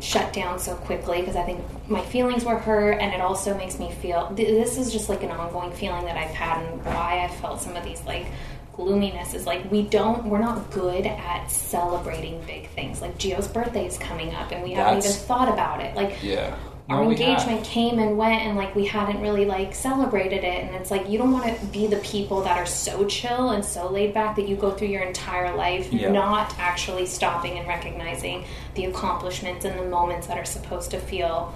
shut 0.00 0.32
down 0.32 0.58
so 0.58 0.74
quickly 0.74 1.20
because 1.20 1.36
I 1.36 1.42
think 1.42 1.60
my 1.88 2.00
feelings 2.06 2.44
were 2.44 2.56
hurt 2.58 2.92
and 3.00 3.12
it 3.12 3.20
also 3.20 3.56
makes 3.56 3.78
me 3.78 3.92
feel 3.92 4.32
th- 4.34 4.48
this 4.48 4.78
is 4.78 4.92
just 4.92 5.08
like 5.08 5.22
an 5.22 5.30
ongoing 5.30 5.72
feeling 5.72 6.04
that 6.06 6.16
I've 6.16 6.30
had 6.30 6.62
and 6.64 6.84
why 6.86 7.24
I 7.24 7.28
felt 7.36 7.60
some 7.60 7.76
of 7.76 7.84
these 7.84 8.02
like 8.04 8.26
gloominess 8.74 9.34
is 9.34 9.46
like 9.46 9.70
we 9.70 9.82
don't 9.82 10.24
we're 10.24 10.38
not 10.38 10.70
good 10.70 11.04
at 11.06 11.50
celebrating 11.50 12.40
big 12.46 12.68
things 12.70 13.02
like 13.02 13.18
Gio's 13.18 13.46
birthday 13.46 13.86
is 13.86 13.98
coming 13.98 14.34
up 14.34 14.52
and 14.52 14.62
we 14.62 14.72
haven't 14.72 14.98
even 15.04 15.12
thought 15.12 15.52
about 15.52 15.80
it 15.82 15.94
like 15.94 16.22
Yeah. 16.22 16.56
Our 16.90 17.04
No, 17.04 17.10
engagement 17.10 17.64
came 17.64 17.98
and 17.98 18.18
went 18.18 18.42
and 18.42 18.56
like 18.56 18.74
we 18.74 18.84
hadn't 18.86 19.20
really 19.20 19.44
like 19.46 19.74
celebrated 19.74 20.44
it 20.44 20.64
and 20.64 20.74
it's 20.74 20.90
like 20.90 21.08
you 21.08 21.18
don't 21.18 21.30
want 21.30 21.44
to 21.58 21.66
be 21.66 21.86
the 21.86 21.98
people 21.98 22.42
that 22.42 22.58
are 22.58 22.66
so 22.66 23.06
chill 23.06 23.50
and 23.50 23.64
so 23.64 23.88
laid 23.88 24.12
back 24.12 24.36
that 24.36 24.48
you 24.48 24.56
go 24.56 24.70
through 24.72 24.88
your 24.88 25.02
entire 25.02 25.54
life 25.56 25.92
Yeah. 25.92 26.10
not 26.10 26.54
actually 26.58 27.06
stopping 27.06 27.58
and 27.58 27.68
recognizing 27.68 28.44
the 28.74 28.86
accomplishments 28.86 29.64
and 29.64 29.78
the 29.78 29.84
moments 29.84 30.26
that 30.26 30.36
are 30.36 30.44
supposed 30.44 30.90
to 30.90 30.98
feel 30.98 31.54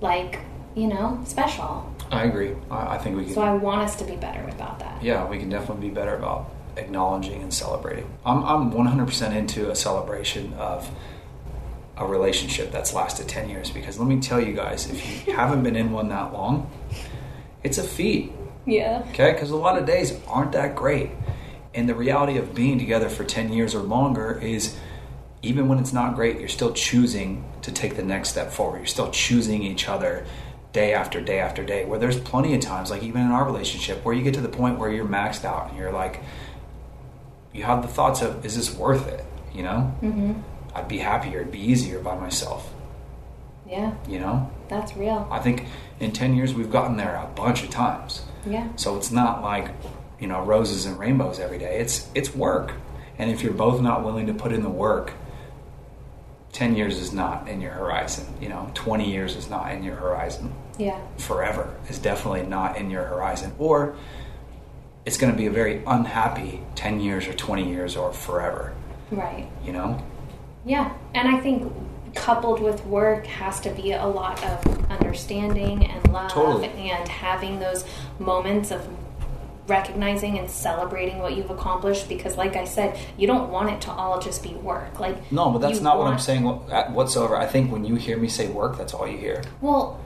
like 0.00 0.40
you 0.74 0.86
know 0.86 1.20
special 1.24 1.90
I 2.10 2.24
agree. 2.24 2.52
I, 2.70 2.96
I 2.96 2.98
think 2.98 3.16
we 3.16 3.24
can. 3.24 3.32
So 3.34 3.40
I 3.40 3.54
want 3.54 3.80
us 3.80 3.96
to 3.96 4.04
be 4.04 4.14
better 4.14 4.46
about 4.48 4.78
that. 4.80 5.02
yeah, 5.02 5.26
we 5.26 5.38
can 5.38 5.48
definitely 5.48 5.88
be 5.88 5.94
better 5.94 6.14
about 6.14 6.50
acknowledging 6.76 7.40
and 7.42 7.52
celebrating. 7.52 8.06
I'm, 8.26 8.44
I'm 8.44 8.70
100% 8.72 9.34
into 9.34 9.70
a 9.70 9.74
celebration 9.74 10.52
of 10.54 10.88
a 11.96 12.06
relationship 12.06 12.72
that's 12.72 12.92
lasted 12.92 13.28
10 13.28 13.48
years 13.48 13.70
because 13.70 13.98
let 13.98 14.08
me 14.08 14.20
tell 14.20 14.40
you 14.40 14.52
guys, 14.52 14.90
if 14.90 15.26
you 15.26 15.32
haven't 15.36 15.62
been 15.62 15.76
in 15.76 15.92
one 15.92 16.08
that 16.08 16.32
long, 16.32 16.70
it's 17.62 17.78
a 17.78 17.84
feat. 17.84 18.32
Yeah. 18.66 19.04
Okay, 19.10 19.32
because 19.32 19.50
a 19.50 19.56
lot 19.56 19.78
of 19.78 19.86
days 19.86 20.18
aren't 20.26 20.52
that 20.52 20.74
great. 20.74 21.10
And 21.74 21.88
the 21.88 21.94
reality 21.94 22.38
of 22.38 22.54
being 22.54 22.78
together 22.78 23.08
for 23.08 23.24
10 23.24 23.52
years 23.52 23.74
or 23.74 23.80
longer 23.80 24.38
is 24.40 24.76
even 25.42 25.68
when 25.68 25.78
it's 25.78 25.92
not 25.92 26.14
great, 26.14 26.38
you're 26.38 26.48
still 26.48 26.72
choosing 26.72 27.44
to 27.62 27.70
take 27.70 27.96
the 27.96 28.02
next 28.02 28.30
step 28.30 28.50
forward. 28.50 28.78
You're 28.78 28.86
still 28.86 29.10
choosing 29.10 29.62
each 29.62 29.88
other 29.88 30.24
day 30.72 30.94
after 30.94 31.20
day 31.20 31.38
after 31.38 31.64
day. 31.64 31.84
Where 31.84 31.98
there's 31.98 32.18
plenty 32.18 32.54
of 32.54 32.60
times, 32.60 32.90
like 32.90 33.02
even 33.02 33.22
in 33.22 33.30
our 33.30 33.44
relationship, 33.44 34.04
where 34.04 34.14
you 34.14 34.22
get 34.22 34.34
to 34.34 34.40
the 34.40 34.48
point 34.48 34.78
where 34.78 34.90
you're 34.90 35.06
maxed 35.06 35.44
out 35.44 35.68
and 35.68 35.78
you're 35.78 35.92
like, 35.92 36.20
you 37.52 37.62
have 37.62 37.82
the 37.82 37.88
thoughts 37.88 38.22
of, 38.22 38.44
is 38.44 38.56
this 38.56 38.74
worth 38.74 39.06
it? 39.08 39.24
You 39.52 39.62
know? 39.62 39.94
Mm-hmm. 40.02 40.32
I'd 40.74 40.88
be 40.88 40.98
happier, 40.98 41.40
it'd 41.40 41.52
be 41.52 41.60
easier 41.60 42.00
by 42.00 42.16
myself. 42.18 42.72
Yeah, 43.66 43.94
You 44.06 44.18
know? 44.20 44.50
that's 44.68 44.94
real. 44.96 45.26
I 45.30 45.38
think 45.38 45.66
in 46.00 46.12
10 46.12 46.34
years, 46.36 46.52
we've 46.54 46.70
gotten 46.70 46.96
there 46.98 47.14
a 47.16 47.26
bunch 47.34 47.62
of 47.62 47.70
times. 47.70 48.22
Yeah. 48.46 48.68
So 48.76 48.96
it's 48.96 49.10
not 49.10 49.42
like, 49.42 49.70
you 50.20 50.26
know, 50.26 50.42
roses 50.42 50.84
and 50.84 50.98
rainbows 50.98 51.40
every 51.40 51.58
day. 51.58 51.78
It's 51.80 52.08
it's 52.14 52.34
work. 52.34 52.72
And 53.18 53.30
if 53.30 53.42
you're 53.42 53.54
both 53.54 53.80
not 53.80 54.04
willing 54.04 54.26
to 54.26 54.34
put 54.34 54.52
in 54.52 54.62
the 54.62 54.68
work, 54.68 55.12
10 56.52 56.76
years 56.76 56.98
is 56.98 57.12
not 57.12 57.48
in 57.48 57.60
your 57.60 57.72
horizon. 57.72 58.26
You 58.40 58.48
know, 58.50 58.70
20 58.74 59.10
years 59.10 59.34
is 59.34 59.48
not 59.50 59.72
in 59.72 59.82
your 59.82 59.96
horizon. 59.96 60.52
Yeah. 60.78 61.00
Forever 61.18 61.74
is 61.88 61.98
definitely 61.98 62.42
not 62.42 62.76
in 62.76 62.90
your 62.90 63.04
horizon. 63.04 63.52
Or 63.58 63.96
it's 65.06 65.16
going 65.16 65.32
to 65.32 65.36
be 65.38 65.46
a 65.46 65.50
very 65.50 65.82
unhappy 65.86 66.60
10 66.74 67.00
years 67.00 67.26
or 67.26 67.32
20 67.32 67.68
years 67.68 67.96
or 67.96 68.12
forever, 68.12 68.72
Right. 69.10 69.48
you 69.64 69.72
know? 69.72 70.02
Yeah. 70.64 70.92
And 71.14 71.28
I 71.28 71.40
think 71.40 71.72
coupled 72.14 72.60
with 72.60 72.84
work 72.86 73.26
has 73.26 73.60
to 73.60 73.70
be 73.70 73.92
a 73.92 74.06
lot 74.06 74.42
of 74.44 74.90
understanding 74.90 75.84
and 75.84 76.12
love 76.12 76.30
Totally. 76.30 76.68
and 76.68 77.08
having 77.08 77.58
those 77.58 77.84
moments 78.18 78.70
of 78.70 78.88
recognizing 79.66 80.38
and 80.38 80.50
celebrating 80.50 81.18
what 81.18 81.34
you've 81.36 81.50
accomplished 81.50 82.08
because 82.08 82.36
like 82.36 82.54
I 82.54 82.64
said, 82.64 82.98
you 83.16 83.26
don't 83.26 83.50
want 83.50 83.70
it 83.70 83.80
to 83.82 83.90
all 83.90 84.20
just 84.20 84.42
be 84.42 84.54
work. 84.54 85.00
Like 85.00 85.32
No, 85.32 85.50
but 85.50 85.58
that's 85.58 85.80
not 85.80 85.98
what 85.98 86.06
I'm 86.06 86.18
saying 86.18 86.44
whatsoever. 86.44 87.36
I 87.36 87.46
think 87.46 87.72
when 87.72 87.84
you 87.84 87.96
hear 87.96 88.16
me 88.16 88.28
say 88.28 88.48
work, 88.48 88.78
that's 88.78 88.94
all 88.94 89.08
you 89.08 89.18
hear. 89.18 89.42
Well, 89.60 90.00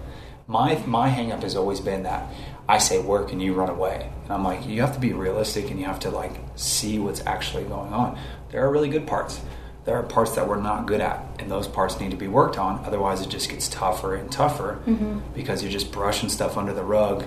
my 0.46 0.76
my 0.86 1.08
hang 1.08 1.32
up 1.32 1.42
has 1.42 1.56
always 1.56 1.80
been 1.80 2.04
that 2.04 2.32
I 2.68 2.78
say 2.78 3.00
work 3.00 3.32
and 3.32 3.42
you 3.42 3.54
run 3.54 3.68
away. 3.68 4.10
And 4.24 4.32
I'm 4.32 4.44
like, 4.44 4.66
you 4.66 4.80
have 4.82 4.94
to 4.94 5.00
be 5.00 5.12
realistic 5.12 5.70
and 5.70 5.80
you 5.80 5.86
have 5.86 6.00
to 6.00 6.10
like 6.10 6.32
see 6.54 6.98
what's 6.98 7.24
actually 7.26 7.64
going 7.64 7.92
on. 7.92 8.18
There 8.50 8.64
are 8.64 8.70
really 8.70 8.88
good 8.88 9.06
parts. 9.06 9.40
There 9.88 9.96
are 9.96 10.02
parts 10.02 10.32
that 10.32 10.46
we're 10.46 10.60
not 10.60 10.84
good 10.84 11.00
at, 11.00 11.24
and 11.38 11.50
those 11.50 11.66
parts 11.66 11.98
need 11.98 12.10
to 12.10 12.16
be 12.18 12.28
worked 12.28 12.58
on. 12.58 12.84
Otherwise, 12.84 13.22
it 13.22 13.30
just 13.30 13.48
gets 13.48 13.68
tougher 13.70 14.14
and 14.14 14.30
tougher 14.30 14.80
Mhm. 14.86 15.22
because 15.34 15.62
you're 15.62 15.72
just 15.72 15.90
brushing 15.92 16.28
stuff 16.28 16.58
under 16.58 16.74
the 16.74 16.82
rug 16.84 17.24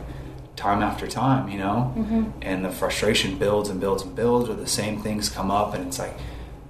time 0.55 0.84
after 0.84 1.07
time, 1.07 1.49
you 1.49 1.57
know? 1.57 1.91
Mhm. 1.97 2.34
And 2.43 2.64
the 2.64 2.70
frustration 2.70 3.39
builds 3.39 3.68
and 3.68 3.80
builds 3.80 4.03
and 4.03 4.16
builds, 4.16 4.47
or 4.47 4.53
the 4.53 4.68
same 4.68 4.99
things 4.99 5.28
come 5.28 5.49
up, 5.49 5.74
and 5.74 5.88
it's 5.88 5.97
like, 5.97 6.14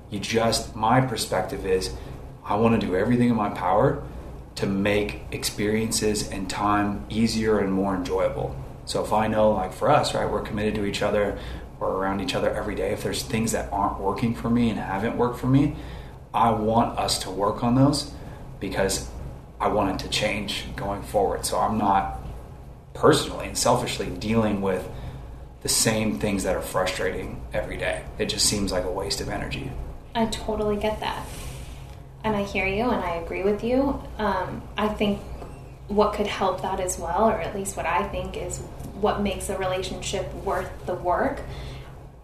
you 0.09 0.17
just, 0.17 0.77
my 0.77 1.01
perspective 1.01 1.65
is, 1.65 1.89
I 2.47 2.55
want 2.55 2.79
to 2.79 2.87
do 2.87 2.95
everything 2.95 3.27
in 3.29 3.35
my 3.35 3.49
power 3.49 3.97
to 4.55 4.67
make 4.67 5.25
experiences 5.33 6.25
and 6.31 6.49
time 6.49 7.01
easier 7.09 7.59
and 7.59 7.73
more 7.73 7.95
enjoyable. 7.95 8.55
So 8.85 9.03
if 9.03 9.11
I 9.11 9.27
know, 9.27 9.51
like 9.51 9.73
for 9.73 9.89
us, 9.91 10.15
right, 10.15 10.29
we're 10.31 10.39
committed 10.39 10.73
to 10.75 10.85
each 10.85 11.01
other, 11.03 11.37
around 11.89 12.21
each 12.21 12.35
other 12.35 12.51
every 12.51 12.75
day. 12.75 12.91
If 12.91 13.03
there's 13.03 13.23
things 13.23 13.51
that 13.53 13.71
aren't 13.71 13.99
working 13.99 14.35
for 14.35 14.49
me 14.49 14.69
and 14.69 14.79
haven't 14.79 15.17
worked 15.17 15.39
for 15.39 15.47
me, 15.47 15.75
I 16.33 16.51
want 16.51 16.97
us 16.97 17.19
to 17.19 17.31
work 17.31 17.63
on 17.63 17.75
those 17.75 18.11
because 18.59 19.09
I 19.59 19.67
want 19.67 19.99
it 19.99 20.03
to 20.05 20.09
change 20.09 20.65
going 20.75 21.03
forward. 21.03 21.45
So 21.45 21.59
I'm 21.59 21.77
not 21.77 22.19
personally 22.93 23.47
and 23.47 23.57
selfishly 23.57 24.07
dealing 24.09 24.61
with 24.61 24.87
the 25.61 25.69
same 25.69 26.19
things 26.19 26.43
that 26.43 26.55
are 26.55 26.61
frustrating 26.61 27.41
every 27.53 27.77
day. 27.77 28.03
It 28.17 28.27
just 28.27 28.47
seems 28.47 28.71
like 28.71 28.83
a 28.83 28.91
waste 28.91 29.21
of 29.21 29.29
energy. 29.29 29.71
I 30.15 30.25
totally 30.25 30.77
get 30.77 30.99
that. 31.01 31.25
And 32.23 32.35
I 32.35 32.43
hear 32.43 32.65
you 32.65 32.89
and 32.89 33.03
I 33.03 33.15
agree 33.15 33.43
with 33.43 33.63
you. 33.63 34.01
Um, 34.17 34.61
I 34.77 34.87
think 34.87 35.19
what 35.87 36.13
could 36.13 36.27
help 36.27 36.61
that 36.61 36.79
as 36.79 36.97
well, 36.97 37.29
or 37.29 37.39
at 37.39 37.55
least 37.55 37.75
what 37.75 37.85
I 37.85 38.07
think 38.07 38.37
is 38.37 38.59
what 38.93 39.21
makes 39.21 39.49
a 39.49 39.57
relationship 39.57 40.33
worth 40.35 40.69
the 40.85 40.93
work, 40.93 41.41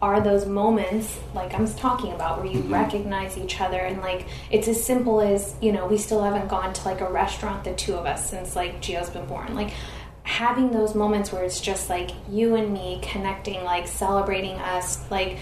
are 0.01 0.21
those 0.21 0.45
moments 0.45 1.19
like 1.33 1.53
I'm 1.55 1.67
talking 1.73 2.13
about 2.13 2.37
where 2.37 2.51
you 2.51 2.59
mm-hmm. 2.59 2.73
recognize 2.73 3.37
each 3.37 3.59
other 3.59 3.79
and 3.79 3.99
like 3.99 4.27
it's 4.51 4.67
as 4.67 4.83
simple 4.83 5.21
as, 5.21 5.55
you 5.59 5.71
know, 5.71 5.87
we 5.87 5.97
still 5.97 6.23
haven't 6.23 6.49
gone 6.49 6.71
to 6.73 6.85
like 6.85 7.01
a 7.01 7.11
restaurant, 7.11 7.63
the 7.63 7.73
two 7.73 7.95
of 7.95 8.05
us, 8.05 8.29
since 8.29 8.55
like 8.55 8.79
Gio's 8.79 9.09
been 9.09 9.25
born. 9.25 9.55
Like 9.55 9.73
having 10.21 10.71
those 10.71 10.93
moments 10.93 11.31
where 11.31 11.43
it's 11.43 11.59
just 11.59 11.89
like 11.89 12.11
you 12.29 12.55
and 12.55 12.71
me 12.71 12.99
connecting, 13.01 13.63
like 13.63 13.87
celebrating 13.87 14.57
us, 14.57 15.09
like 15.09 15.39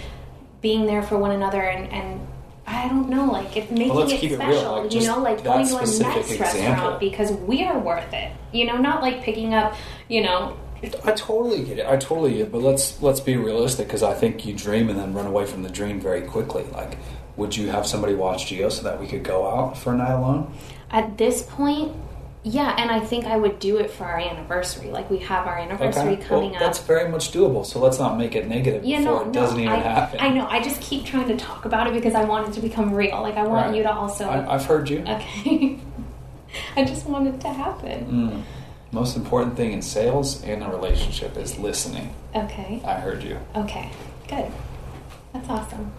being 0.61 0.85
there 0.85 1.03
for 1.03 1.17
one 1.17 1.31
another 1.31 1.61
and, 1.61 1.91
and 1.91 2.25
I 2.65 2.87
don't 2.87 3.09
know, 3.09 3.25
like 3.25 3.57
if 3.57 3.69
making 3.69 3.93
let's 3.93 4.13
it 4.13 4.19
keep 4.21 4.31
it 4.31 4.35
special, 4.35 4.83
like, 4.83 4.93
you 4.93 5.05
know, 5.05 5.19
like 5.19 5.43
going 5.43 5.67
to 5.67 5.75
a 5.75 5.81
nice 5.81 5.99
example. 5.99 6.37
restaurant 6.39 6.99
because 7.01 7.31
we 7.31 7.63
are 7.63 7.77
worth 7.77 8.13
it. 8.13 8.31
You 8.53 8.65
know, 8.65 8.77
not 8.77 9.01
like 9.01 9.21
picking 9.21 9.53
up, 9.53 9.75
you 10.07 10.23
know, 10.23 10.57
I 11.03 11.11
totally 11.13 11.63
get 11.63 11.79
it. 11.79 11.85
I 11.87 11.97
totally 11.97 12.33
get 12.33 12.41
it. 12.41 12.51
But 12.51 12.61
let's 12.61 13.01
let's 13.01 13.19
be 13.19 13.37
realistic 13.37 13.87
because 13.87 14.03
I 14.03 14.13
think 14.13 14.45
you 14.45 14.53
dream 14.53 14.89
and 14.89 14.99
then 14.99 15.13
run 15.13 15.25
away 15.25 15.45
from 15.45 15.63
the 15.63 15.69
dream 15.69 15.99
very 15.99 16.21
quickly. 16.21 16.63
Like, 16.71 16.97
would 17.37 17.55
you 17.55 17.69
have 17.69 17.87
somebody 17.87 18.13
watch 18.13 18.45
Gio 18.45 18.71
so 18.71 18.83
that 18.83 18.99
we 18.99 19.07
could 19.07 19.23
go 19.23 19.47
out 19.47 19.77
for 19.77 19.93
a 19.93 19.97
night 19.97 20.13
alone? 20.13 20.53
at 20.91 21.17
this 21.17 21.41
point, 21.43 21.91
yeah, 22.43 22.75
and 22.77 22.91
I 22.91 22.99
think 22.99 23.25
I 23.25 23.35
would 23.35 23.57
do 23.59 23.77
it 23.77 23.89
for 23.89 24.03
our 24.05 24.19
anniversary. 24.19 24.91
Like 24.91 25.09
we 25.09 25.17
have 25.19 25.47
our 25.47 25.57
anniversary 25.57 26.15
coming 26.17 26.51
well, 26.51 26.53
up. 26.55 26.59
that's 26.59 26.79
very 26.79 27.09
much 27.09 27.31
doable. 27.31 27.65
So 27.65 27.79
let's 27.79 27.97
not 27.97 28.17
make 28.17 28.35
it 28.35 28.47
negative 28.47 28.85
Yeah, 28.85 28.99
before 28.99 29.23
no, 29.23 29.29
it 29.29 29.33
doesn't 29.33 29.57
no, 29.57 29.63
even 29.63 29.73
I, 29.75 29.79
happen. 29.81 30.19
I 30.21 30.29
know. 30.29 30.45
I 30.47 30.61
just 30.61 30.79
keep 30.81 31.03
trying 31.05 31.27
to 31.29 31.35
talk 31.37 31.65
about 31.65 31.87
it 31.87 31.93
because 31.93 32.13
I 32.13 32.23
want 32.23 32.47
it 32.47 32.53
to 32.53 32.61
become 32.61 32.93
real. 32.93 33.19
Like 33.21 33.35
I 33.35 33.43
want 33.47 33.67
Right. 33.67 33.77
you 33.77 33.83
to 33.83 33.91
also. 33.91 34.25
I, 34.29 34.53
I've 34.53 34.65
heard 34.65 34.87
you. 34.89 34.99
okay. 34.99 35.79
I 36.77 36.85
just 36.85 37.05
want 37.07 37.27
it 37.27 37.41
to 37.41 37.49
happen. 37.49 38.05
Mm. 38.05 38.43
Most 38.95 39.17
important 39.17 39.57
thing 39.57 39.73
in 39.73 39.81
sales 39.81 40.41
and 40.43 40.63
a 40.63 40.69
relationship 40.69 41.35
is 41.35 41.59
listening. 41.59 42.15
Okay. 42.33 42.81
I 42.85 42.93
heard 42.93 43.23
you. 43.23 43.37
Okay. 43.53 43.91
Good. 44.29 44.49
That's 45.33 45.49
awesome. 45.49 45.91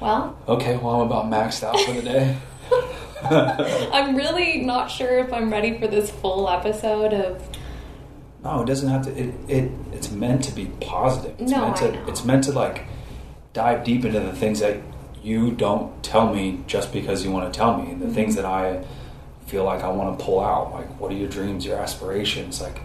Well, 0.00 0.36
Okay, 0.46 0.76
well 0.76 1.00
I'm 1.00 1.06
about 1.06 1.24
maxed 1.30 1.62
out 1.64 1.80
for 1.80 1.92
the 1.94 2.02
day. 2.02 2.36
I'm 3.90 4.16
really 4.16 4.58
not 4.60 4.90
sure 4.90 5.18
if 5.20 5.32
I'm 5.32 5.50
ready 5.50 5.78
for 5.78 5.86
this 5.86 6.10
full 6.10 6.46
episode 6.50 7.14
of. 7.14 7.42
No, 8.44 8.60
it 8.62 8.66
doesn't 8.66 8.90
have 8.90 9.06
to. 9.06 9.18
It, 9.18 9.34
it 9.48 9.72
it's 9.92 10.10
meant 10.10 10.44
to 10.44 10.52
be 10.52 10.66
positive. 10.82 11.40
It's 11.40 11.50
No, 11.50 11.62
meant 11.62 11.82
I 11.82 11.86
to. 11.86 11.92
know. 11.92 12.06
It's 12.06 12.24
meant 12.26 12.44
to 12.44 12.52
like 12.52 12.84
dive 13.54 13.82
deep 13.84 14.04
into 14.04 14.20
the 14.20 14.34
things 14.34 14.60
that 14.60 14.76
you 15.22 15.52
don't 15.52 16.02
tell 16.02 16.34
me 16.34 16.60
just 16.66 16.92
because 16.92 17.24
you 17.24 17.30
want 17.30 17.50
to 17.50 17.58
tell 17.58 17.78
me. 17.80 17.94
The 17.94 18.04
Mm-hmm. 18.04 18.14
things 18.14 18.36
that 18.36 18.44
I 18.44 18.84
feel 19.50 19.64
like 19.64 19.82
I 19.82 19.88
want 19.88 20.16
to 20.18 20.24
pull 20.24 20.40
out. 20.40 20.72
Like, 20.72 20.88
what 21.00 21.10
are 21.10 21.16
your 21.16 21.28
dreams, 21.28 21.66
your 21.66 21.76
aspirations? 21.76 22.60
Like, 22.62 22.78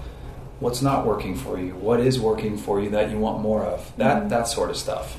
what's 0.59 0.81
not 0.81 1.05
working 1.05 1.35
for 1.35 1.59
you? 1.59 1.75
What 1.75 1.99
is 1.99 2.19
working 2.19 2.57
for 2.57 2.81
you 2.81 2.89
that 2.89 3.11
you 3.11 3.19
want 3.19 3.39
more 3.41 3.63
of? 3.63 3.91
That 3.97 4.23
Mhm. 4.23 4.29
that 4.29 4.47
sort 4.47 4.69
of 4.71 4.77
stuff. 4.77 5.17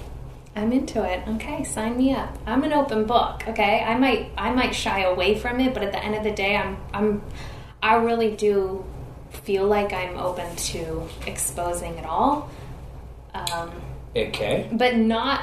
I'm 0.56 0.72
into 0.72 1.02
it. 1.04 1.20
Okay, 1.34 1.62
sign 1.64 1.96
me 1.98 2.12
up. 2.14 2.30
I'm 2.46 2.64
an 2.64 2.72
open 2.72 3.04
book. 3.04 3.44
Okay, 3.48 3.84
I 3.86 3.96
might 3.96 4.30
I 4.36 4.50
might 4.50 4.74
shy 4.74 5.02
away 5.02 5.38
from 5.38 5.60
it, 5.60 5.72
but 5.72 5.82
at 5.84 5.92
the 5.92 6.02
end 6.04 6.14
of 6.16 6.24
the 6.24 6.32
day, 6.32 6.56
I'm 6.56 6.76
I'm 6.92 7.22
I 7.82 7.94
really 7.96 8.32
do 8.32 8.84
feel 9.30 9.66
like 9.66 9.92
I'm 9.92 10.18
open 10.18 10.56
to 10.56 11.02
exposing 11.26 11.94
it 11.98 12.06
all. 12.06 12.48
Um, 13.34 13.70
Okay. 14.16 14.66
but 14.72 14.96
not 14.96 15.42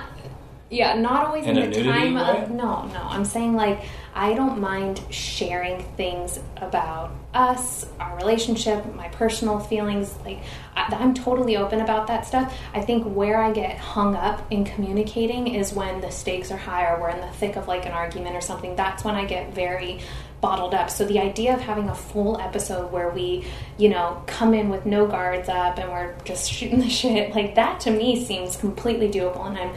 yeah 0.73 0.95
not 0.95 1.27
always 1.27 1.45
In 1.45 1.57
in, 1.57 1.71
a 1.71 1.75
the 1.75 1.83
time 1.83 2.15
way? 2.15 2.41
of 2.43 2.49
no 2.49 2.85
no 2.87 3.01
i'm 3.03 3.25
saying 3.25 3.53
like 3.55 3.81
i 4.15 4.33
don't 4.33 4.59
mind 4.59 5.01
sharing 5.09 5.83
things 5.95 6.39
about 6.57 7.11
us 7.33 7.85
our 7.99 8.17
relationship 8.17 8.93
my 8.95 9.07
personal 9.09 9.59
feelings 9.59 10.13
like 10.25 10.39
I, 10.75 10.87
i'm 10.99 11.13
totally 11.13 11.57
open 11.57 11.81
about 11.81 12.07
that 12.07 12.25
stuff 12.25 12.57
i 12.73 12.81
think 12.81 13.03
where 13.03 13.37
i 13.37 13.51
get 13.51 13.77
hung 13.77 14.15
up 14.15 14.45
in 14.51 14.65
communicating 14.65 15.47
is 15.47 15.73
when 15.73 16.01
the 16.01 16.09
stakes 16.09 16.51
are 16.51 16.57
high 16.57 16.91
or 16.91 16.99
we're 16.99 17.09
in 17.09 17.21
the 17.21 17.31
thick 17.33 17.55
of 17.55 17.67
like 17.67 17.85
an 17.85 17.91
argument 17.91 18.35
or 18.35 18.41
something 18.41 18.75
that's 18.75 19.03
when 19.03 19.15
i 19.15 19.25
get 19.25 19.53
very 19.53 19.99
bottled 20.43 20.73
up. 20.73 20.89
So 20.89 21.05
the 21.05 21.19
idea 21.19 21.53
of 21.53 21.61
having 21.61 21.87
a 21.87 21.95
full 21.95 22.37
episode 22.37 22.91
where 22.91 23.09
we, 23.09 23.45
you 23.77 23.87
know, 23.87 24.21
come 24.27 24.53
in 24.53 24.67
with 24.67 24.85
no 24.85 25.07
guards 25.07 25.47
up 25.47 25.79
and 25.79 25.89
we're 25.89 26.15
just 26.25 26.51
shooting 26.51 26.79
the 26.79 26.89
shit, 26.89 27.33
like 27.33 27.55
that 27.55 27.79
to 27.81 27.91
me 27.91 28.25
seems 28.25 28.57
completely 28.57 29.07
doable 29.09 29.47
and 29.47 29.57
I'm 29.57 29.73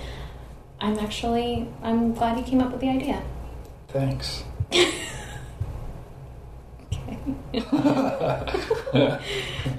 I'm 0.80 0.98
actually 0.98 1.68
I'm 1.82 2.14
glad 2.14 2.38
you 2.38 2.44
came 2.44 2.60
up 2.60 2.72
with 2.72 2.80
the 2.80 2.88
idea. 2.88 3.22
Thanks. 3.88 4.44
Okay. 4.72 4.92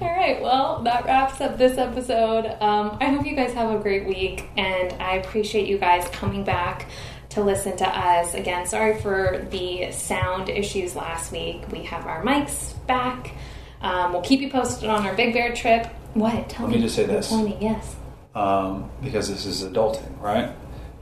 right, 0.00 0.40
well, 0.42 0.82
that 0.82 1.04
wraps 1.04 1.40
up 1.40 1.58
this 1.58 1.78
episode. 1.78 2.46
Um, 2.60 2.96
I 3.00 3.06
hope 3.06 3.26
you 3.26 3.36
guys 3.36 3.52
have 3.54 3.70
a 3.70 3.78
great 3.82 4.06
week, 4.06 4.48
and 4.56 4.92
I 5.00 5.16
appreciate 5.16 5.68
you 5.68 5.78
guys 5.78 6.08
coming 6.10 6.44
back 6.44 6.86
to 7.30 7.42
listen 7.42 7.76
to 7.78 7.86
us. 7.86 8.34
Again, 8.34 8.66
sorry 8.66 9.00
for 9.00 9.46
the 9.50 9.90
sound 9.92 10.48
issues 10.48 10.96
last 10.96 11.30
week. 11.32 11.62
We 11.70 11.82
have 11.84 12.06
our 12.06 12.22
mics 12.24 12.74
back. 12.86 13.32
Um, 13.80 14.12
we'll 14.12 14.22
keep 14.22 14.40
you 14.40 14.50
posted 14.50 14.88
on 14.88 15.06
our 15.06 15.14
Big 15.14 15.34
Bear 15.34 15.54
trip. 15.54 15.86
What? 16.14 16.48
Tell 16.48 16.66
Let 16.66 16.76
me 16.76 16.82
just 16.82 16.96
say 16.96 17.04
this. 17.04 17.30
Me, 17.32 17.56
yes. 17.60 17.94
um, 18.34 18.90
because 19.02 19.28
this 19.28 19.46
is 19.46 19.62
adulting, 19.62 20.18
right? 20.20 20.50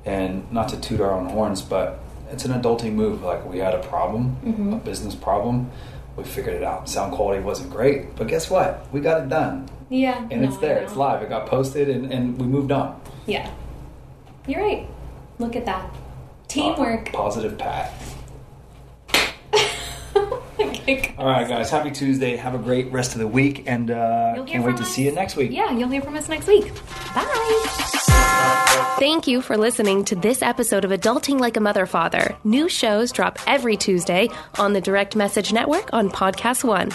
And 0.07 0.51
not 0.53 0.69
to 0.71 0.81
toot 0.81 1.01
our 1.01 1.11
own 1.13 1.27
horns, 1.27 1.61
but 1.61 1.99
it's 2.31 2.45
an 2.45 2.53
adulting 2.59 2.93
move. 2.95 3.23
Like 3.23 3.45
we 3.45 3.59
had 3.59 3.75
a 3.75 3.81
problem, 3.81 4.37
Mhm. 4.45 4.73
a 4.75 4.77
business 4.77 5.15
problem. 5.15 5.71
We 6.17 6.25
figured 6.25 6.55
it 6.55 6.63
out. 6.63 6.89
Sound 6.89 7.13
quality 7.13 7.43
wasn't 7.43 7.71
great, 7.71 8.17
but 8.17 8.29
guess 8.29 8.49
what? 8.49 8.87
We 8.93 9.01
got 9.01 9.21
it 9.23 9.29
done, 9.29 9.69
Yeah. 9.91 10.25
and 10.31 10.41
no, 10.43 10.49
it's 10.49 10.57
there. 10.59 10.79
It's 10.79 10.97
live. 10.97 11.23
It 11.23 11.29
got 11.29 11.47
posted, 11.47 11.89
and, 11.91 12.11
and 12.13 12.39
we 12.41 12.47
moved 12.47 12.73
on. 12.73 12.95
Yeah. 13.27 13.49
You're 14.47 14.63
right. 14.63 14.87
Look 15.39 15.57
at 15.57 15.67
that. 15.67 15.91
Teamwork. 16.49 17.13
Positive 17.13 17.59
pat. 17.59 17.93
All 21.19 21.27
right, 21.27 21.49
guys. 21.49 21.71
Happy 21.71 21.91
Tuesday. 21.91 22.37
Have 22.37 22.55
a 22.55 22.59
great 22.59 22.91
rest 22.93 23.13
of 23.13 23.19
the 23.19 23.29
week, 23.29 23.65
and 23.67 23.91
uh, 23.91 24.45
can't 24.47 24.65
wait 24.65 24.77
to 24.77 24.83
us. 24.83 24.91
see 24.91 25.05
you 25.05 25.13
next 25.13 25.37
week. 25.37 25.51
Yeah, 25.51 25.71
you'll 25.73 25.89
hear 25.89 26.03
from 26.03 26.17
us 26.17 26.29
next 26.29 26.47
week. 26.47 26.73
Bye. 27.15 27.87
Thank 28.99 29.27
you 29.27 29.43
for 29.43 29.57
listening 29.57 30.05
to 30.07 30.17
this 30.17 30.43
episode 30.43 30.85
of 30.85 30.91
Adulting 30.91 31.39
Like 31.39 31.57
a 31.57 31.61
Mother 31.61 31.87
Father. 31.87 32.37
New 32.45 32.69
shows 32.69 33.13
drop 33.13 33.39
every 33.47 33.77
Tuesday 33.77 34.29
on 34.59 34.73
the 34.73 34.81
Direct 34.81 35.17
Message 35.17 35.53
Network 35.53 35.91
on 35.93 36.11
Podcast 36.11 36.65
One. 36.65 36.91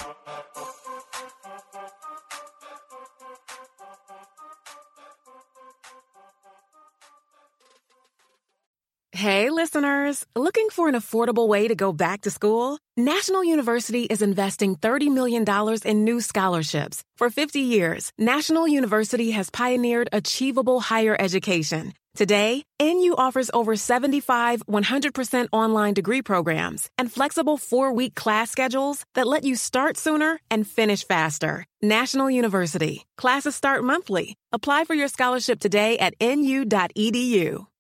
Listeners! 9.62 10.26
Looking 10.36 10.70
for 10.70 10.90
an 10.90 10.96
affordable 10.96 11.48
way 11.48 11.68
to 11.68 11.76
go 11.76 11.94
back 11.94 12.22
to 12.22 12.32
school? 12.32 12.80
National 12.98 13.44
University 13.44 14.04
is 14.14 14.22
investing 14.24 14.76
$30 14.76 15.14
million 15.14 15.46
in 15.86 16.04
new 16.04 16.20
scholarships. 16.20 17.04
For 17.20 17.30
50 17.30 17.60
years, 17.60 18.10
National 18.18 18.68
University 18.68 19.30
has 19.38 19.52
pioneered 19.52 20.10
achievable 20.12 20.80
higher 20.80 21.16
education. 21.28 21.94
Today, 22.16 22.64
NU 22.82 23.14
offers 23.16 23.52
over 23.54 23.76
75 23.76 24.66
100% 24.66 25.48
online 25.54 25.94
degree 25.94 26.24
programs 26.24 26.90
and 26.98 27.12
flexible 27.12 27.58
four 27.58 27.94
week 27.94 28.16
class 28.16 28.50
schedules 28.50 29.06
that 29.16 29.28
let 29.28 29.44
you 29.44 29.56
start 29.56 29.96
sooner 29.96 30.40
and 30.50 30.68
finish 30.68 31.06
faster. 31.08 31.66
National 31.84 32.30
University. 32.32 33.06
Classes 33.22 33.56
start 33.56 33.84
monthly. 33.84 34.36
Apply 34.52 34.86
for 34.86 34.96
your 34.96 35.08
scholarship 35.08 35.60
today 35.60 36.00
at 36.00 36.16
nu.edu. 36.20 37.71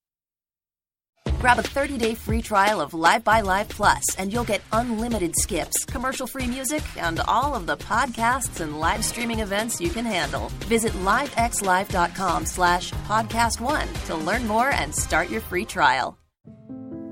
Grab 1.39 1.57
a 1.57 1.63
30-day 1.63 2.13
free 2.15 2.41
trial 2.41 2.79
of 2.79 2.93
Live 2.93 3.23
by 3.23 3.41
Live 3.41 3.67
Plus, 3.69 4.15
and 4.15 4.31
you'll 4.31 4.43
get 4.43 4.61
unlimited 4.71 5.35
skips, 5.35 5.85
commercial-free 5.85 6.47
music, 6.47 6.83
and 6.97 7.19
all 7.21 7.55
of 7.55 7.65
the 7.65 7.77
podcasts 7.77 8.59
and 8.59 8.79
live 8.79 9.03
streaming 9.03 9.39
events 9.39 9.81
you 9.81 9.89
can 9.89 10.05
handle. 10.05 10.49
Visit 10.67 10.91
livexlive.com 11.03 12.45
slash 12.45 12.91
podcast 13.07 13.59
one 13.59 13.87
to 14.05 14.15
learn 14.15 14.47
more 14.47 14.69
and 14.69 14.93
start 14.93 15.29
your 15.29 15.41
free 15.41 15.65
trial. 15.65 16.17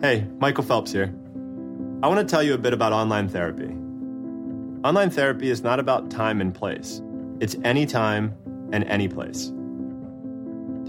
Hey, 0.01 0.27
Michael 0.39 0.63
Phelps 0.63 0.91
here. 0.91 1.13
I 2.01 2.07
want 2.07 2.19
to 2.19 2.25
tell 2.25 2.43
you 2.43 2.53
a 2.53 2.57
bit 2.57 2.73
about 2.73 2.93
online 2.93 3.27
therapy. 3.27 3.75
Online 4.87 5.09
therapy 5.09 5.49
is 5.49 5.61
not 5.61 5.79
about 5.79 6.09
time 6.09 6.39
and 6.39 6.55
place, 6.55 7.01
it's 7.41 7.55
anytime 7.65 8.33
and 8.71 8.83
any 8.85 9.07
place. 9.09 9.51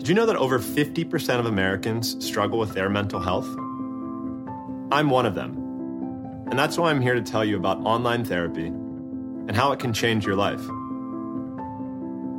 Did 0.01 0.09
you 0.09 0.15
know 0.15 0.25
that 0.25 0.37
over 0.37 0.59
50% 0.59 1.41
of 1.41 1.45
Americans 1.45 2.27
struggle 2.27 2.59
with 2.59 2.73
their 2.73 2.89
mental 2.89 3.21
health? 3.21 3.47
I'm 4.91 5.11
one 5.11 5.27
of 5.27 5.35
them. 5.35 6.47
And 6.49 6.59
that's 6.59 6.79
why 6.79 6.89
I'm 6.89 7.03
here 7.03 7.13
to 7.13 7.21
tell 7.21 7.45
you 7.45 7.59
about 7.59 7.85
online 7.85 8.25
therapy 8.25 8.69
and 8.69 9.55
how 9.55 9.73
it 9.73 9.79
can 9.79 9.93
change 9.93 10.25
your 10.25 10.37
life. 10.37 10.67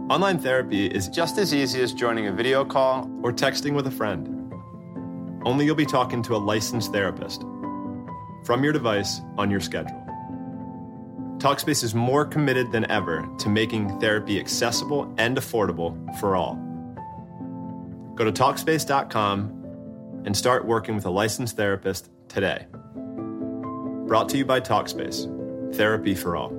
Online 0.10 0.40
therapy 0.40 0.88
is 0.88 1.08
just 1.08 1.38
as 1.38 1.54
easy 1.54 1.84
as 1.84 1.94
joining 1.94 2.26
a 2.26 2.34
video 2.34 2.66
call 2.66 3.08
or 3.22 3.32
texting 3.32 3.76
with 3.76 3.86
a 3.86 3.92
friend. 3.92 4.52
Only 5.46 5.66
you'll 5.66 5.76
be 5.76 5.86
talking 5.86 6.24
to 6.24 6.36
a 6.36 6.38
licensed 6.38 6.92
therapist 6.92 7.44
from 8.44 8.64
your 8.64 8.74
device 8.74 9.22
on 9.38 9.52
your 9.52 9.60
schedule. 9.60 10.04
Talkspace 11.38 11.84
is 11.84 11.94
more 11.94 12.26
committed 12.26 12.72
than 12.72 12.90
ever 12.90 13.30
to 13.38 13.50
making 13.50 14.00
therapy 14.00 14.40
accessible 14.40 15.14
and 15.20 15.38
affordable 15.38 15.96
for 16.20 16.36
all. 16.36 16.71
Go 18.22 18.30
to 18.30 18.32
Talkspace.com 18.32 20.22
and 20.28 20.38
start 20.38 20.64
working 20.64 20.94
with 20.94 21.08
a 21.08 21.10
licensed 21.10 21.58
therapist 21.58 22.12
today. 22.28 22.68
Brought 24.06 24.30
to 24.30 24.38
you 24.38 24.46
by 24.46 24.62
Talkspace 24.62 25.26
Therapy 25.74 26.14
for 26.14 26.36
All. 26.36 26.50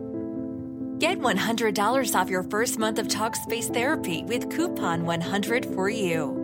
Get 0.98 1.20
$100 1.20 2.14
off 2.16 2.28
your 2.28 2.42
first 2.42 2.80
month 2.80 2.98
of 2.98 3.06
Talkspace 3.06 3.72
therapy 3.72 4.24
with 4.24 4.50
coupon 4.50 5.06
100 5.06 5.64
for 5.66 5.88
you. 5.88 6.41